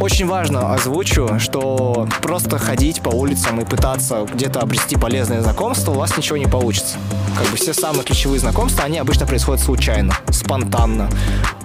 Очень 0.00 0.26
важно 0.26 0.72
озвучу, 0.72 1.38
что 1.38 2.08
просто 2.22 2.58
ходить 2.58 3.02
по 3.02 3.10
улицам 3.10 3.60
и 3.60 3.66
пытаться 3.66 4.26
где-то 4.32 4.60
обрести 4.60 4.96
полезное 4.96 5.42
знакомство, 5.42 5.92
у 5.92 5.94
вас 5.94 6.16
ничего 6.16 6.38
не 6.38 6.46
получится. 6.46 6.96
Как 7.36 7.46
бы 7.48 7.56
все 7.58 7.74
самые 7.74 8.02
ключевые 8.02 8.40
знакомства, 8.40 8.84
они 8.84 8.98
обычно 8.98 9.26
происходят 9.26 9.62
случайно, 9.62 10.14
спонтанно, 10.30 11.10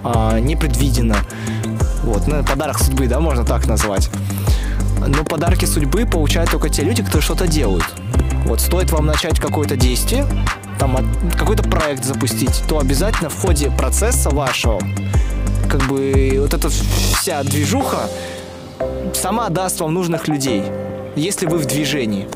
э, 0.04 0.40
непредвиденно. 0.40 1.16
Вот, 2.02 2.26
ну, 2.26 2.44
подарок 2.44 2.78
судьбы, 2.78 3.06
да, 3.06 3.20
можно 3.20 3.42
так 3.42 3.66
назвать. 3.66 4.10
Но 5.06 5.24
подарки 5.24 5.64
судьбы 5.64 6.04
получают 6.04 6.50
только 6.50 6.68
те 6.68 6.82
люди, 6.82 7.02
которые 7.02 7.22
что-то 7.22 7.46
делают. 7.46 7.86
Вот 8.44 8.60
стоит 8.60 8.92
вам 8.92 9.06
начать 9.06 9.40
какое-то 9.40 9.76
действие, 9.76 10.26
там 10.78 10.98
какой-то 11.38 11.62
проект 11.62 12.04
запустить, 12.04 12.62
то 12.68 12.78
обязательно 12.80 13.30
в 13.30 13.40
ходе 13.40 13.70
процесса 13.70 14.28
вашего 14.28 14.78
как 15.68 15.82
бы 15.88 16.38
вот 16.40 16.54
эта 16.54 16.68
вся 16.68 17.42
движуха 17.42 18.08
сама 19.14 19.48
даст 19.48 19.80
вам 19.80 19.94
нужных 19.94 20.28
людей, 20.28 20.62
если 21.16 21.46
вы 21.46 21.58
в 21.58 21.66
движении. 21.66 22.28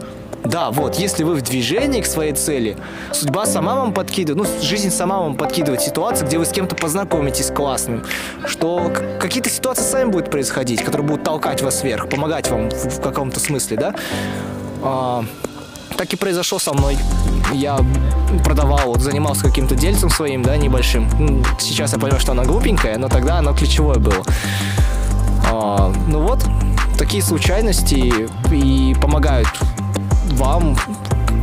Да, 0.42 0.70
вот, 0.70 0.96
если 0.96 1.22
вы 1.22 1.34
в 1.34 1.42
движении 1.42 2.00
к 2.00 2.06
своей 2.06 2.32
цели, 2.32 2.76
судьба 3.12 3.44
сама 3.44 3.74
вам 3.74 3.92
подкидывает, 3.92 4.48
ну, 4.48 4.62
жизнь 4.62 4.90
сама 4.90 5.20
вам 5.20 5.36
подкидывает 5.36 5.82
ситуации, 5.82 6.24
где 6.24 6.38
вы 6.38 6.46
с 6.46 6.50
кем-то 6.50 6.74
познакомитесь 6.74 7.50
классным, 7.50 8.04
что 8.46 8.90
какие-то 9.20 9.50
ситуации 9.50 9.82
сами 9.82 10.10
будут 10.10 10.30
происходить, 10.30 10.82
которые 10.82 11.06
будут 11.06 11.24
толкать 11.24 11.60
вас 11.62 11.84
вверх, 11.84 12.08
помогать 12.08 12.50
вам 12.50 12.70
в, 12.70 12.72
в 12.72 13.00
каком-то 13.02 13.38
смысле, 13.38 13.76
да. 13.76 13.94
А, 14.82 15.24
так 16.00 16.14
и 16.14 16.16
произошло 16.16 16.58
со 16.58 16.72
мной. 16.72 16.96
Я 17.52 17.78
продавал, 18.42 18.86
вот, 18.86 19.02
занимался 19.02 19.42
каким-то 19.42 19.74
дельцем 19.74 20.08
своим, 20.08 20.42
да, 20.42 20.56
небольшим. 20.56 21.06
Сейчас 21.58 21.92
я 21.92 21.98
понял, 21.98 22.18
что 22.18 22.32
оно 22.32 22.44
глупенькое, 22.44 22.96
но 22.96 23.10
тогда 23.10 23.36
оно 23.36 23.52
ключевое 23.52 23.98
было. 23.98 24.24
А, 25.52 25.92
ну 26.08 26.22
вот, 26.22 26.42
такие 26.96 27.22
случайности 27.22 28.14
и 28.50 28.94
помогают 28.94 29.48
вам 30.38 30.74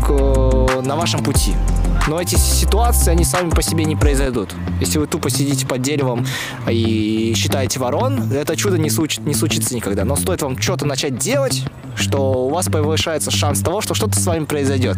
к, 0.03 0.81
на 0.81 0.95
вашем 0.95 1.23
пути. 1.23 1.53
Но 2.07 2.21
эти 2.21 2.35
ситуации, 2.35 3.11
они 3.11 3.25
сами 3.25 3.49
по 3.49 3.61
себе 3.61 3.83
не 3.83 3.95
произойдут. 3.95 4.53
Если 4.79 4.97
вы 4.97 5.07
тупо 5.07 5.29
сидите 5.29 5.67
под 5.67 5.81
деревом 5.81 6.25
и 6.69 7.33
считаете 7.35 7.79
ворон, 7.79 8.31
это 8.31 8.55
чудо 8.55 8.77
не, 8.77 8.89
случ, 8.89 9.17
не 9.19 9.33
случится 9.33 9.75
никогда. 9.75 10.05
Но 10.05 10.15
стоит 10.15 10.41
вам 10.41 10.57
что-то 10.57 10.85
начать 10.85 11.17
делать, 11.17 11.63
что 11.95 12.45
у 12.45 12.49
вас 12.49 12.67
повышается 12.67 13.29
шанс 13.29 13.59
того, 13.59 13.81
что 13.81 13.93
что-то 13.93 14.19
с 14.19 14.25
вами 14.25 14.45
произойдет. 14.45 14.97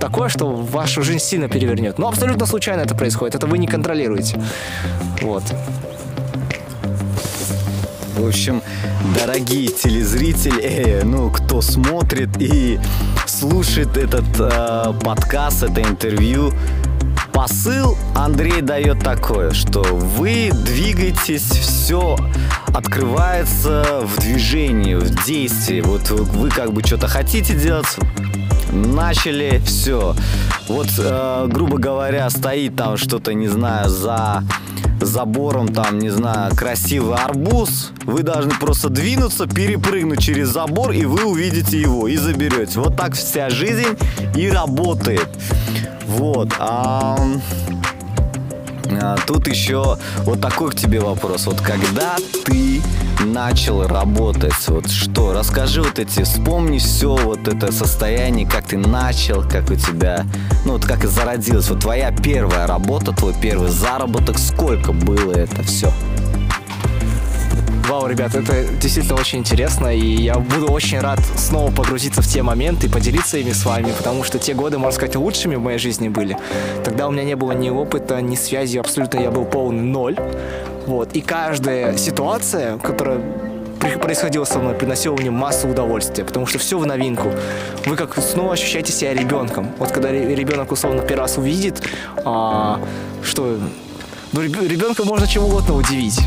Такое, 0.00 0.28
что 0.28 0.50
вашу 0.50 1.02
жизнь 1.02 1.22
сильно 1.22 1.48
перевернет. 1.48 1.98
Но 1.98 2.08
абсолютно 2.08 2.46
случайно 2.46 2.80
это 2.80 2.94
происходит. 2.94 3.34
Это 3.34 3.46
вы 3.46 3.58
не 3.58 3.66
контролируете. 3.66 4.42
Вот. 5.20 5.42
В 8.16 8.28
общем, 8.28 8.62
дорогие 9.18 9.66
телезрители, 9.66 10.60
э, 10.62 11.04
ну, 11.04 11.30
кто 11.30 11.60
смотрит 11.60 12.30
и 12.40 12.78
слушает 13.26 13.96
этот 13.96 14.24
э, 14.38 14.92
подкаст, 15.02 15.64
это 15.64 15.82
интервью, 15.82 16.52
посыл 17.32 17.96
Андрей 18.14 18.60
дает 18.60 19.00
такое, 19.00 19.50
что 19.50 19.82
вы 19.82 20.52
двигаетесь, 20.52 21.42
все 21.42 22.16
открывается 22.68 24.02
в 24.02 24.20
движении, 24.20 24.94
в 24.94 25.24
действии. 25.24 25.80
Вот 25.80 26.08
вы 26.10 26.50
как 26.50 26.72
бы 26.72 26.82
что-то 26.82 27.08
хотите 27.08 27.54
делать, 27.54 27.96
начали, 28.70 29.60
все. 29.66 30.14
Вот, 30.68 30.86
э, 30.98 31.48
грубо 31.48 31.78
говоря, 31.78 32.30
стоит 32.30 32.76
там 32.76 32.96
что-то, 32.96 33.34
не 33.34 33.48
знаю, 33.48 33.88
за 33.88 34.44
забором, 35.00 35.68
там, 35.68 35.98
не 35.98 36.10
знаю, 36.10 36.54
красивый 36.54 37.16
арбуз, 37.16 37.92
вы 38.04 38.22
должны 38.22 38.52
просто 38.52 38.88
двинуться, 38.88 39.46
перепрыгнуть 39.46 40.20
через 40.20 40.48
забор, 40.48 40.92
и 40.92 41.04
вы 41.04 41.24
увидите 41.24 41.80
его 41.80 42.08
и 42.08 42.16
заберете. 42.16 42.80
Вот 42.80 42.96
так 42.96 43.14
вся 43.14 43.50
жизнь 43.50 43.96
и 44.36 44.48
работает. 44.48 45.28
Вот. 46.06 46.50
А, 46.58 47.18
а, 48.90 49.16
тут 49.26 49.48
еще 49.48 49.98
вот 50.24 50.40
такой 50.40 50.70
к 50.70 50.74
тебе 50.74 51.00
вопрос. 51.00 51.46
Вот 51.46 51.60
когда 51.60 52.16
ты 52.44 52.80
начал 53.24 53.86
работать, 53.86 54.68
вот 54.68 54.88
что, 54.90 55.32
расскажи 55.32 55.82
вот 55.82 55.98
эти, 55.98 56.22
вспомни 56.22 56.78
все 56.78 57.16
вот 57.16 57.48
это 57.48 57.72
состояние, 57.72 58.46
как 58.46 58.64
ты 58.64 58.76
начал, 58.76 59.42
как 59.42 59.70
у 59.70 59.74
тебя, 59.74 60.24
ну 60.64 60.72
вот 60.72 60.84
как 60.84 61.04
и 61.04 61.06
зародилось, 61.06 61.68
вот 61.70 61.80
твоя 61.80 62.12
первая 62.12 62.66
работа, 62.66 63.12
твой 63.12 63.34
первый 63.40 63.70
заработок, 63.70 64.38
сколько 64.38 64.92
было 64.92 65.32
это 65.32 65.62
все? 65.62 65.92
Вау, 67.88 68.06
ребят, 68.06 68.34
это 68.34 68.64
действительно 68.80 69.20
очень 69.20 69.40
интересно, 69.40 69.94
и 69.94 70.00
я 70.00 70.36
буду 70.36 70.72
очень 70.72 71.00
рад 71.00 71.20
снова 71.36 71.70
погрузиться 71.70 72.22
в 72.22 72.26
те 72.26 72.42
моменты 72.42 72.86
и 72.86 72.90
поделиться 72.90 73.36
ими 73.36 73.52
с 73.52 73.66
вами, 73.66 73.92
потому 73.96 74.24
что 74.24 74.38
те 74.38 74.54
годы, 74.54 74.78
можно 74.78 74.96
сказать, 74.96 75.16
лучшими 75.16 75.54
в 75.56 75.60
моей 75.60 75.78
жизни 75.78 76.08
были. 76.08 76.36
Тогда 76.82 77.06
у 77.06 77.10
меня 77.10 77.24
не 77.24 77.36
было 77.36 77.52
ни 77.52 77.68
опыта, 77.68 78.22
ни 78.22 78.36
связи, 78.36 78.78
абсолютно 78.78 79.18
я 79.18 79.30
был 79.30 79.44
полный 79.44 79.82
ноль. 79.82 80.16
Вот. 80.86 81.12
И 81.12 81.20
каждая 81.20 81.96
ситуация, 81.96 82.78
которая 82.78 83.20
происходило 84.00 84.44
со 84.44 84.58
мной, 84.58 84.74
приносило 84.74 85.14
мне 85.14 85.30
массу 85.30 85.68
удовольствия, 85.68 86.24
потому 86.24 86.46
что 86.46 86.58
все 86.58 86.78
в 86.78 86.86
новинку. 86.86 87.30
Вы 87.86 87.96
как 87.96 88.16
снова 88.16 88.54
ощущаете 88.54 88.92
себя 88.92 89.14
ребенком. 89.14 89.72
Вот 89.78 89.90
когда 89.92 90.10
ребенок 90.10 90.72
условно 90.72 91.02
первый 91.02 91.22
раз 91.22 91.38
увидит, 91.38 91.82
а, 92.24 92.80
что 93.22 93.58
ну, 94.34 94.42
ребенка 94.42 95.04
можно 95.04 95.28
чем 95.28 95.44
угодно 95.44 95.74
удивить 95.74 96.20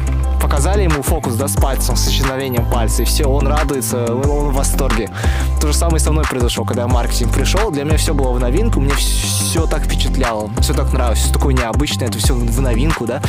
показали 0.48 0.84
ему 0.84 1.02
фокус, 1.02 1.36
да, 1.36 1.50
с 1.50 1.56
пальцем, 1.56 1.98
с 1.98 2.08
исчезновением 2.08 2.66
пальца, 2.70 3.02
и 3.02 3.06
все, 3.06 3.26
он 3.26 3.48
радуется, 3.48 4.06
он 4.06 4.52
в 4.52 4.54
восторге. 4.54 5.10
То 5.60 5.68
же 5.68 5.74
самое 5.74 6.00
со 6.00 6.14
мной 6.14 6.24
произошло, 6.24 6.64
когда 6.64 6.84
я 6.84 6.88
в 6.88 6.92
маркетинг 6.92 7.34
пришел, 7.34 7.70
для 7.70 7.84
меня 7.84 7.98
все 7.98 8.14
было 8.14 8.32
в 8.32 8.40
новинку, 8.40 8.80
мне 8.80 8.94
все 8.94 9.66
так 9.66 9.84
впечатляло, 9.84 10.50
все 10.62 10.74
так 10.74 10.94
нравилось, 10.94 11.20
все 11.20 11.34
такое 11.34 11.54
необычное, 11.54 12.08
это 12.08 12.18
все 12.18 12.34
в 12.34 12.62
новинку, 12.62 13.06
да. 13.06 13.22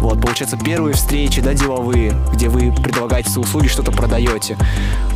Вот, 0.00 0.20
получается, 0.20 0.56
первые 0.56 0.94
встречи, 0.94 1.42
да, 1.42 1.52
деловые, 1.52 2.16
где 2.32 2.48
вы 2.48 2.72
предлагаете 2.72 3.28
свои 3.28 3.44
услуги, 3.44 3.68
что-то 3.68 3.92
продаете. 3.92 4.56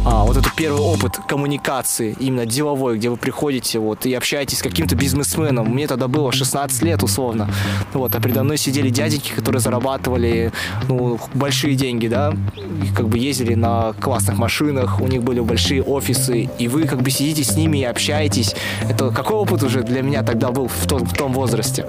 А, 0.04 0.24
вот 0.24 0.36
это 0.36 0.50
первый 0.54 0.82
опыт 0.82 1.18
коммуникации, 1.26 2.14
именно 2.20 2.44
деловой, 2.44 2.98
где 2.98 3.08
вы 3.08 3.16
приходите 3.16 3.78
вот 3.78 4.04
и 4.04 4.12
общаетесь 4.12 4.58
с 4.58 4.62
каким-то 4.62 4.94
бизнесменом. 4.94 5.68
Мне 5.70 5.86
тогда 5.86 6.06
было 6.06 6.30
16 6.32 6.82
лет, 6.82 7.02
условно. 7.02 7.48
Вот, 7.94 8.14
а 8.14 8.20
передо 8.20 8.44
мной 8.44 8.58
сидели 8.58 8.83
дяденьки, 8.90 9.32
которые 9.32 9.60
зарабатывали, 9.60 10.52
ну, 10.88 11.18
большие 11.34 11.74
деньги, 11.74 12.08
да, 12.08 12.34
и 12.82 12.94
как 12.94 13.08
бы 13.08 13.18
ездили 13.18 13.54
на 13.54 13.92
классных 14.00 14.38
машинах, 14.38 15.00
у 15.00 15.06
них 15.06 15.22
были 15.22 15.40
большие 15.40 15.82
офисы, 15.82 16.48
и 16.58 16.68
вы 16.68 16.84
как 16.84 17.02
бы 17.02 17.10
сидите 17.10 17.44
с 17.44 17.56
ними 17.56 17.78
и 17.78 17.84
общаетесь. 17.84 18.54
Это 18.88 19.10
какой 19.10 19.36
опыт 19.36 19.62
уже 19.62 19.82
для 19.82 20.02
меня 20.02 20.22
тогда 20.22 20.50
был 20.50 20.68
в 20.68 20.86
том, 20.86 21.04
в 21.04 21.12
том 21.14 21.32
возрасте? 21.32 21.86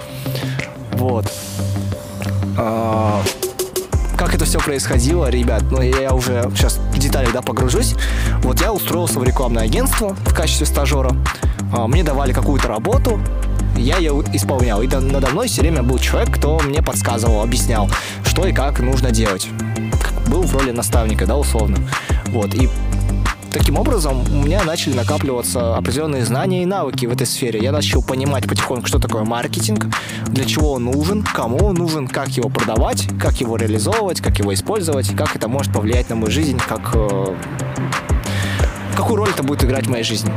Вот. 0.93 1.31
А, 2.57 3.21
как 4.17 4.33
это 4.33 4.45
все 4.45 4.59
происходило, 4.59 5.29
ребят, 5.29 5.63
ну 5.71 5.81
я 5.81 6.13
уже 6.13 6.49
сейчас 6.55 6.77
в 6.77 6.97
детали 6.97 7.27
да, 7.33 7.41
погружусь. 7.41 7.95
Вот 8.43 8.61
я 8.61 8.71
устроился 8.71 9.19
в 9.19 9.23
рекламное 9.23 9.63
агентство 9.63 10.15
в 10.25 10.33
качестве 10.33 10.65
стажера. 10.65 11.15
А, 11.73 11.87
мне 11.87 12.03
давали 12.03 12.31
какую-то 12.31 12.67
работу, 12.67 13.19
я 13.77 13.97
ее 13.97 14.23
исполнял. 14.33 14.81
И 14.81 14.87
надо 14.87 15.29
мной 15.29 15.47
все 15.47 15.61
время 15.61 15.83
был 15.83 15.99
человек, 15.99 16.33
кто 16.35 16.59
мне 16.59 16.81
подсказывал, 16.81 17.41
объяснял, 17.41 17.89
что 18.23 18.45
и 18.47 18.53
как 18.53 18.79
нужно 18.79 19.11
делать. 19.11 19.47
Был 20.27 20.43
в 20.43 20.55
роли 20.55 20.71
наставника, 20.71 21.25
да, 21.25 21.37
условно. 21.37 21.77
Вот. 22.27 22.53
И 22.55 22.69
таким 23.51 23.77
образом 23.77 24.21
у 24.33 24.43
меня 24.43 24.63
начали 24.63 24.93
накапливаться 24.93 25.77
определенные 25.77 26.25
знания 26.25 26.63
и 26.63 26.65
навыки 26.65 27.05
в 27.05 27.11
этой 27.13 27.25
сфере. 27.25 27.59
Я 27.61 27.71
начал 27.71 28.01
понимать 28.01 28.47
потихоньку, 28.47 28.87
что 28.87 28.99
такое 28.99 29.23
маркетинг, 29.23 29.85
для 30.27 30.45
чего 30.45 30.73
он 30.73 30.85
нужен, 30.85 31.23
кому 31.23 31.57
он 31.67 31.75
нужен, 31.75 32.07
как 32.07 32.29
его 32.29 32.49
продавать, 32.49 33.07
как 33.19 33.39
его 33.39 33.55
реализовывать, 33.55 34.19
как 34.19 34.39
его 34.39 34.53
использовать, 34.53 35.15
как 35.15 35.35
это 35.35 35.47
может 35.47 35.71
повлиять 35.71 36.09
на 36.09 36.15
мою 36.15 36.31
жизнь, 36.31 36.59
как 36.59 36.91
э, 36.95 37.35
какую 38.97 39.17
роль 39.17 39.29
это 39.29 39.43
будет 39.43 39.63
играть 39.63 39.87
в 39.87 39.89
моей 39.89 40.03
жизни. 40.03 40.31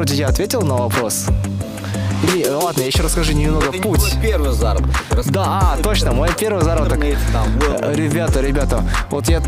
Вроде 0.00 0.14
я 0.14 0.28
ответил 0.28 0.62
на 0.62 0.76
вопрос. 0.76 1.26
Или, 2.22 2.48
ладно, 2.48 2.80
я 2.80 2.86
еще 2.86 3.02
расскажу 3.02 3.32
немного 3.32 3.66
Это 3.66 3.82
путь. 3.82 4.14
Не 4.14 4.22
первый 4.22 4.50
заработок. 4.52 5.26
Да, 5.26 5.44
а, 5.44 5.76
точно, 5.82 6.12
мой 6.12 6.30
первый 6.38 6.64
заработок. 6.64 7.04
Э, 7.04 7.94
ребята, 7.94 8.40
ребята, 8.40 8.82
вот 9.10 9.28
я 9.28 9.42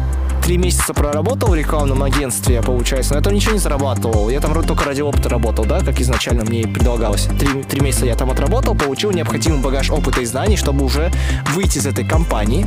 три 0.45 0.59
месяца 0.59 0.93
проработал 0.93 1.49
в 1.49 1.55
рекламном 1.55 2.03
агентстве, 2.03 2.61
получается, 2.61 3.15
но 3.15 3.21
я 3.21 3.25
там 3.25 3.33
ничего 3.33 3.55
не 3.55 3.61
зарабатывал. 3.61 4.29
Я 4.29 4.41
там 4.41 4.53
только 4.63 4.85
ради 4.85 5.01
опыта 5.01 5.31
работал, 5.31 5.65
да, 5.65 5.81
как 5.81 5.99
изначально 6.03 6.45
мне 6.45 6.65
предлагалось. 6.69 7.29
Три, 7.39 7.63
три 7.63 7.81
месяца 7.81 8.05
я 8.05 8.15
там 8.15 8.31
отработал, 8.31 8.75
получил 8.75 9.11
необходимый 9.11 9.63
багаж 9.63 9.89
опыта 9.89 10.21
и 10.21 10.27
знаний, 10.27 10.59
чтобы 10.59 10.85
уже 10.85 11.11
выйти 11.55 11.79
из 11.79 11.87
этой 11.87 12.05
компании 12.07 12.67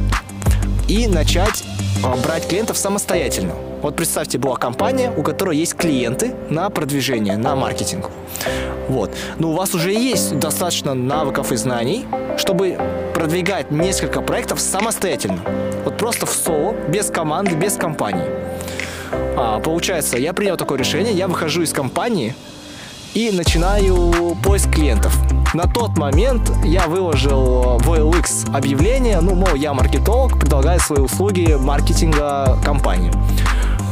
и 0.87 1.07
начать 1.07 1.63
а, 2.03 2.15
брать 2.17 2.47
клиентов 2.47 2.77
самостоятельно. 2.77 3.53
Вот 3.81 3.95
представьте, 3.95 4.37
была 4.37 4.55
компания, 4.55 5.11
у 5.15 5.23
которой 5.23 5.57
есть 5.57 5.75
клиенты 5.75 6.33
на 6.49 6.69
продвижение, 6.69 7.37
на 7.37 7.55
маркетинг. 7.55 8.09
Вот. 8.87 9.11
Но 9.37 9.51
у 9.51 9.53
вас 9.53 9.73
уже 9.73 9.91
есть 9.91 10.37
достаточно 10.39 10.93
навыков 10.93 11.51
и 11.51 11.55
знаний, 11.55 12.05
чтобы 12.37 12.77
продвигать 13.13 13.71
несколько 13.71 14.21
проектов 14.21 14.59
самостоятельно. 14.59 15.39
Вот 15.83 15.97
просто 15.97 16.25
в 16.25 16.31
соло, 16.31 16.73
без 16.87 17.09
команды, 17.09 17.55
без 17.55 17.75
компании. 17.75 18.25
А, 19.37 19.59
получается, 19.59 20.17
я 20.17 20.33
принял 20.33 20.57
такое 20.57 20.77
решение, 20.77 21.13
я 21.13 21.27
выхожу 21.27 21.61
из 21.61 21.73
компании 21.73 22.35
и 23.15 23.31
начинаю 23.31 24.35
поиск 24.43 24.69
клиентов. 24.71 25.17
На 25.53 25.63
тот 25.63 25.97
момент 25.97 26.51
я 26.65 26.87
выложил 26.87 27.79
в 27.79 27.89
OLX 27.89 28.53
объявление, 28.53 29.21
ну, 29.21 29.35
мол, 29.35 29.55
я 29.55 29.73
маркетолог, 29.73 30.37
предлагаю 30.37 30.81
свои 30.81 30.99
услуги 30.99 31.55
маркетинга 31.57 32.57
компании. 32.63 33.11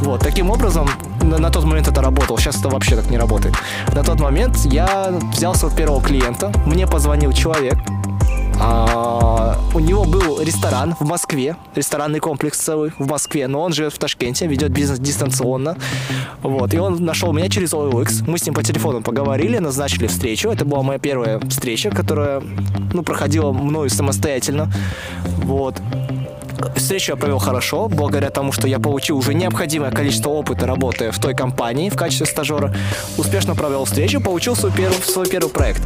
Вот, 0.01 0.19
таким 0.19 0.51
образом, 0.51 0.89
на, 1.21 1.37
на 1.37 1.49
тот 1.49 1.63
момент 1.63 1.87
это 1.87 2.01
работало, 2.01 2.37
сейчас 2.37 2.59
это 2.59 2.67
вообще 2.67 2.97
так 2.97 3.09
не 3.09 3.17
работает. 3.17 3.55
На 3.93 4.03
тот 4.03 4.19
момент 4.19 4.57
я 4.65 5.13
взял 5.33 5.55
своего 5.55 5.77
первого 5.77 6.01
клиента, 6.01 6.51
мне 6.65 6.85
позвонил 6.85 7.31
человек, 7.31 7.77
а, 8.59 9.57
у 9.73 9.79
него 9.79 10.05
был 10.05 10.41
ресторан 10.41 10.95
в 10.99 11.05
Москве, 11.05 11.55
ресторанный 11.75 12.19
комплекс 12.19 12.57
целый 12.57 12.91
в 12.97 13.07
Москве, 13.07 13.47
но 13.47 13.61
он 13.61 13.73
живет 13.73 13.93
в 13.93 13.97
Ташкенте, 13.97 14.47
ведет 14.47 14.71
бизнес 14.71 14.99
дистанционно. 14.99 15.75
Вот, 16.41 16.73
и 16.73 16.77
он 16.77 17.03
нашел 17.03 17.33
меня 17.33 17.49
через 17.49 17.73
OLX. 17.73 18.23
Мы 18.27 18.37
с 18.37 18.45
ним 18.45 18.53
по 18.53 18.63
телефону 18.63 19.01
поговорили, 19.01 19.57
назначили 19.57 20.07
встречу. 20.07 20.49
Это 20.49 20.65
была 20.65 20.83
моя 20.83 20.99
первая 20.99 21.39
встреча, 21.39 21.89
которая, 21.89 22.41
ну, 22.93 23.03
проходила 23.03 23.51
мною 23.51 23.89
самостоятельно. 23.89 24.71
Вот. 25.43 25.81
Встречу 26.75 27.11
я 27.11 27.15
провел 27.15 27.39
хорошо, 27.39 27.87
благодаря 27.87 28.29
тому, 28.29 28.51
что 28.51 28.67
я 28.67 28.79
получил 28.79 29.17
уже 29.17 29.33
необходимое 29.33 29.91
количество 29.91 30.29
опыта, 30.29 30.65
работая 30.65 31.11
в 31.11 31.19
той 31.19 31.33
компании 31.35 31.89
в 31.89 31.95
качестве 31.95 32.25
стажера. 32.25 32.73
Успешно 33.17 33.55
провел 33.55 33.85
встречу, 33.85 34.21
получил 34.21 34.55
свой 34.55 34.71
первый, 34.71 34.95
свой 35.03 35.27
первый 35.27 35.49
проект. 35.49 35.81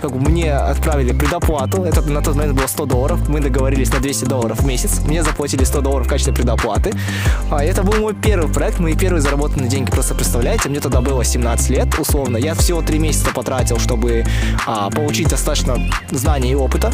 Как 0.00 0.12
бы 0.12 0.30
мне 0.30 0.54
отправили 0.54 1.12
предоплату, 1.12 1.82
это 1.84 2.02
на 2.02 2.22
тот 2.22 2.36
момент 2.36 2.56
было 2.56 2.66
100 2.66 2.86
долларов, 2.86 3.28
мы 3.28 3.40
договорились 3.40 3.92
на 3.92 4.00
200 4.00 4.24
долларов 4.24 4.60
в 4.60 4.66
месяц, 4.66 5.00
мне 5.00 5.22
заплатили 5.22 5.64
100 5.64 5.80
долларов 5.82 6.06
в 6.06 6.10
качестве 6.10 6.32
предоплаты. 6.32 6.92
А 7.50 7.62
это 7.62 7.82
был 7.82 8.00
мой 8.00 8.14
первый 8.14 8.50
проект, 8.52 8.78
мои 8.78 8.96
первые 8.96 9.20
заработанные 9.20 9.68
деньги, 9.68 9.90
просто 9.90 10.14
представляете, 10.14 10.68
мне 10.68 10.80
тогда 10.80 11.00
было 11.00 11.24
17 11.24 11.70
лет, 11.70 11.98
условно, 11.98 12.36
я 12.36 12.54
всего 12.54 12.80
3 12.82 12.98
месяца 12.98 13.30
потратил, 13.34 13.78
чтобы 13.78 14.24
а, 14.66 14.90
получить 14.90 15.28
достаточно 15.28 15.76
знаний 16.10 16.52
и 16.52 16.54
опыта 16.54 16.92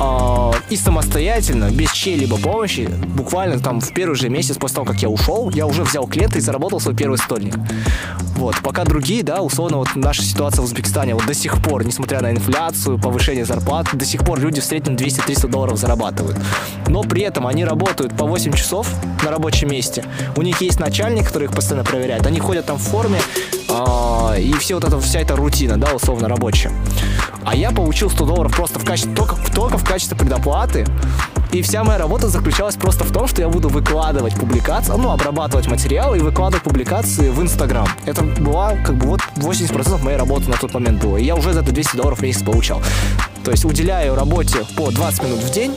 э, 0.00 0.52
и 0.70 0.76
самостоятельно, 0.76 1.70
без 1.70 1.92
чьей-либо 1.92 2.38
помощи, 2.38 2.88
буквально 3.08 3.58
там 3.60 3.80
в 3.80 3.92
первый 3.92 4.14
же 4.16 4.28
месяц 4.28 4.56
после 4.56 4.76
того, 4.76 4.86
как 4.86 5.02
я 5.02 5.08
ушел, 5.08 5.50
я 5.50 5.66
уже 5.66 5.82
взял 5.82 6.06
клиента 6.06 6.38
и 6.38 6.40
заработал 6.40 6.80
свой 6.80 6.94
первый 6.94 7.18
стольник. 7.18 7.54
Вот, 8.36 8.56
пока 8.62 8.84
другие, 8.84 9.22
да, 9.22 9.42
условно, 9.42 9.78
вот 9.78 9.94
наша 9.94 10.22
ситуация 10.22 10.62
в 10.62 10.64
Узбекистане, 10.64 11.14
вот 11.14 11.24
до 11.26 11.34
сих 11.34 11.62
пор, 11.62 11.84
несмотря 11.84 12.20
на 12.20 12.32
инфляцию, 12.32 12.98
повышение 12.98 13.44
зарплат, 13.44 13.86
до 13.92 14.04
сих 14.04 14.24
пор 14.24 14.40
люди 14.40 14.60
в 14.60 14.64
среднем 14.64 14.96
200-300 14.96 15.48
долларов 15.48 15.78
зарабатывают. 15.78 16.36
Но 16.88 17.02
при 17.02 17.22
этом 17.22 17.46
они 17.46 17.64
работают 17.64 18.16
по 18.16 18.26
8 18.26 18.52
часов 18.52 18.88
на 19.22 19.30
рабочем 19.30 19.70
месте. 19.70 20.04
У 20.36 20.42
них 20.42 20.60
есть 20.60 20.80
начальник, 20.80 21.26
который 21.26 21.44
их 21.44 21.54
постоянно 21.54 21.84
проверяет. 21.84 22.26
Они 22.26 22.40
ходят 22.40 22.66
там 22.66 22.78
в 22.78 22.82
форме, 22.82 23.20
э, 23.68 24.40
и 24.40 24.52
все 24.54 24.74
вот 24.74 24.84
эта, 24.84 25.00
вся 25.00 25.20
эта 25.20 25.36
рутина, 25.36 25.78
да, 25.78 25.94
условно 25.94 26.28
рабочая. 26.28 26.72
А 27.44 27.54
я 27.54 27.70
получил 27.70 28.10
100 28.10 28.26
долларов 28.26 28.54
просто 28.54 28.78
в 28.78 28.84
качестве, 28.84 29.14
только, 29.14 29.36
только 29.54 29.78
в 29.78 29.84
качестве 29.84 30.16
предоплаты. 30.16 30.86
И 31.52 31.62
вся 31.62 31.84
моя 31.84 31.98
работа 31.98 32.28
заключалась 32.28 32.74
просто 32.74 33.04
в 33.04 33.12
том, 33.12 33.28
что 33.28 33.40
я 33.40 33.48
буду 33.48 33.68
выкладывать 33.68 34.34
публикации, 34.34 34.92
ну, 34.96 35.10
обрабатывать 35.10 35.68
материалы 35.68 36.18
и 36.18 36.20
выкладывать 36.20 36.64
публикации 36.64 37.28
в 37.28 37.40
Инстаграм. 37.40 37.86
Это 38.06 38.24
была 38.24 38.74
как 38.84 38.96
бы 38.96 39.06
вот 39.06 39.20
80% 39.36 40.02
моей 40.02 40.16
работы 40.16 40.50
на 40.50 40.56
тот 40.56 40.74
момент 40.74 41.00
было. 41.00 41.16
И 41.16 41.24
я 41.24 41.36
уже 41.36 41.52
за 41.52 41.60
это 41.60 41.70
200 41.70 41.96
долларов 41.96 42.18
в 42.18 42.22
месяц 42.22 42.42
получал. 42.42 42.82
То 43.44 43.50
есть 43.52 43.64
уделяю 43.64 44.14
работе 44.16 44.64
по 44.76 44.90
20 44.90 45.22
минут 45.22 45.38
в 45.40 45.50
день, 45.52 45.76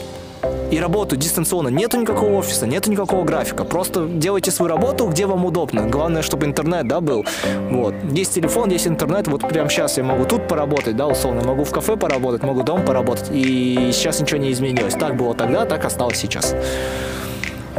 и 0.70 0.78
работают 0.78 1.22
дистанционно. 1.22 1.68
Нету 1.68 2.00
никакого 2.00 2.34
офиса, 2.34 2.66
нету 2.66 2.90
никакого 2.90 3.24
графика. 3.24 3.64
Просто 3.64 4.06
делайте 4.06 4.50
свою 4.50 4.68
работу, 4.68 5.06
где 5.08 5.26
вам 5.26 5.44
удобно. 5.44 5.86
Главное, 5.86 6.22
чтобы 6.22 6.46
интернет, 6.46 6.86
да, 6.86 7.00
был. 7.00 7.24
Вот. 7.70 7.94
Есть 8.12 8.34
телефон, 8.34 8.70
есть 8.70 8.86
интернет. 8.86 9.28
Вот 9.28 9.48
прямо 9.48 9.70
сейчас 9.70 9.96
я 9.96 10.04
могу 10.04 10.24
тут 10.24 10.48
поработать, 10.48 10.96
да, 10.96 11.06
условно. 11.06 11.42
Могу 11.42 11.64
в 11.64 11.70
кафе 11.70 11.96
поработать, 11.96 12.42
могу 12.42 12.62
дома 12.62 12.84
поработать. 12.84 13.30
И 13.32 13.90
сейчас 13.92 14.20
ничего 14.20 14.40
не 14.40 14.52
изменилось. 14.52 14.94
Так 14.94 15.16
было 15.16 15.34
тогда, 15.34 15.64
так 15.64 15.84
осталось 15.84 16.18
сейчас. 16.18 16.54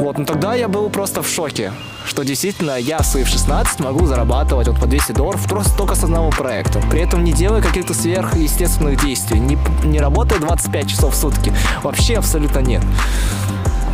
Вот, 0.00 0.16
но 0.16 0.24
тогда 0.24 0.54
я 0.54 0.66
был 0.66 0.88
просто 0.88 1.20
в 1.20 1.28
шоке, 1.28 1.72
что 2.06 2.24
действительно 2.24 2.78
я 2.78 3.00
в 3.00 3.04
свои 3.04 3.24
16 3.24 3.80
могу 3.80 4.06
зарабатывать 4.06 4.66
вот 4.66 4.80
по 4.80 4.86
200 4.86 5.12
долларов 5.12 5.46
просто 5.46 5.76
только 5.76 5.94
с 5.94 6.02
одного 6.02 6.30
проекта. 6.30 6.82
При 6.90 7.02
этом 7.02 7.22
не 7.22 7.34
делая 7.34 7.60
каких-то 7.60 7.92
сверхъестественных 7.92 9.04
действий, 9.04 9.38
не, 9.38 9.58
не 9.84 10.00
работая 10.00 10.38
25 10.38 10.88
часов 10.88 11.12
в 11.12 11.18
сутки. 11.18 11.52
Вообще 11.82 12.16
абсолютно 12.16 12.60
нет. 12.60 12.82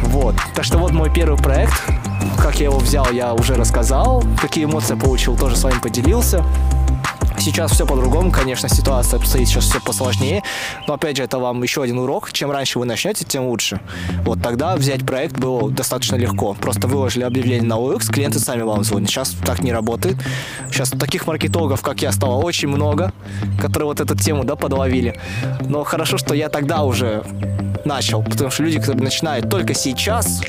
Вот. 0.05 0.37
Так 0.55 0.65
что 0.65 0.79
вот 0.79 0.93
мой 0.93 1.13
первый 1.13 1.39
проект. 1.39 1.75
Как 2.41 2.61
я 2.61 2.67
его 2.67 2.79
взял, 2.79 3.11
я 3.11 3.35
уже 3.35 3.57
рассказал. 3.57 4.23
Какие 4.41 4.67
эмоции 4.67 4.95
получил, 4.95 5.37
тоже 5.37 5.57
с 5.57 5.65
вами 5.65 5.81
поделился. 5.81 6.45
Сейчас 7.39 7.73
все 7.73 7.87
по-другому, 7.87 8.33
конечно, 8.33 8.69
ситуация 8.69 9.19
обстоит 9.19 9.49
сейчас 9.49 9.65
все 9.65 9.81
посложнее, 9.81 10.43
но 10.89 10.95
опять 10.95 11.17
же 11.17 11.23
это 11.23 11.39
вам 11.39 11.63
еще 11.63 11.83
один 11.83 11.99
урок. 11.99 12.33
Чем 12.33 12.51
раньше 12.51 12.79
вы 12.79 12.87
начнете, 12.87 13.25
тем 13.25 13.47
лучше. 13.47 13.81
Вот 14.25 14.43
тогда 14.43 14.77
взять 14.77 15.07
проект 15.07 15.39
было 15.39 15.71
достаточно 15.71 16.17
легко. 16.17 16.55
Просто 16.55 16.89
выложили 16.89 17.23
объявление 17.23 17.69
на 17.69 17.75
OX, 17.75 18.11
клиенты 18.11 18.39
сами 18.39 18.63
вам 18.63 18.85
звонят. 18.85 19.11
Сейчас 19.11 19.31
так 19.45 19.63
не 19.63 19.73
работает. 19.73 20.17
Сейчас 20.71 20.91
таких 20.91 21.27
маркетологов, 21.27 21.83
как 21.83 22.03
я, 22.03 22.13
стало 22.13 22.43
очень 22.43 22.69
много, 22.69 23.13
которые 23.61 23.87
вот 23.87 24.01
эту 24.01 24.17
тему, 24.17 24.45
да, 24.45 24.57
подловили. 24.57 25.21
Но 25.61 25.85
хорошо, 25.85 26.19
что 26.19 26.35
я 26.35 26.49
тогда 26.49 26.83
уже 26.83 27.23
начал, 27.85 28.23
потому 28.23 28.51
что 28.51 28.63
люди, 28.63 28.81
которые 28.81 29.05
начинают 29.05 29.49
только 29.49 29.75
сейчас, 29.75 30.43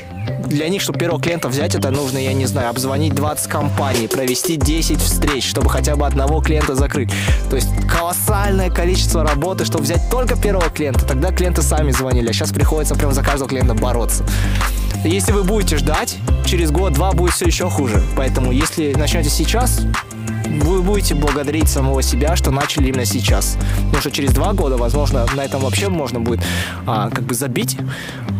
для 0.46 0.68
них, 0.68 0.82
чтобы 0.82 0.98
первого 0.98 1.20
клиента 1.20 1.48
взять, 1.48 1.74
это 1.74 1.90
нужно, 1.90 2.18
я 2.18 2.32
не 2.32 2.46
знаю, 2.46 2.70
обзвонить 2.70 3.14
20 3.14 3.46
компаний, 3.50 4.08
провести 4.08 4.56
10 4.56 5.00
встреч, 5.00 5.48
чтобы 5.48 5.70
хотя 5.70 5.96
бы 5.96 6.06
одного 6.06 6.40
клиента 6.40 6.74
закрыть. 6.74 7.10
То 7.50 7.56
есть 7.56 7.68
колоссальное 7.90 8.70
количество 8.70 9.22
работы, 9.24 9.64
чтобы 9.64 9.84
взять 9.84 10.08
только 10.10 10.36
первого 10.36 10.70
клиента. 10.70 11.04
Тогда 11.04 11.32
клиенты 11.32 11.62
сами 11.62 11.90
звонили, 11.90 12.28
а 12.28 12.32
сейчас 12.32 12.52
приходится 12.52 12.94
прям 12.94 13.12
за 13.12 13.22
каждого 13.22 13.48
клиента 13.48 13.74
бороться. 13.74 14.24
Если 15.04 15.32
вы 15.32 15.44
будете 15.44 15.76
ждать, 15.76 16.16
через 16.44 16.70
год-два 16.70 17.12
будет 17.12 17.32
все 17.32 17.46
еще 17.46 17.70
хуже. 17.70 18.02
Поэтому, 18.16 18.50
если 18.52 18.94
начнете 18.94 19.30
сейчас, 19.30 19.80
вы 20.48 20.82
будете 20.82 21.14
благодарить 21.14 21.68
самого 21.68 22.02
себя, 22.02 22.36
что 22.36 22.50
начали 22.50 22.88
именно 22.88 23.04
сейчас. 23.04 23.56
Потому 23.86 24.00
что 24.00 24.10
через 24.10 24.32
два 24.32 24.52
года, 24.52 24.76
возможно, 24.76 25.26
на 25.34 25.44
этом 25.44 25.60
вообще 25.60 25.88
можно 25.88 26.20
будет 26.20 26.40
а, 26.86 27.10
как 27.10 27.24
бы 27.24 27.34
забить. 27.34 27.78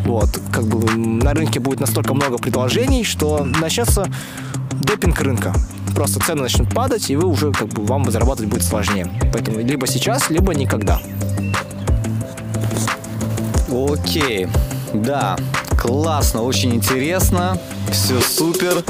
Вот, 0.05 0.41
как 0.53 0.65
бы 0.65 0.97
на 0.97 1.35
рынке 1.35 1.61
будет 1.61 1.81
настолько 1.81 2.15
много 2.15 2.39
предложений, 2.39 3.05
что 3.05 3.45
начнется 3.45 4.09
допинг 4.73 5.21
рынка. 5.21 5.55
Просто 5.95 6.21
цены 6.21 6.43
начнут 6.43 6.73
падать, 6.73 7.11
и 7.11 7.17
вы 7.17 7.27
уже 7.27 7.53
как 7.53 7.69
бы 7.69 7.85
вам 7.85 8.11
зарабатывать 8.11 8.51
будет 8.51 8.63
сложнее. 8.63 9.11
Поэтому 9.33 9.61
либо 9.61 9.87
сейчас, 9.87 10.31
либо 10.31 10.55
никогда. 10.55 11.01
Окей, 13.69 14.49
да, 14.95 15.37
классно, 15.79 16.43
очень 16.43 16.75
интересно, 16.75 17.59
все 17.91 18.21
супер. 18.21 18.83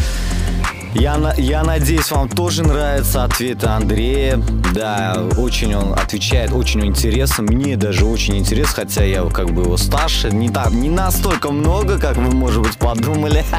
Я, 0.99 1.33
я 1.37 1.63
надеюсь, 1.63 2.11
вам 2.11 2.29
тоже 2.29 2.65
нравятся 2.65 3.23
ответы 3.23 3.67
Андрея. 3.67 4.43
Да, 4.75 5.29
очень 5.37 5.73
он 5.75 5.93
отвечает, 5.93 6.53
очень 6.53 6.85
интересно. 6.85 7.45
Мне 7.45 7.77
даже 7.77 8.05
очень 8.05 8.37
интересно, 8.37 8.83
хотя 8.83 9.05
я 9.05 9.23
как 9.31 9.51
бы 9.53 9.63
его 9.63 9.77
старше. 9.77 10.31
Не, 10.31 10.49
так, 10.49 10.73
не 10.73 10.91
настолько 10.91 11.53
много, 11.53 12.01
как 12.01 12.17
вы, 12.17 12.35
может 12.35 12.63
быть, 12.63 12.77
подумали. 12.77 13.45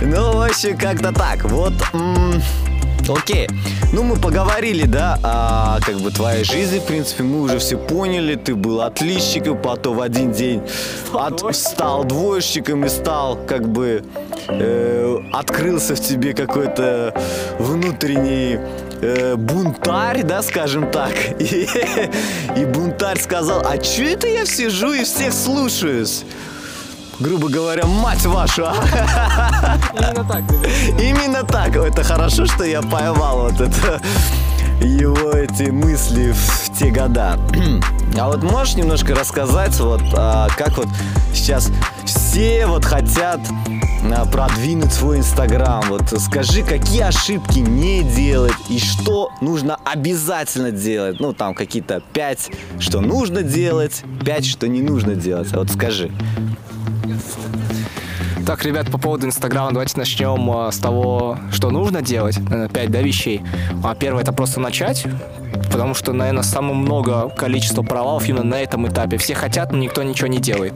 Ну, 0.00 0.36
в 0.36 0.42
общем, 0.42 0.76
как-то 0.76 1.12
так. 1.12 1.44
Вот, 1.44 1.74
окей. 3.08 3.48
Ну, 3.92 4.02
мы 4.02 4.16
поговорили, 4.16 4.84
да, 4.86 5.18
о 5.22 5.78
как 5.80 5.96
бы 6.00 6.10
твоей 6.10 6.44
жизни, 6.44 6.78
в 6.78 6.84
принципе, 6.84 7.22
мы 7.22 7.40
уже 7.42 7.58
все 7.58 7.76
поняли. 7.78 8.34
Ты 8.34 8.54
был 8.54 8.80
отличником, 8.82 9.60
потом 9.60 9.96
в 9.96 10.00
один 10.00 10.32
день 10.32 10.62
от- 11.12 11.54
стал 11.56 12.04
двоечником 12.04 12.84
и 12.84 12.88
стал 12.88 13.36
как 13.46 13.68
бы 13.68 14.02
э, 14.48 15.18
открылся 15.32 15.94
в 15.94 16.00
тебе 16.00 16.34
какой-то 16.34 17.14
внутренний 17.58 18.58
э, 19.00 19.36
бунтарь, 19.36 20.22
да, 20.22 20.42
скажем 20.42 20.90
так. 20.90 21.12
И, 21.40 21.68
и 22.56 22.64
бунтарь 22.64 23.18
сказал, 23.20 23.62
а 23.66 23.78
чё 23.78 24.04
это 24.04 24.26
я 24.26 24.46
сижу 24.46 24.92
и 24.92 25.04
всех 25.04 25.32
слушаюсь? 25.32 26.24
Грубо 27.18 27.48
говоря, 27.48 27.86
мать 27.86 28.24
вашу? 28.26 28.66
Именно 29.94 30.24
так, 30.24 30.42
Именно 31.00 31.42
так. 31.44 31.76
Это 31.76 32.02
хорошо, 32.02 32.46
что 32.46 32.64
я 32.64 32.82
поймал 32.82 33.50
вот 33.50 33.60
это 33.60 34.00
его 34.82 35.30
эти 35.30 35.70
мысли 35.70 36.32
в 36.32 36.78
те 36.78 36.90
года. 36.90 37.38
А 38.18 38.26
вот 38.28 38.42
можешь 38.42 38.74
немножко 38.74 39.14
рассказать, 39.14 39.78
вот 39.80 40.02
а, 40.14 40.48
как 40.56 40.76
вот 40.76 40.88
сейчас 41.34 41.70
все 42.04 42.66
вот 42.66 42.84
хотят 42.84 43.40
а, 44.04 44.26
продвинуть 44.26 44.92
свой 44.92 45.18
инстаграм. 45.18 45.82
Вот 45.88 46.12
скажи, 46.20 46.62
какие 46.62 47.02
ошибки 47.02 47.60
не 47.60 48.02
делать 48.02 48.54
и 48.68 48.78
что 48.78 49.30
нужно 49.40 49.78
обязательно 49.84 50.70
делать. 50.70 51.20
Ну, 51.20 51.32
там 51.32 51.54
какие-то 51.54 52.02
пять, 52.12 52.50
что 52.78 53.00
нужно 53.00 53.42
делать, 53.42 54.02
пять, 54.24 54.46
что 54.46 54.68
не 54.68 54.82
нужно 54.82 55.14
делать. 55.14 55.48
А 55.52 55.58
Вот 55.58 55.70
скажи. 55.70 56.10
Так, 58.46 58.64
ребят, 58.64 58.88
по 58.92 58.96
поводу 58.96 59.26
Инстаграма, 59.26 59.72
давайте 59.72 59.98
начнем 59.98 60.48
а, 60.52 60.70
с 60.70 60.78
того, 60.78 61.36
что 61.50 61.70
нужно 61.70 62.00
делать. 62.00 62.38
Наверное, 62.38 62.68
пять, 62.68 62.92
да, 62.92 63.02
вещей. 63.02 63.42
А 63.82 63.96
первое 63.96 64.22
это 64.22 64.32
просто 64.32 64.60
начать, 64.60 65.04
потому 65.70 65.94
что, 65.94 66.12
наверное, 66.12 66.42
самое 66.42 66.74
много 66.74 67.28
количество 67.30 67.82
провалов 67.82 68.28
именно 68.28 68.44
на 68.44 68.60
этом 68.60 68.86
этапе. 68.88 69.16
Все 69.18 69.34
хотят, 69.34 69.72
но 69.72 69.78
никто 69.78 70.02
ничего 70.02 70.28
не 70.28 70.38
делает. 70.38 70.74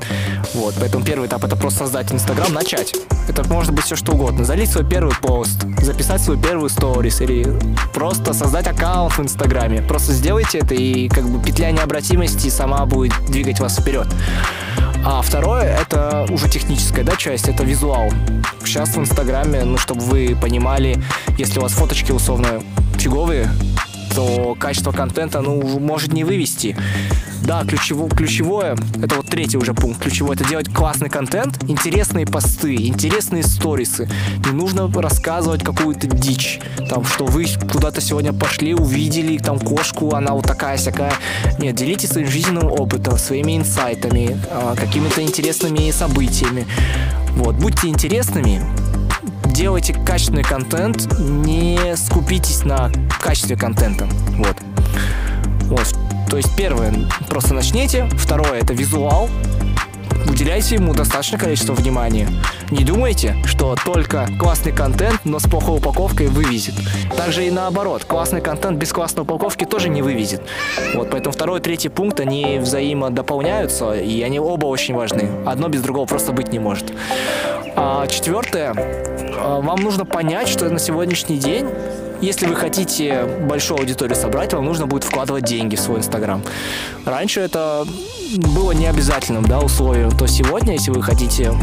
Вот, 0.55 0.75
поэтому 0.79 1.05
первый 1.05 1.29
этап 1.29 1.45
это 1.45 1.57
просто 1.57 1.81
создать 1.81 2.13
Инстаграм, 2.13 2.53
начать. 2.53 2.95
Это 3.29 3.45
может 3.49 3.73
быть 3.73 3.85
все 3.85 3.97
что 3.97 4.13
угодно. 4.13 4.45
Залить 4.45 4.71
свой 4.71 4.89
первый 4.89 5.15
пост, 5.15 5.65
записать 5.83 6.21
свой 6.21 6.41
первый 6.41 6.71
сторис 6.71 7.21
или 7.21 7.47
просто 7.95 8.33
создать 8.33 8.67
аккаунт 8.67 9.17
в 9.17 9.21
Инстаграме. 9.21 9.83
Просто 9.83 10.13
сделайте 10.13 10.59
это 10.59 10.75
и 10.75 11.09
как 11.09 11.25
бы 11.25 11.43
петля 11.43 11.71
необратимости 11.71 12.49
сама 12.49 12.87
будет 12.87 13.15
двигать 13.29 13.61
вас 13.61 13.79
вперед. 13.79 14.09
А 15.05 15.23
второе, 15.23 15.79
это 15.81 16.27
уже 16.29 16.49
техническая 16.49 17.05
да, 17.05 17.17
часть, 17.17 17.49
это 17.49 17.65
визуал. 17.65 18.11
Сейчас 18.65 18.91
в 18.91 18.99
Инстаграме, 18.99 19.65
ну, 19.65 19.79
чтобы 19.79 20.03
вы 20.03 20.37
понимали, 20.41 21.03
если 21.39 21.59
у 21.59 21.63
вас 21.63 21.73
фоточки 21.73 22.13
условно 22.13 22.63
фиговые, 22.99 23.49
то 24.15 24.57
качество 24.59 24.93
контента, 24.93 25.41
ну, 25.41 25.79
может 25.79 26.13
не 26.13 26.25
вывести. 26.25 26.77
Да, 27.43 27.65
ключево, 27.65 28.09
ключевое, 28.09 28.77
это 29.03 29.17
вот 29.17 29.27
третий 29.27 29.57
уже 29.57 29.73
пункт, 29.73 30.03
ключевой, 30.03 30.37
это 30.37 30.45
делать 30.45 30.73
классный 30.73 31.09
контент, 31.09 31.59
интересные 31.69 32.27
посты, 32.27 32.75
интересные 32.75 33.43
сторисы. 33.43 34.09
Не 34.45 34.53
нужно 34.53 34.91
рассказывать 34.93 35.65
какую-то 35.65 36.07
дичь, 36.07 36.61
там, 36.89 37.05
что 37.05 37.25
вы 37.25 37.47
куда-то 37.73 38.01
сегодня 38.01 38.33
пошли, 38.33 38.75
увидели 38.75 39.39
там 39.39 39.59
кошку, 39.59 40.15
она 40.15 40.33
вот 40.33 40.45
такая-сякая. 40.45 41.13
Нет, 41.59 41.77
делитесь 41.77 42.11
своим 42.11 42.29
жизненным 42.29 42.67
опытом, 42.67 43.17
своими 43.19 43.57
инсайтами, 43.57 44.39
а, 44.51 44.75
какими-то 44.77 45.23
интересными 45.23 45.91
событиями. 45.91 46.67
Вот, 47.37 47.57
будьте 47.57 47.89
интересными, 47.89 48.63
делайте 49.51 49.93
качественный 49.93 50.43
контент, 50.43 51.09
не 51.19 51.97
скупитесь 51.97 52.65
на 52.65 52.91
качестве 53.21 53.57
контента. 53.57 54.09
Вот. 54.37 54.57
Вот. 55.65 55.95
То 56.29 56.37
есть 56.37 56.55
первое, 56.57 56.93
просто 57.29 57.55
начните. 57.55 58.09
Второе, 58.17 58.61
это 58.61 58.73
визуал. 58.73 59.29
Уделяйте 60.29 60.77
ему 60.77 60.95
достаточное 60.95 61.41
количество 61.41 61.73
внимания. 61.73 62.29
Не 62.71 62.85
думайте, 62.85 63.37
что 63.45 63.75
только 63.85 64.29
классный 64.39 64.71
контент, 64.71 65.21
но 65.25 65.39
с 65.41 65.45
плохой 65.45 65.79
упаковкой 65.79 66.29
вывезет. 66.29 66.75
Также 67.17 67.47
и 67.47 67.51
наоборот, 67.51 68.05
классный 68.05 68.41
контент 68.41 68.79
без 68.79 68.93
классной 68.93 69.23
упаковки 69.23 69.65
тоже 69.65 69.89
не 69.89 70.03
вывезет. 70.03 70.43
Вот, 70.95 71.11
поэтому 71.11 71.33
второй 71.33 71.59
и 71.59 71.63
третий 71.63 71.89
пункт, 71.89 72.21
они 72.21 72.59
взаимодополняются, 72.61 73.95
и 73.95 74.23
они 74.23 74.39
оба 74.39 74.67
очень 74.67 74.95
важны. 74.95 75.29
Одно 75.47 75.69
без 75.69 75.81
другого 75.83 76.07
просто 76.07 76.33
быть 76.33 76.53
не 76.53 76.59
может. 76.59 76.93
А 77.83 78.07
четвертое, 78.09 78.75
а, 78.77 79.63
вам 79.63 79.81
нужно 79.81 80.05
понять, 80.05 80.49
что 80.49 80.69
на 80.69 80.79
сегодняшний 80.79 81.39
день 81.39 81.67
если 82.21 82.45
вы 82.45 82.55
хотите 82.55 83.25
большую 83.25 83.81
аудиторию 83.81 84.15
собрать, 84.15 84.53
вам 84.53 84.67
нужно 84.67 84.87
будет 84.87 85.05
вкладывать 85.05 85.45
деньги 85.45 85.77
в 85.77 85.81
свой 85.81 86.01
Инстаграм. 86.01 86.43
Раньше 87.07 87.41
это 87.41 87.87
было 88.55 88.73
не 88.73 88.87
обязательным 88.87 89.47
да, 89.47 89.61
условием, 89.61 90.11
то 90.11 90.27
сегодня, 90.27 90.75
если 90.75 90.91
вы 90.91 91.03
хотите 91.03 91.55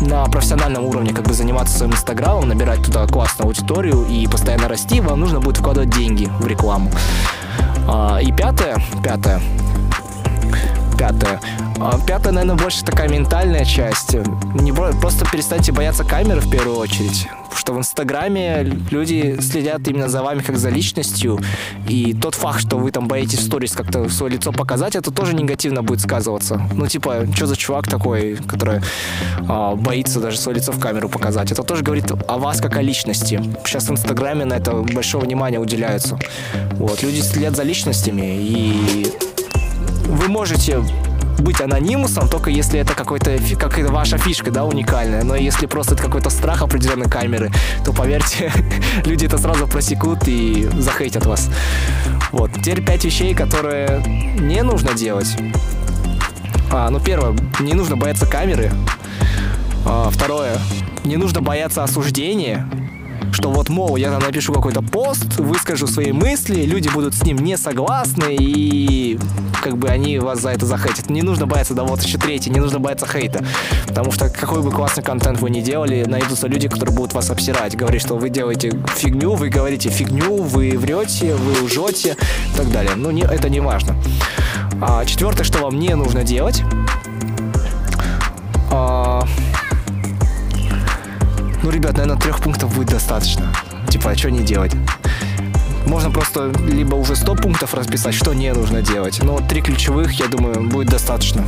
на 0.00 0.24
профессиональном 0.24 0.86
уровне 0.86 1.12
как 1.12 1.26
бы 1.26 1.34
заниматься 1.34 1.76
своим 1.76 1.92
инстаграмом, 1.92 2.48
набирать 2.48 2.82
туда 2.82 3.06
классную 3.06 3.48
аудиторию 3.48 4.06
и 4.08 4.26
постоянно 4.26 4.66
расти, 4.66 5.02
вам 5.02 5.20
нужно 5.20 5.40
будет 5.40 5.58
вкладывать 5.58 5.90
деньги 5.90 6.30
в 6.40 6.46
рекламу. 6.46 6.90
А, 7.86 8.20
И 8.22 8.32
пятое, 8.32 8.78
пятое, 9.04 9.42
пятое. 10.98 11.40
А, 11.80 11.98
Пятое, 12.06 12.32
наверное, 12.32 12.56
больше 12.56 12.84
такая 12.84 13.08
ментальная 13.08 13.64
часть. 13.64 14.14
Не 14.14 14.72
просто 14.72 15.24
перестаньте 15.30 15.72
бояться 15.72 16.04
камеры 16.04 16.40
в 16.40 16.50
первую 16.50 16.76
очередь. 16.76 17.28
Что 17.54 17.72
в 17.72 17.78
Инстаграме 17.78 18.64
люди 18.90 19.38
следят 19.40 19.86
именно 19.86 20.08
за 20.08 20.22
вами 20.22 20.40
как 20.40 20.56
за 20.56 20.70
личностью. 20.70 21.38
И 21.88 22.14
тот 22.14 22.34
факт, 22.34 22.60
что 22.60 22.78
вы 22.78 22.90
там 22.90 23.06
боитесь 23.06 23.38
в 23.38 23.42
сторис 23.42 23.72
как-то 23.72 24.08
свое 24.08 24.34
лицо 24.34 24.52
показать, 24.52 24.96
это 24.96 25.10
тоже 25.10 25.34
негативно 25.34 25.82
будет 25.82 26.00
сказываться. 26.00 26.60
Ну, 26.74 26.86
типа, 26.86 27.26
что 27.34 27.46
за 27.46 27.56
чувак 27.56 27.88
такой, 27.88 28.36
который 28.36 28.80
а, 29.48 29.76
боится 29.76 30.20
даже 30.20 30.38
свое 30.38 30.58
лицо 30.58 30.72
в 30.72 30.80
камеру 30.80 31.08
показать. 31.08 31.52
Это 31.52 31.62
тоже 31.62 31.84
говорит 31.84 32.10
о 32.10 32.38
вас 32.38 32.60
как 32.60 32.76
о 32.76 32.82
личности. 32.82 33.40
Сейчас 33.64 33.88
в 33.88 33.92
Инстаграме 33.92 34.44
на 34.44 34.54
это 34.54 34.72
большое 34.72 35.22
внимание 35.22 35.60
уделяется. 35.60 36.18
Вот, 36.72 37.02
люди 37.02 37.20
следят 37.20 37.56
за 37.56 37.62
личностями, 37.62 38.36
и 38.38 39.06
вы 40.08 40.28
можете 40.28 40.82
быть 41.38 41.60
анонимусом, 41.60 42.28
только 42.28 42.50
если 42.50 42.80
это 42.80 42.94
какой-то 42.94 43.36
фи- 43.38 43.54
какая-то 43.54 43.92
ваша 43.92 44.18
фишка, 44.18 44.50
да, 44.50 44.64
уникальная. 44.64 45.22
Но 45.22 45.36
если 45.36 45.66
просто 45.66 45.94
это 45.94 46.02
какой-то 46.02 46.30
страх 46.30 46.62
определенной 46.62 47.08
камеры, 47.08 47.50
то 47.84 47.92
поверьте, 47.92 48.52
люди 49.04 49.26
это 49.26 49.38
сразу 49.38 49.66
просекут 49.68 50.26
и 50.26 50.68
захейтят 50.78 51.26
вас. 51.26 51.48
Вот. 52.32 52.52
Теперь 52.54 52.84
пять 52.84 53.04
вещей, 53.04 53.34
которые 53.34 54.02
не 54.40 54.62
нужно 54.62 54.94
делать. 54.94 55.36
А, 56.70 56.90
ну, 56.90 57.00
первое, 57.00 57.36
не 57.60 57.74
нужно 57.74 57.96
бояться 57.96 58.26
камеры. 58.26 58.72
А, 59.86 60.10
второе, 60.10 60.58
не 61.04 61.16
нужно 61.16 61.40
бояться 61.40 61.84
осуждения. 61.84 62.68
Что 63.32 63.50
вот, 63.50 63.68
мол, 63.68 63.96
я 63.96 64.10
там 64.10 64.22
напишу 64.22 64.52
какой-то 64.52 64.82
пост, 64.82 65.38
выскажу 65.38 65.86
свои 65.86 66.12
мысли, 66.12 66.62
люди 66.62 66.88
будут 66.88 67.14
с 67.14 67.22
ним 67.22 67.38
не 67.38 67.56
согласны, 67.56 68.36
и 68.38 69.18
как 69.62 69.76
бы 69.76 69.88
они 69.88 70.18
вас 70.18 70.40
за 70.40 70.50
это 70.50 70.66
захейтят. 70.66 71.10
Не 71.10 71.22
нужно 71.22 71.46
бояться, 71.46 71.74
да 71.74 71.84
вот 71.84 72.02
еще 72.02 72.18
третий, 72.18 72.50
не 72.50 72.60
нужно 72.60 72.78
бояться 72.78 73.06
хейта. 73.06 73.44
Потому 73.86 74.12
что 74.12 74.28
какой 74.30 74.62
бы 74.62 74.70
классный 74.70 75.02
контент 75.02 75.40
вы 75.40 75.50
ни 75.50 75.60
делали, 75.60 76.04
найдутся 76.04 76.48
люди, 76.48 76.68
которые 76.68 76.94
будут 76.94 77.12
вас 77.14 77.30
обсирать, 77.30 77.76
говорить, 77.76 78.02
что 78.02 78.16
вы 78.16 78.30
делаете 78.30 78.72
фигню, 78.96 79.34
вы 79.34 79.48
говорите 79.48 79.90
фигню, 79.90 80.42
вы 80.42 80.76
врете, 80.78 81.34
вы 81.34 81.64
лжете 81.64 82.16
и 82.54 82.56
так 82.56 82.70
далее. 82.72 82.92
Ну, 82.96 83.10
не, 83.10 83.22
это 83.22 83.48
не 83.48 83.60
важно. 83.60 83.96
А, 84.80 85.04
четвертое, 85.04 85.44
что 85.44 85.58
вам 85.58 85.78
не 85.78 85.94
нужно 85.94 86.24
делать. 86.24 86.62
А, 88.70 89.24
ну, 91.62 91.70
ребят, 91.70 91.92
наверное, 91.92 92.20
трех 92.20 92.40
пунктов 92.40 92.74
будет 92.74 92.88
достаточно. 92.88 93.52
Типа, 93.88 94.10
а 94.10 94.16
что 94.16 94.30
не 94.30 94.40
делать? 94.40 94.72
Можно 95.86 96.10
просто 96.10 96.52
либо 96.68 96.94
уже 96.96 97.16
100 97.16 97.34
пунктов 97.36 97.74
расписать, 97.74 98.14
что 98.14 98.34
не 98.34 98.52
нужно 98.52 98.82
делать. 98.82 99.22
Но 99.22 99.40
три 99.40 99.62
ключевых, 99.62 100.12
я 100.12 100.26
думаю, 100.26 100.68
будет 100.68 100.88
достаточно. 100.88 101.44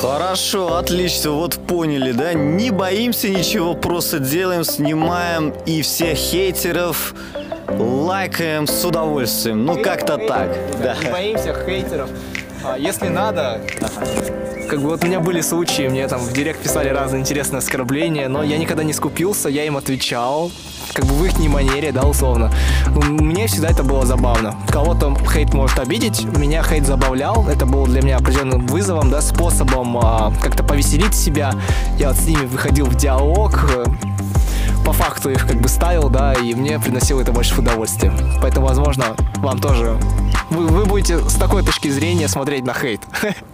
Хорошо, 0.00 0.78
отлично, 0.78 1.30
вот 1.30 1.64
поняли, 1.66 2.10
да? 2.10 2.32
Не 2.34 2.72
боимся 2.72 3.28
ничего, 3.28 3.74
просто 3.74 4.18
делаем, 4.18 4.64
снимаем 4.64 5.54
и 5.64 5.82
всех 5.82 6.18
хейтеров 6.18 7.14
лайкаем 7.68 8.66
с 8.66 8.84
удовольствием. 8.84 9.64
Ну, 9.64 9.80
как-то 9.80 10.18
так. 10.18 10.56
Да. 10.82 10.96
Не 10.96 11.10
боимся 11.10 11.54
хейтеров. 11.64 12.10
А 12.64 12.76
если 12.76 13.08
надо, 13.08 13.60
как 14.72 14.80
бы 14.80 14.88
вот 14.88 15.04
у 15.04 15.06
меня 15.06 15.20
были 15.20 15.42
случаи, 15.42 15.86
мне 15.86 16.08
там 16.08 16.18
в 16.18 16.32
директ 16.32 16.62
писали 16.62 16.88
разные 16.88 17.20
интересные 17.20 17.58
оскорбления, 17.58 18.26
но 18.26 18.42
я 18.42 18.56
никогда 18.56 18.82
не 18.82 18.94
скупился, 18.94 19.50
я 19.50 19.66
им 19.66 19.76
отвечал, 19.76 20.50
как 20.94 21.04
бы 21.04 21.12
в 21.12 21.22
их 21.26 21.38
манере, 21.46 21.92
да, 21.92 22.04
условно. 22.04 22.50
Мне 22.86 23.48
всегда 23.48 23.68
это 23.68 23.82
было 23.82 24.06
забавно. 24.06 24.54
Кого-то 24.70 25.14
хейт 25.30 25.52
может 25.52 25.78
обидеть, 25.78 26.24
меня 26.24 26.62
хейт 26.62 26.86
забавлял, 26.86 27.46
это 27.50 27.66
было 27.66 27.86
для 27.86 28.00
меня 28.00 28.16
определенным 28.16 28.66
вызовом, 28.66 29.10
да, 29.10 29.20
способом 29.20 29.98
а, 29.98 30.32
как-то 30.42 30.64
повеселить 30.64 31.14
себя. 31.14 31.52
Я 31.98 32.08
вот 32.08 32.16
с 32.16 32.24
ними 32.24 32.46
выходил 32.46 32.86
в 32.86 32.94
диалог, 32.94 33.70
э, 33.76 33.84
по 34.86 34.94
факту 34.94 35.28
их 35.28 35.46
как 35.46 35.60
бы 35.60 35.68
ставил, 35.68 36.08
да, 36.08 36.32
и 36.32 36.54
мне 36.54 36.78
приносило 36.80 37.20
это 37.20 37.32
больше 37.32 37.60
удовольствия. 37.60 38.10
Поэтому, 38.40 38.68
возможно, 38.68 39.16
вам 39.36 39.58
тоже... 39.58 39.98
Вы, 40.48 40.66
вы 40.66 40.86
будете 40.86 41.18
с 41.18 41.34
такой 41.34 41.62
точки 41.62 41.88
зрения 41.88 42.26
смотреть 42.26 42.64
на 42.64 42.72
хейт. 42.72 43.02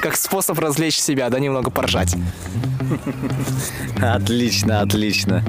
Как 0.00 0.16
способ 0.16 0.58
развлечь 0.58 0.98
себя, 0.98 1.28
да, 1.30 1.38
немного 1.38 1.70
поржать. 1.70 2.14
Отлично, 4.00 4.80
отлично. 4.80 5.44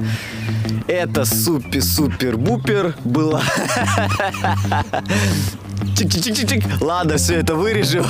Это 0.86 1.24
супер-супер-бупер 1.24 2.94
было. 3.04 3.42
Чик-чик-чик-чик. 5.96 6.84
Ладно, 6.84 7.16
все 7.16 7.36
это 7.36 7.54
вырежу. 7.54 8.04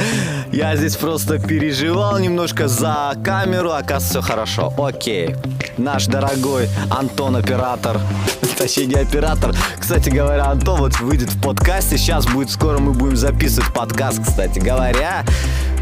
Я 0.52 0.76
здесь 0.76 0.96
просто 0.96 1.38
переживал 1.38 2.18
немножко 2.18 2.68
за 2.68 3.14
камеру, 3.24 3.70
оказывается, 3.70 4.20
все 4.20 4.22
хорошо. 4.22 4.74
Окей. 4.76 5.36
Наш 5.78 6.06
дорогой 6.06 6.68
Антон 6.90 7.36
оператор. 7.36 8.00
Точнее, 8.58 8.86
не 8.86 8.94
оператор. 8.94 9.54
Кстати 9.78 10.10
говоря, 10.10 10.46
Антон 10.46 10.80
вот 10.80 11.00
выйдет 11.00 11.30
в 11.30 11.40
подкасте. 11.40 11.96
Сейчас 11.96 12.26
будет 12.26 12.50
скоро 12.50 12.78
мы 12.78 12.92
будем 12.92 13.16
записывать 13.16 13.72
подкаст, 13.72 14.22
кстати 14.22 14.58
говоря. 14.58 15.24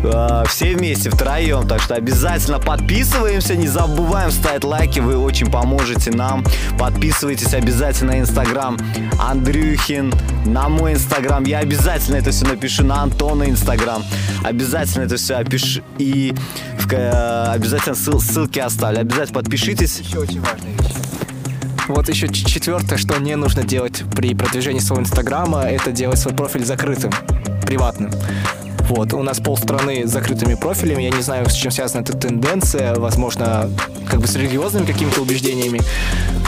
Э, 0.02 0.44
Все 0.48 0.74
вместе, 0.74 1.10
втроем. 1.10 1.66
Так 1.66 1.80
что 1.82 1.94
обязательно 1.94 2.58
подписываемся. 2.58 3.56
Не 3.56 3.66
забываем 3.68 4.30
ставить 4.30 4.64
лайки. 4.64 5.00
Вы 5.00 5.16
очень 5.18 5.50
поможете 5.50 6.10
нам. 6.10 6.44
Подписывайтесь 6.78 7.54
обязательно 7.54 8.12
на 8.12 8.20
инстаграм 8.20 8.78
Андрюхин. 9.20 10.12
На 10.46 10.68
мой 10.68 10.94
инстаграм. 10.94 11.44
Я 11.44 11.58
обязательно 11.58 12.16
это 12.16 12.30
все 12.30 12.46
напишу 12.46 12.84
на 12.84 13.02
Антона 13.02 13.44
инстаграм. 13.44 14.02
Обязательно 14.44 15.04
это 15.04 15.16
все 15.16 15.34
опишу. 15.36 15.80
И 15.98 16.34
в 16.78 16.92
э, 16.92 17.46
обязательно 17.52 17.94
ссыл- 17.94 18.20
ссылки 18.20 18.58
оставлю. 18.58 19.00
Обязательно 19.00 19.40
подпишитесь. 19.40 19.98
Еще 20.00 20.18
очень 20.18 20.40
важная 20.40 20.72
вещь. 20.78 20.92
Вот 21.88 22.06
еще 22.10 22.28
четвертое, 22.28 22.98
что 22.98 23.18
не 23.18 23.34
нужно 23.34 23.62
делать 23.64 24.02
при 24.14 24.34
продвижении 24.34 24.78
своего 24.80 25.02
инстаграма, 25.02 25.62
это 25.62 25.90
делать 25.90 26.18
свой 26.18 26.34
профиль 26.34 26.62
закрытым, 26.62 27.10
приватным. 27.62 28.10
Вот, 28.88 29.12
у 29.12 29.22
нас 29.22 29.38
полстраны 29.38 30.06
с 30.06 30.10
закрытыми 30.10 30.54
профилями, 30.54 31.02
я 31.02 31.10
не 31.10 31.20
знаю, 31.20 31.48
с 31.48 31.52
чем 31.52 31.70
связана 31.70 32.00
эта 32.00 32.14
тенденция, 32.16 32.94
возможно, 32.94 33.70
как 34.08 34.20
бы 34.20 34.26
с 34.26 34.34
религиозными 34.34 34.86
какими-то 34.86 35.20
убеждениями, 35.20 35.80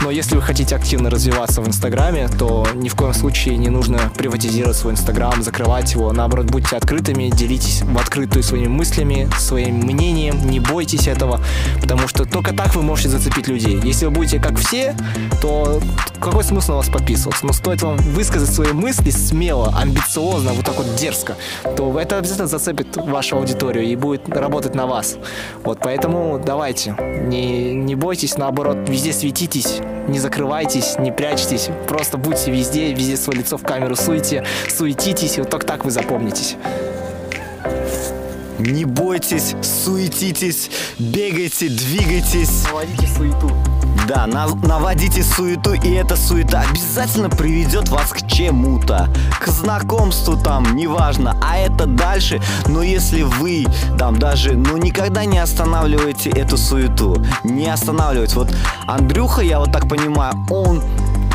но 0.01 0.09
если 0.09 0.35
вы 0.35 0.41
хотите 0.41 0.75
активно 0.75 1.11
развиваться 1.11 1.61
в 1.61 1.67
Инстаграме, 1.67 2.27
то 2.27 2.67
ни 2.73 2.89
в 2.89 2.95
коем 2.95 3.13
случае 3.13 3.57
не 3.57 3.69
нужно 3.69 4.11
приватизировать 4.17 4.75
свой 4.75 4.93
Инстаграм, 4.93 5.43
закрывать 5.43 5.91
его, 5.93 6.11
наоборот, 6.11 6.47
будьте 6.47 6.75
открытыми, 6.75 7.29
делитесь 7.29 7.83
в 7.83 7.95
открытую 7.99 8.41
своими 8.41 8.67
мыслями, 8.67 9.29
своим 9.37 9.75
мнением, 9.75 10.49
не 10.49 10.59
бойтесь 10.59 11.07
этого, 11.07 11.39
потому 11.79 12.07
что 12.07 12.25
только 12.25 12.55
так 12.55 12.73
вы 12.75 12.81
можете 12.81 13.09
зацепить 13.09 13.47
людей. 13.47 13.79
Если 13.83 14.05
вы 14.05 14.11
будете 14.11 14.39
как 14.39 14.57
все, 14.57 14.95
то 15.39 15.79
какой 16.19 16.43
смысл 16.43 16.71
на 16.71 16.77
вас 16.77 16.89
подписываться? 16.89 17.45
Но 17.45 17.53
стоит 17.53 17.83
вам 17.83 17.97
высказать 17.97 18.49
свои 18.49 18.71
мысли 18.71 19.11
смело, 19.11 19.71
амбициозно, 19.77 20.53
вот 20.53 20.65
так 20.65 20.77
вот 20.77 20.95
дерзко, 20.95 21.35
то 21.77 21.99
это 21.99 22.17
обязательно 22.17 22.30
зацепит 22.35 22.97
вашу 22.97 23.37
аудиторию 23.37 23.85
и 23.85 23.95
будет 23.95 24.27
работать 24.29 24.75
на 24.75 24.85
вас. 24.85 25.17
Вот 25.63 25.79
поэтому 25.81 26.41
давайте, 26.43 26.95
не, 26.99 27.73
не 27.73 27.95
бойтесь, 27.95 28.37
наоборот, 28.37 28.77
везде 28.87 29.13
светитесь, 29.13 29.79
не 30.07 30.19
закрывайтесь, 30.19 30.97
не 30.99 31.11
прячьтесь, 31.11 31.69
просто 31.87 32.17
будьте 32.17 32.51
везде, 32.51 32.93
везде 32.93 33.17
свое 33.17 33.39
лицо 33.39 33.57
в 33.57 33.63
камеру 33.63 33.95
суете, 33.95 34.45
суетитесь, 34.69 35.37
и 35.37 35.41
вот 35.41 35.49
только 35.49 35.65
так 35.65 35.85
вы 35.85 35.91
запомнитесь. 35.91 36.55
Не 38.59 38.85
бойтесь, 38.85 39.55
суетитесь, 39.61 40.69
бегайте, 40.99 41.67
двигайтесь. 41.69 42.63
Наводите 42.65 43.07
суету. 43.07 43.80
Да, 44.07 44.25
на- 44.27 44.47
наводите 44.47 45.23
суету, 45.23 45.73
и 45.73 45.91
эта 45.91 46.15
суета 46.15 46.63
обязательно 46.69 47.29
приведет 47.29 47.89
вас 47.89 48.11
к 48.11 48.27
чему-то. 48.27 49.07
К 49.39 49.47
знакомству 49.47 50.35
там, 50.35 50.75
неважно, 50.75 51.35
а 51.41 51.57
это 51.57 51.85
дальше. 51.85 52.41
Но 52.67 52.81
если 52.81 53.21
вы 53.21 53.65
там 53.97 54.17
даже, 54.17 54.53
ну 54.53 54.77
никогда 54.77 55.25
не 55.25 55.37
останавливаете 55.39 56.29
эту 56.31 56.57
суету, 56.57 57.23
не 57.43 57.67
останавливать. 57.67 58.33
Вот 58.33 58.49
Андрюха, 58.87 59.41
я 59.41 59.59
вот 59.59 59.71
так 59.71 59.87
понимаю, 59.87 60.33
он 60.49 60.81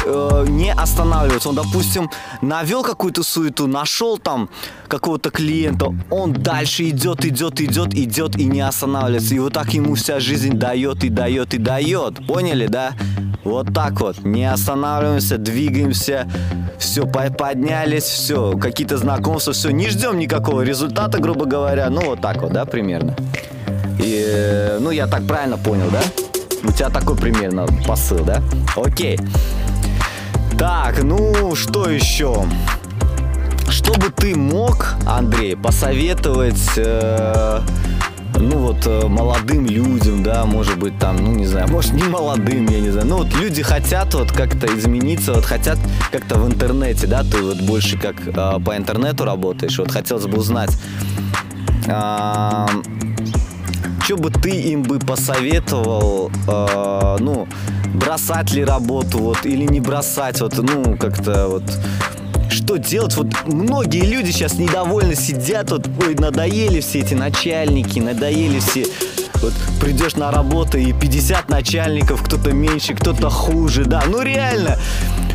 э, 0.06 0.46
не 0.48 0.72
останавливается. 0.72 1.48
Он, 1.48 1.56
допустим, 1.56 2.10
навел 2.40 2.82
какую-то 2.82 3.22
суету, 3.22 3.66
нашел 3.66 4.18
там 4.18 4.48
какого-то 4.88 5.30
клиента, 5.30 5.94
он 6.10 6.32
дальше 6.32 6.88
идет, 6.88 7.24
идет, 7.24 7.60
идет, 7.60 7.94
идет 7.94 8.36
и 8.36 8.44
не 8.44 8.60
останавливается. 8.60 9.34
И 9.34 9.38
вот 9.38 9.52
так 9.52 9.74
ему 9.74 9.94
вся 9.94 10.20
жизнь 10.20 10.52
дает 10.52 11.04
и 11.04 11.08
дает 11.08 11.54
и 11.54 11.58
дает. 11.58 12.26
Поняли, 12.26 12.66
да? 12.66 12.92
Вот 13.44 13.72
так 13.72 14.00
вот. 14.00 14.24
Не 14.24 14.50
останавливаемся, 14.50 15.38
двигаемся. 15.38 16.28
Все, 16.78 17.06
поднялись, 17.06 18.04
все. 18.04 18.56
Какие-то 18.58 18.96
знакомства, 18.98 19.52
все. 19.52 19.70
Не 19.70 19.88
ждем 19.88 20.18
никакого 20.18 20.62
результата, 20.62 21.18
грубо 21.18 21.44
говоря. 21.44 21.88
Ну, 21.90 22.00
вот 22.06 22.20
так 22.20 22.42
вот, 22.42 22.52
да, 22.52 22.64
примерно. 22.64 23.16
И, 23.98 24.76
ну, 24.80 24.90
я 24.90 25.06
так 25.06 25.26
правильно 25.26 25.58
понял, 25.58 25.88
да? 25.90 26.02
У 26.64 26.72
тебя 26.72 26.90
такой 26.90 27.16
примерно 27.16 27.66
посыл, 27.86 28.24
да? 28.24 28.42
Окей. 28.74 29.18
Так, 30.58 31.02
ну 31.02 31.54
что 31.54 31.90
еще? 31.90 32.46
Что 33.68 33.92
бы 33.92 34.10
ты 34.10 34.34
мог, 34.34 34.94
Андрей, 35.06 35.54
посоветовать, 35.54 36.70
э, 36.78 37.60
ну 38.38 38.58
вот 38.58 38.86
э, 38.86 39.06
молодым 39.06 39.66
людям, 39.66 40.22
да, 40.22 40.46
может 40.46 40.78
быть 40.78 40.98
там, 40.98 41.16
ну 41.16 41.34
не 41.34 41.46
знаю, 41.46 41.68
может 41.68 41.92
не 41.92 42.04
молодым, 42.04 42.66
я 42.68 42.80
не 42.80 42.88
знаю, 42.88 43.06
ну 43.06 43.16
вот 43.18 43.34
люди 43.34 43.62
хотят 43.62 44.14
вот 44.14 44.32
как-то 44.32 44.66
измениться, 44.66 45.34
вот 45.34 45.44
хотят 45.44 45.78
как-то 46.10 46.36
в 46.38 46.46
интернете, 46.46 47.06
да, 47.06 47.22
ты 47.22 47.42
вот 47.42 47.60
больше 47.60 47.98
как 47.98 48.16
э, 48.26 48.32
по 48.64 48.76
интернету 48.76 49.24
работаешь, 49.24 49.78
вот 49.78 49.90
хотелось 49.90 50.26
бы 50.26 50.38
узнать, 50.38 50.70
а, 51.86 52.66
что 54.04 54.16
бы 54.16 54.30
ты 54.30 54.50
им 54.50 54.84
бы 54.84 55.00
посоветовал, 55.00 56.30
э, 56.48 57.16
ну, 57.20 57.46
бросать 57.94 58.52
ли 58.52 58.64
работу, 58.64 59.18
вот, 59.18 59.44
или 59.44 59.64
не 59.64 59.80
бросать, 59.80 60.40
вот, 60.40 60.56
ну, 60.58 60.96
как-то 60.96 61.48
вот, 61.48 61.64
что 62.50 62.76
делать? 62.76 63.16
Вот 63.16 63.28
многие 63.46 64.04
люди 64.04 64.30
сейчас 64.30 64.54
недовольны 64.54 65.14
сидят, 65.14 65.70
вот, 65.70 65.88
ой, 66.04 66.14
надоели 66.14 66.80
все 66.80 67.00
эти 67.00 67.14
начальники, 67.14 67.98
надоели 67.98 68.60
все 68.60 68.86
вот 69.42 69.52
придешь 69.80 70.16
на 70.16 70.30
работу 70.30 70.78
и 70.78 70.92
50 70.92 71.48
начальников, 71.48 72.22
кто-то 72.22 72.52
меньше, 72.52 72.94
кто-то 72.94 73.28
хуже, 73.28 73.84
да, 73.84 74.02
ну 74.06 74.22
реально, 74.22 74.78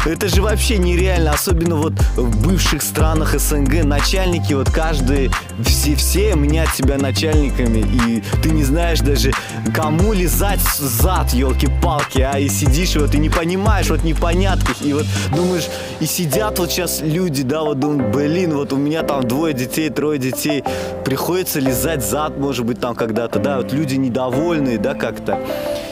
это 0.06 0.28
же 0.28 0.42
вообще 0.42 0.78
нереально, 0.78 1.32
особенно 1.32 1.76
вот 1.76 1.94
в 2.16 2.48
бывших 2.48 2.82
странах 2.82 3.40
СНГ 3.40 3.84
начальники, 3.84 4.54
вот 4.54 4.70
каждый, 4.72 5.32
все, 5.64 5.96
все 5.96 6.36
мнят 6.36 6.70
себя 6.76 6.98
начальниками, 6.98 7.80
и 7.80 8.24
ты 8.42 8.50
не 8.50 8.64
знаешь 8.64 9.00
даже, 9.00 9.32
кому 9.76 10.14
лизать 10.14 10.60
зад, 10.60 11.32
елки-палки, 11.34 12.22
а, 12.22 12.40
и 12.40 12.50
сидишь 12.50 12.96
вот 12.96 13.14
и 13.14 13.20
не 13.20 13.30
понимаешь 13.30 13.90
вот 13.90 14.04
непонятках, 14.04 14.82
и 14.82 14.94
вот 14.94 15.06
думаешь, 15.36 15.68
и 16.00 16.06
сидят 16.06 16.58
вот 16.58 16.72
сейчас 16.72 17.02
люди, 17.02 17.44
да, 17.44 17.62
вот 17.62 17.80
думают, 17.80 18.14
блин, 18.14 18.56
вот 18.56 18.74
у 18.74 18.78
меня 18.78 19.04
там 19.04 19.28
двое 19.28 19.54
детей, 19.54 19.90
трое 19.90 20.18
детей, 20.18 20.64
приходится 21.06 21.60
лизать 21.60 22.04
зад, 22.04 22.38
может 22.38 22.66
быть, 22.66 22.80
там 22.80 22.96
когда-то, 22.96 23.40
да, 23.40 23.58
вот 23.58 23.72
люди 23.72 23.96
недовольные, 23.96 24.78
да, 24.78 24.96
как-то. 24.96 25.40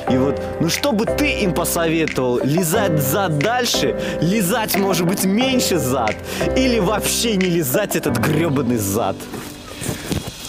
И 0.10 0.18
вот, 0.18 0.42
ну 0.60 0.70
что 0.70 0.92
бы 0.92 1.06
ты 1.06 1.42
им 1.42 1.54
посоветовал? 1.54 2.40
Лизать 2.44 3.00
зад 3.00 3.38
дальше? 3.38 3.99
Лизать, 4.22 4.78
может 4.78 5.06
быть, 5.08 5.24
меньше 5.26 5.78
зад? 5.78 6.16
Или 6.56 6.80
вообще 6.80 7.36
не 7.36 7.48
лизать 7.48 7.96
этот 7.96 8.18
гребаный 8.18 8.78
зад? 8.78 9.16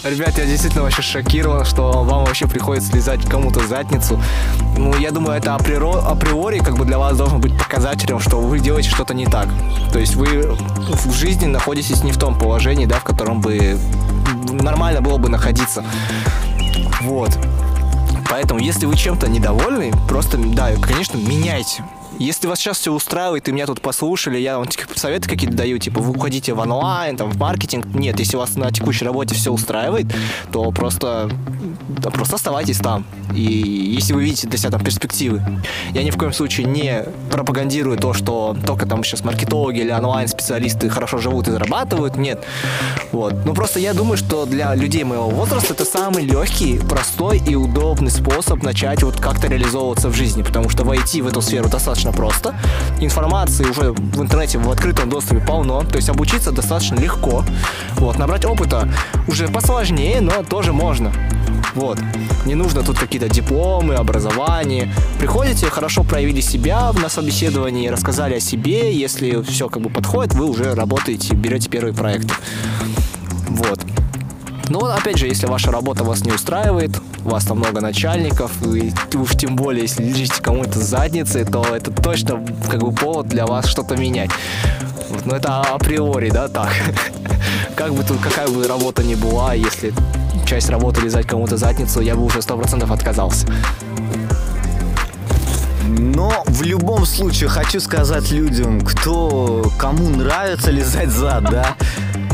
Ребят, 0.03 0.35
я 0.39 0.45
действительно 0.45 0.81
вообще 0.81 1.03
шокирован, 1.03 1.63
что 1.63 1.91
вам 2.03 2.25
вообще 2.25 2.47
приходится 2.47 2.91
лизать 2.95 3.23
кому-то 3.23 3.59
задницу. 3.67 4.19
Ну, 4.75 4.97
я 4.97 5.11
думаю, 5.11 5.37
это 5.37 5.53
априори, 5.53 5.99
априори 6.03 6.57
как 6.57 6.75
бы 6.75 6.85
для 6.85 6.97
вас 6.97 7.15
должен 7.15 7.39
быть 7.39 7.55
показателем, 7.55 8.19
что 8.19 8.41
вы 8.41 8.59
делаете 8.59 8.89
что-то 8.89 9.13
не 9.13 9.27
так. 9.27 9.47
То 9.93 9.99
есть 9.99 10.15
вы 10.15 10.57
в 10.89 11.13
жизни 11.13 11.45
находитесь 11.45 12.03
не 12.03 12.11
в 12.11 12.17
том 12.17 12.37
положении, 12.37 12.87
да, 12.87 12.97
в 12.97 13.03
котором 13.03 13.41
бы 13.41 13.77
нормально 14.49 15.01
было 15.01 15.17
бы 15.17 15.29
находиться. 15.29 15.83
Вот. 17.01 17.37
Поэтому, 18.27 18.59
если 18.59 18.87
вы 18.87 18.95
чем-то 18.95 19.29
недовольны, 19.29 19.91
просто, 20.07 20.37
да, 20.37 20.71
конечно, 20.81 21.17
меняйте. 21.17 21.83
Если 22.21 22.45
вас 22.45 22.59
сейчас 22.59 22.77
все 22.77 22.93
устраивает, 22.93 23.49
и 23.49 23.51
меня 23.51 23.65
тут 23.65 23.81
послушали, 23.81 24.37
я 24.37 24.59
вам 24.59 24.67
типа, 24.67 24.87
советы 24.95 25.27
какие-то 25.27 25.57
даю, 25.57 25.79
типа, 25.79 26.01
вы 26.01 26.11
уходите 26.11 26.53
в 26.53 26.59
онлайн, 26.59 27.17
там, 27.17 27.31
в 27.31 27.37
маркетинг. 27.37 27.87
Нет, 27.95 28.19
если 28.19 28.37
вас 28.37 28.55
на 28.55 28.71
текущей 28.71 29.05
работе 29.05 29.33
все 29.33 29.51
устраивает, 29.51 30.05
то 30.51 30.69
просто, 30.71 31.31
да, 31.89 32.11
просто 32.11 32.35
оставайтесь 32.35 32.77
там. 32.77 33.05
И 33.33 33.41
если 33.41 34.13
вы 34.13 34.23
видите 34.23 34.47
для 34.47 34.59
себя 34.59 34.69
там 34.69 34.83
перспективы, 34.83 35.41
я 35.95 36.03
ни 36.03 36.11
в 36.11 36.17
коем 36.17 36.31
случае 36.31 36.67
не 36.67 37.05
пропагандирую 37.31 37.97
то, 37.97 38.13
что 38.13 38.55
только 38.67 38.85
там 38.85 39.03
сейчас 39.03 39.23
маркетологи 39.23 39.79
или 39.79 39.91
онлайн-специалисты 39.91 40.89
хорошо 40.91 41.17
живут 41.17 41.47
и 41.47 41.51
зарабатывают. 41.51 42.17
Нет. 42.17 42.43
Вот. 43.11 43.33
Ну, 43.45 43.55
просто 43.55 43.79
я 43.79 43.93
думаю, 43.95 44.17
что 44.17 44.45
для 44.45 44.75
людей 44.75 45.03
моего 45.03 45.27
возраста 45.29 45.73
это 45.73 45.85
самый 45.85 46.23
легкий, 46.23 46.77
простой 46.77 47.41
и 47.47 47.55
удобный 47.55 48.11
способ 48.11 48.61
начать 48.61 49.01
вот 49.01 49.19
как-то 49.19 49.47
реализовываться 49.47 50.09
в 50.09 50.13
жизни, 50.13 50.43
потому 50.43 50.69
что 50.69 50.83
войти 50.83 51.23
в 51.23 51.27
эту 51.27 51.41
сферу 51.41 51.67
достаточно 51.67 52.10
просто. 52.11 52.55
Информации 52.99 53.65
уже 53.65 53.91
в 53.91 54.21
интернете 54.21 54.57
в 54.57 54.69
открытом 54.69 55.09
доступе 55.09 55.41
полно, 55.41 55.83
то 55.83 55.97
есть 55.97 56.09
обучиться 56.09 56.51
достаточно 56.51 56.95
легко. 56.95 57.43
Вот. 57.95 58.17
Набрать 58.17 58.45
опыта 58.45 58.87
уже 59.27 59.47
посложнее, 59.47 60.21
но 60.21 60.43
тоже 60.43 60.73
можно. 60.73 61.11
Вот. 61.75 61.99
Не 62.45 62.55
нужно 62.55 62.83
тут 62.83 62.99
какие-то 62.99 63.29
дипломы, 63.29 63.95
образование. 63.95 64.93
Приходите, 65.19 65.69
хорошо 65.69 66.03
проявили 66.03 66.41
себя 66.41 66.91
на 66.91 67.09
собеседовании, 67.09 67.87
рассказали 67.87 68.35
о 68.35 68.39
себе. 68.39 68.93
Если 68.93 69.41
все 69.43 69.69
как 69.69 69.81
бы 69.81 69.89
подходит, 69.89 70.33
вы 70.33 70.49
уже 70.49 70.73
работаете, 70.75 71.33
берете 71.35 71.69
первые 71.69 71.93
проекты. 71.93 72.33
Вот. 73.47 73.79
Но 74.69 74.79
ну, 74.79 74.85
опять 74.85 75.17
же, 75.17 75.27
если 75.27 75.47
ваша 75.47 75.69
работа 75.69 76.05
вас 76.05 76.23
не 76.23 76.31
устраивает, 76.31 76.91
у 77.25 77.29
вас 77.29 77.45
там 77.45 77.59
много 77.59 77.81
начальников, 77.81 78.51
и 78.65 78.93
уж 79.15 79.31
тем 79.31 79.55
более, 79.55 79.83
если 79.83 80.03
лежите 80.03 80.41
кому-то 80.41 80.79
с 80.79 80.83
задницей, 80.83 81.45
то 81.45 81.63
это 81.63 81.91
точно 81.91 82.43
как 82.69 82.81
бы 82.81 82.91
повод 82.91 83.27
для 83.27 83.45
вас 83.45 83.67
что-то 83.67 83.95
менять. 83.95 84.31
Вот, 85.09 85.25
но 85.25 85.35
это 85.35 85.61
априори, 85.61 86.29
да, 86.29 86.47
так. 86.47 86.71
Как 87.75 87.93
бы 87.93 88.03
тут, 88.03 88.19
какая 88.19 88.47
бы 88.47 88.67
работа 88.67 89.03
ни 89.03 89.15
была, 89.15 89.53
если 89.53 89.93
часть 90.45 90.69
работы 90.69 91.01
лизать 91.01 91.25
кому-то 91.25 91.57
задницу, 91.57 92.01
я 92.01 92.15
бы 92.15 92.23
уже 92.23 92.41
сто 92.41 92.57
процентов 92.57 92.91
отказался. 92.91 93.47
Но 95.87 96.43
в 96.45 96.61
любом 96.63 97.05
случае 97.05 97.49
хочу 97.49 97.79
сказать 97.79 98.31
людям, 98.31 98.81
кто 98.81 99.69
кому 99.77 100.09
нравится 100.09 100.71
лизать 100.71 101.09
зад, 101.09 101.43
да, 101.49 101.75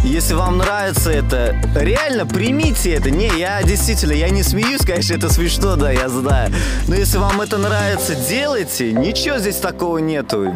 если 0.08 0.34
вам 0.34 0.58
нравится 0.58 1.12
это, 1.12 1.56
реально 1.76 2.26
примите 2.26 2.94
это. 2.94 3.12
Не, 3.12 3.28
я 3.38 3.62
действительно, 3.64 4.14
я 4.14 4.30
не 4.30 4.44
смеюсь, 4.44 4.82
конечно, 4.86 5.16
это 5.16 5.30
смешно, 5.30 5.76
да, 5.76 5.92
я 5.92 6.08
знаю. 6.10 6.52
Но 6.88 6.96
если 6.96 7.18
вам 7.18 7.42
это 7.42 7.58
нравится, 7.58 8.16
делайте. 8.16 8.94
Ничего 8.94 9.38
здесь 9.38 9.58
такого 9.58 9.98
нету. 9.98 10.54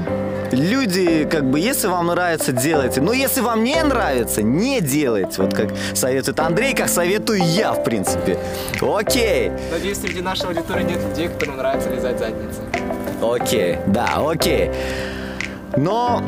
Люди, 0.52 1.28
как 1.30 1.50
бы, 1.50 1.60
если 1.60 1.88
вам 1.88 2.08
нравится, 2.08 2.52
делайте. 2.52 3.02
Но 3.02 3.14
если 3.14 3.42
вам 3.42 3.64
не 3.64 3.82
нравится, 3.84 4.42
не 4.42 4.82
делайте. 4.82 5.42
Вот 5.42 5.54
как 5.54 5.70
советует 5.94 6.40
Андрей, 6.40 6.74
как 6.74 6.90
советую 6.90 7.40
я, 7.44 7.74
в 7.74 7.84
принципе. 7.84 8.38
Окей. 8.82 9.52
Надеюсь, 9.72 10.00
среди 10.00 10.22
нашей 10.22 10.48
аудитории 10.48 10.84
нет 10.84 11.00
людей, 11.10 11.28
которым 11.28 11.58
нравится 11.58 11.90
лизать 11.90 12.20
задницы. 12.20 12.62
Окей, 13.22 13.78
да, 13.88 14.18
окей. 14.18 14.72
Но 15.78 16.22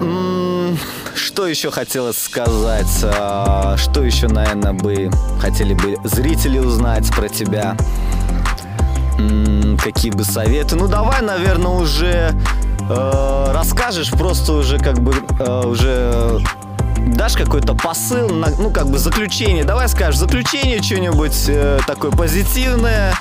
что 1.16 1.48
еще 1.48 1.72
хотелось 1.72 2.18
сказать? 2.22 3.04
А, 3.04 3.76
что 3.78 4.04
еще, 4.04 4.28
наверное, 4.28 4.74
бы 4.74 5.10
хотели 5.40 5.74
бы 5.74 5.98
зрители 6.04 6.60
узнать 6.60 7.10
про 7.16 7.28
тебя? 7.28 7.76
Какие 9.84 10.12
бы 10.12 10.24
советы? 10.24 10.76
Ну, 10.76 10.88
давай, 10.88 11.22
наверное, 11.22 11.72
уже 11.72 12.34
э, 12.90 13.52
расскажешь, 13.54 14.12
просто 14.12 14.54
уже 14.54 14.80
как 14.80 15.00
бы 15.00 15.14
э, 15.40 15.62
уже 15.66 16.40
дашь 16.98 17.34
какой-то 17.34 17.74
посыл, 17.74 18.30
ну, 18.30 18.72
как 18.72 18.88
бы 18.88 18.98
заключение. 18.98 19.64
Давай 19.64 19.88
скажешь 19.88 20.20
заключение, 20.20 20.82
что-нибудь 20.82 21.46
э, 21.48 21.80
такое 21.86 22.12
позитивное 22.12 23.14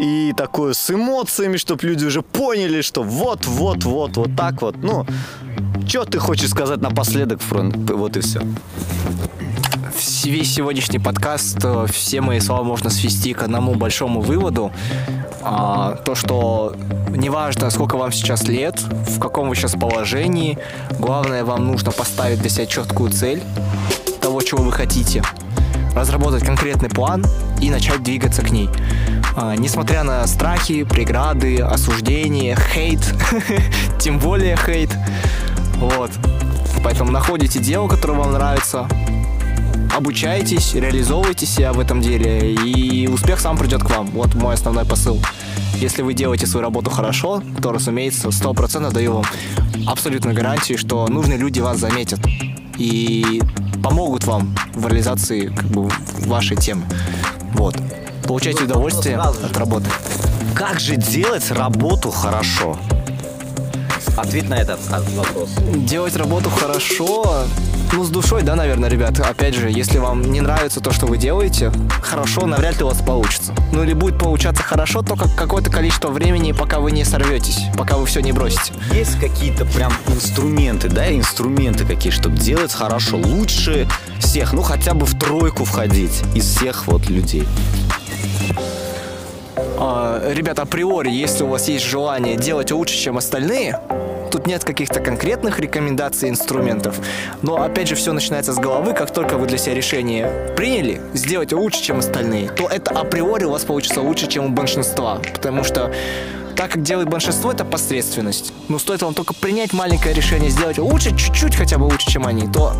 и 0.00 0.32
такое 0.32 0.72
с 0.72 0.90
эмоциями, 0.90 1.58
чтобы 1.58 1.86
люди 1.86 2.06
уже 2.06 2.22
поняли, 2.22 2.80
что 2.80 3.02
вот, 3.02 3.46
вот, 3.46 3.84
вот, 3.84 4.16
вот 4.16 4.34
так 4.34 4.62
вот. 4.62 4.76
Ну, 4.76 5.04
что 5.86 6.04
ты 6.06 6.18
хочешь 6.18 6.48
сказать 6.48 6.80
напоследок, 6.80 7.40
Фрон? 7.42 7.70
Вот 7.86 8.16
и 8.16 8.20
все. 8.20 8.40
Весь 10.24 10.54
сегодняшний 10.54 10.98
подкаст, 10.98 11.58
э, 11.62 11.86
все 11.92 12.22
мои 12.22 12.40
слова 12.40 12.62
можно 12.62 12.88
свести 12.88 13.34
к 13.34 13.42
одному 13.42 13.74
большому 13.74 14.22
выводу. 14.22 14.72
А, 15.42 15.96
то, 15.96 16.14
что 16.14 16.74
неважно, 17.10 17.68
сколько 17.70 17.96
вам 17.96 18.12
сейчас 18.12 18.44
лет, 18.44 18.80
в 18.80 19.18
каком 19.18 19.48
вы 19.50 19.56
сейчас 19.56 19.72
положении, 19.72 20.58
главное, 20.98 21.44
вам 21.44 21.66
нужно 21.66 21.92
поставить 21.92 22.40
для 22.40 22.48
себя 22.48 22.66
четкую 22.66 23.10
цель 23.10 23.42
того, 24.22 24.40
чего 24.40 24.62
вы 24.62 24.72
хотите, 24.72 25.22
разработать 25.94 26.44
конкретный 26.44 26.88
план 26.88 27.24
и 27.60 27.70
начать 27.70 28.02
двигаться 28.02 28.42
к 28.42 28.50
ней. 28.50 28.68
А, 29.36 29.54
несмотря 29.56 30.02
на 30.02 30.26
страхи, 30.26 30.84
преграды, 30.84 31.58
осуждение, 31.58 32.56
хейт, 32.56 33.00
тем 33.98 34.18
более 34.18 34.56
хейт, 34.56 34.90
вот. 35.76 36.10
Поэтому 36.82 37.10
находите 37.10 37.58
дело, 37.58 37.88
которое 37.88 38.14
вам 38.14 38.32
нравится, 38.32 38.88
обучайтесь, 39.96 40.74
реализовывайте 40.74 41.46
себя 41.46 41.72
в 41.72 41.80
этом 41.80 42.00
деле, 42.00 42.54
и 42.54 43.06
успех 43.06 43.40
сам 43.40 43.58
придет 43.58 43.82
к 43.82 43.90
вам. 43.90 44.06
Вот 44.08 44.34
мой 44.34 44.54
основной 44.54 44.84
посыл. 44.84 45.20
Если 45.76 46.02
вы 46.02 46.14
делаете 46.14 46.46
свою 46.46 46.64
работу 46.64 46.90
хорошо, 46.90 47.42
то, 47.62 47.72
разумеется, 47.72 48.28
100% 48.28 48.92
даю 48.92 49.14
вам 49.14 49.24
абсолютную 49.86 50.34
гарантию, 50.34 50.78
что 50.78 51.06
нужные 51.08 51.38
люди 51.38 51.60
вас 51.60 51.78
заметят 51.78 52.20
и 52.76 53.42
помогут 53.82 54.24
вам 54.24 54.54
в 54.74 54.86
реализации 54.86 55.48
как 55.48 55.66
бы, 55.66 55.88
вашей 56.26 56.56
темы. 56.56 56.84
Вот. 57.54 57.76
Получайте 58.26 58.64
удовольствие 58.64 59.16
от 59.16 59.56
работы. 59.56 59.86
Как 60.54 60.78
же 60.78 60.96
делать 60.96 61.50
работу 61.50 62.10
хорошо? 62.10 62.76
Ответ 64.16 64.48
на 64.48 64.54
этот 64.54 64.80
вопрос. 65.14 65.50
Делать 65.74 66.16
работу 66.16 66.50
хорошо, 66.50 67.44
ну, 67.92 68.04
с 68.04 68.08
душой, 68.08 68.42
да, 68.42 68.54
наверное, 68.54 68.88
ребят. 68.88 69.18
Опять 69.18 69.54
же, 69.54 69.70
если 69.70 69.98
вам 69.98 70.22
не 70.22 70.40
нравится 70.40 70.80
то, 70.80 70.92
что 70.92 71.06
вы 71.06 71.16
делаете, 71.16 71.72
хорошо, 72.02 72.46
навряд 72.46 72.78
ли 72.78 72.84
у 72.84 72.88
вас 72.88 72.98
получится. 72.98 73.54
Ну, 73.72 73.82
или 73.82 73.94
будет 73.94 74.18
получаться 74.18 74.62
хорошо 74.62 75.02
только 75.02 75.28
какое-то 75.28 75.70
количество 75.70 76.08
времени, 76.08 76.52
пока 76.52 76.80
вы 76.80 76.92
не 76.92 77.04
сорветесь, 77.04 77.62
пока 77.76 77.96
вы 77.96 78.06
все 78.06 78.20
не 78.20 78.32
бросите. 78.32 78.72
Есть 78.92 79.18
какие-то 79.18 79.64
прям 79.64 79.92
инструменты, 80.08 80.88
да, 80.88 81.12
инструменты 81.12 81.84
какие, 81.84 82.12
чтобы 82.12 82.36
делать 82.36 82.72
хорошо, 82.72 83.16
лучше 83.16 83.88
всех, 84.20 84.52
ну, 84.52 84.62
хотя 84.62 84.94
бы 84.94 85.06
в 85.06 85.18
тройку 85.18 85.64
входить 85.64 86.22
из 86.34 86.44
всех 86.44 86.86
вот 86.86 87.08
людей. 87.08 87.46
А, 89.82 90.30
ребята, 90.32 90.62
априори, 90.62 91.10
если 91.10 91.42
у 91.42 91.48
вас 91.48 91.68
есть 91.68 91.86
желание 91.86 92.36
делать 92.36 92.70
лучше, 92.70 92.96
чем 92.96 93.16
остальные, 93.16 93.78
Тут 94.30 94.46
нет 94.46 94.64
каких-то 94.64 95.00
конкретных 95.00 95.58
рекомендаций, 95.58 96.28
инструментов. 96.28 97.00
Но 97.42 97.62
опять 97.62 97.88
же, 97.88 97.96
все 97.96 98.12
начинается 98.12 98.52
с 98.52 98.58
головы. 98.58 98.92
Как 98.92 99.12
только 99.12 99.36
вы 99.36 99.46
для 99.46 99.58
себя 99.58 99.74
решение 99.74 100.52
приняли, 100.56 101.00
сделать 101.14 101.52
лучше, 101.52 101.82
чем 101.82 101.98
остальные, 101.98 102.50
то 102.50 102.68
это 102.68 102.92
априори 102.92 103.44
у 103.44 103.50
вас 103.50 103.64
получится 103.64 104.00
лучше, 104.00 104.28
чем 104.28 104.44
у 104.44 104.48
большинства. 104.50 105.20
Потому 105.32 105.64
что 105.64 105.92
так 106.56 106.72
как 106.72 106.82
делает 106.82 107.08
большинство, 107.08 107.50
это 107.50 107.64
посредственность. 107.64 108.52
Но 108.68 108.78
стоит 108.78 109.02
вам 109.02 109.14
только 109.14 109.34
принять 109.34 109.72
маленькое 109.72 110.14
решение, 110.14 110.50
сделать 110.50 110.78
лучше, 110.78 111.16
чуть-чуть 111.16 111.56
хотя 111.56 111.78
бы 111.78 111.84
лучше, 111.84 112.10
чем 112.10 112.26
они, 112.26 112.46
то 112.46 112.74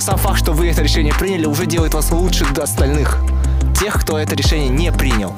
сам 0.00 0.18
факт, 0.18 0.38
что 0.38 0.52
вы 0.52 0.68
это 0.68 0.82
решение 0.82 1.14
приняли, 1.14 1.46
уже 1.46 1.66
делает 1.66 1.94
вас 1.94 2.10
лучше 2.10 2.44
до 2.52 2.64
остальных. 2.64 3.18
Тех, 3.80 4.00
кто 4.00 4.18
это 4.18 4.34
решение 4.34 4.68
не 4.68 4.92
принял. 4.92 5.32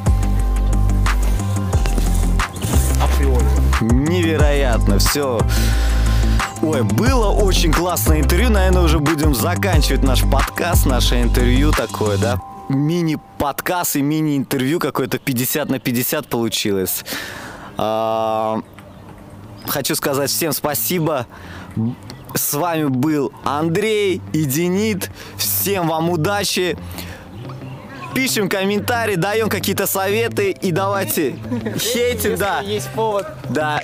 Невероятно, 4.27 4.99
все. 4.99 5.39
Ой, 6.61 6.83
было 6.83 7.29
очень 7.29 7.72
классное 7.72 8.18
интервью. 8.18 8.51
Наверное, 8.51 8.83
уже 8.83 8.99
будем 8.99 9.37
заканчивать 9.37 10.03
наш 10.03 10.22
подкаст, 10.22 10.85
наше 10.85 11.22
интервью 11.22 11.70
такое, 11.70 12.18
да? 12.18 12.41
Мини-подкаст 12.68 13.95
и 13.95 14.03
мини-интервью 14.03 14.81
какое-то 14.81 15.20
50 15.20 15.70
на 15.70 15.79
50 15.79 16.27
получилось. 16.27 17.05
А, 17.77 18.62
хочу 19.64 19.95
сказать 19.95 20.29
всем 20.29 20.51
спасибо. 20.51 21.29
С 22.35 22.53
вами 22.55 22.87
был 22.87 23.33
Андрей 23.45 24.20
и 24.33 24.45
Денит. 24.45 25.09
Всем 25.37 25.87
вам 25.87 26.11
удачи 26.11 26.77
пишем 28.17 28.49
комментарии, 28.49 29.17
даем 29.17 29.51
какие-то 29.51 29.87
советы 29.87 30.51
и 30.51 30.73
давайте 30.73 31.35
хейтим, 31.79 32.37
да. 32.37 32.61
Есть 32.61 32.89
повод. 32.89 33.27
Да. 33.51 33.83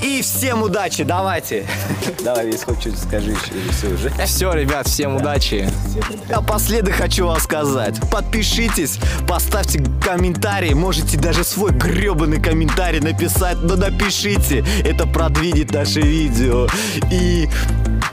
И 0.00 0.22
всем 0.22 0.62
удачи, 0.62 1.02
давайте. 1.02 1.66
Давай, 2.22 2.46
если 2.46 2.66
хоть 2.66 2.80
что-то 2.80 2.98
скажи 2.98 3.30
еще, 3.32 3.50
или 3.52 3.70
все 3.70 3.88
уже. 3.88 4.10
Все, 4.26 4.52
ребят, 4.52 4.86
всем 4.86 5.16
удачи. 5.16 5.68
Напоследок 6.28 6.94
хочу 6.94 7.26
вам 7.26 7.40
сказать, 7.40 7.96
подпишитесь, 8.12 8.98
поставьте 9.26 9.82
комментарий, 10.00 10.74
можете 10.74 11.18
даже 11.18 11.42
свой 11.42 11.72
гребаный 11.72 12.40
комментарий 12.40 13.00
написать, 13.00 13.56
но 13.62 13.74
напишите, 13.74 14.64
это 14.84 15.04
продвинет 15.06 15.72
наше 15.72 16.00
видео. 16.00 16.68
И 17.10 17.48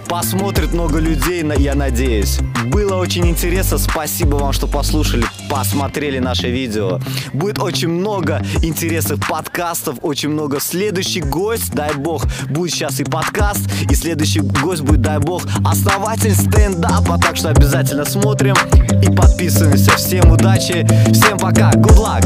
посмотрит 0.07 0.74
много 0.74 0.99
людей, 0.99 1.45
я 1.57 1.76
надеюсь. 1.76 2.39
Было 2.66 2.95
очень 2.95 3.28
интересно, 3.28 3.78
спасибо 3.78 4.36
вам, 4.36 4.53
что 4.53 4.68
послушали, 4.68 5.26
посмотрели 5.52 6.20
наше 6.20 6.49
видео. 6.49 6.99
Будет 7.34 7.60
очень 7.60 7.89
много 7.89 8.41
интересных 8.64 9.20
подкастов, 9.28 9.97
очень 10.02 10.30
много. 10.30 10.62
Следующий 10.62 11.20
гость, 11.22 11.74
дай 11.74 11.93
бог, 11.93 12.26
будет 12.49 12.72
сейчас 12.72 13.02
и 13.02 13.04
подкаст, 13.04 13.70
и 13.89 13.95
следующий 13.95 14.39
гость 14.39 14.82
будет, 14.82 15.02
дай 15.02 15.20
бог, 15.20 15.43
основатель 15.66 16.34
стендапа, 16.34 17.20
так 17.22 17.36
что 17.36 17.49
обязательно 17.49 18.06
смотрим 18.06 18.56
и 19.04 19.14
подписываемся. 19.14 19.91
Всем 19.97 20.32
удачи, 20.32 20.88
всем 21.12 21.38
пока, 21.38 21.72
good 21.72 21.97
luck! 21.97 22.26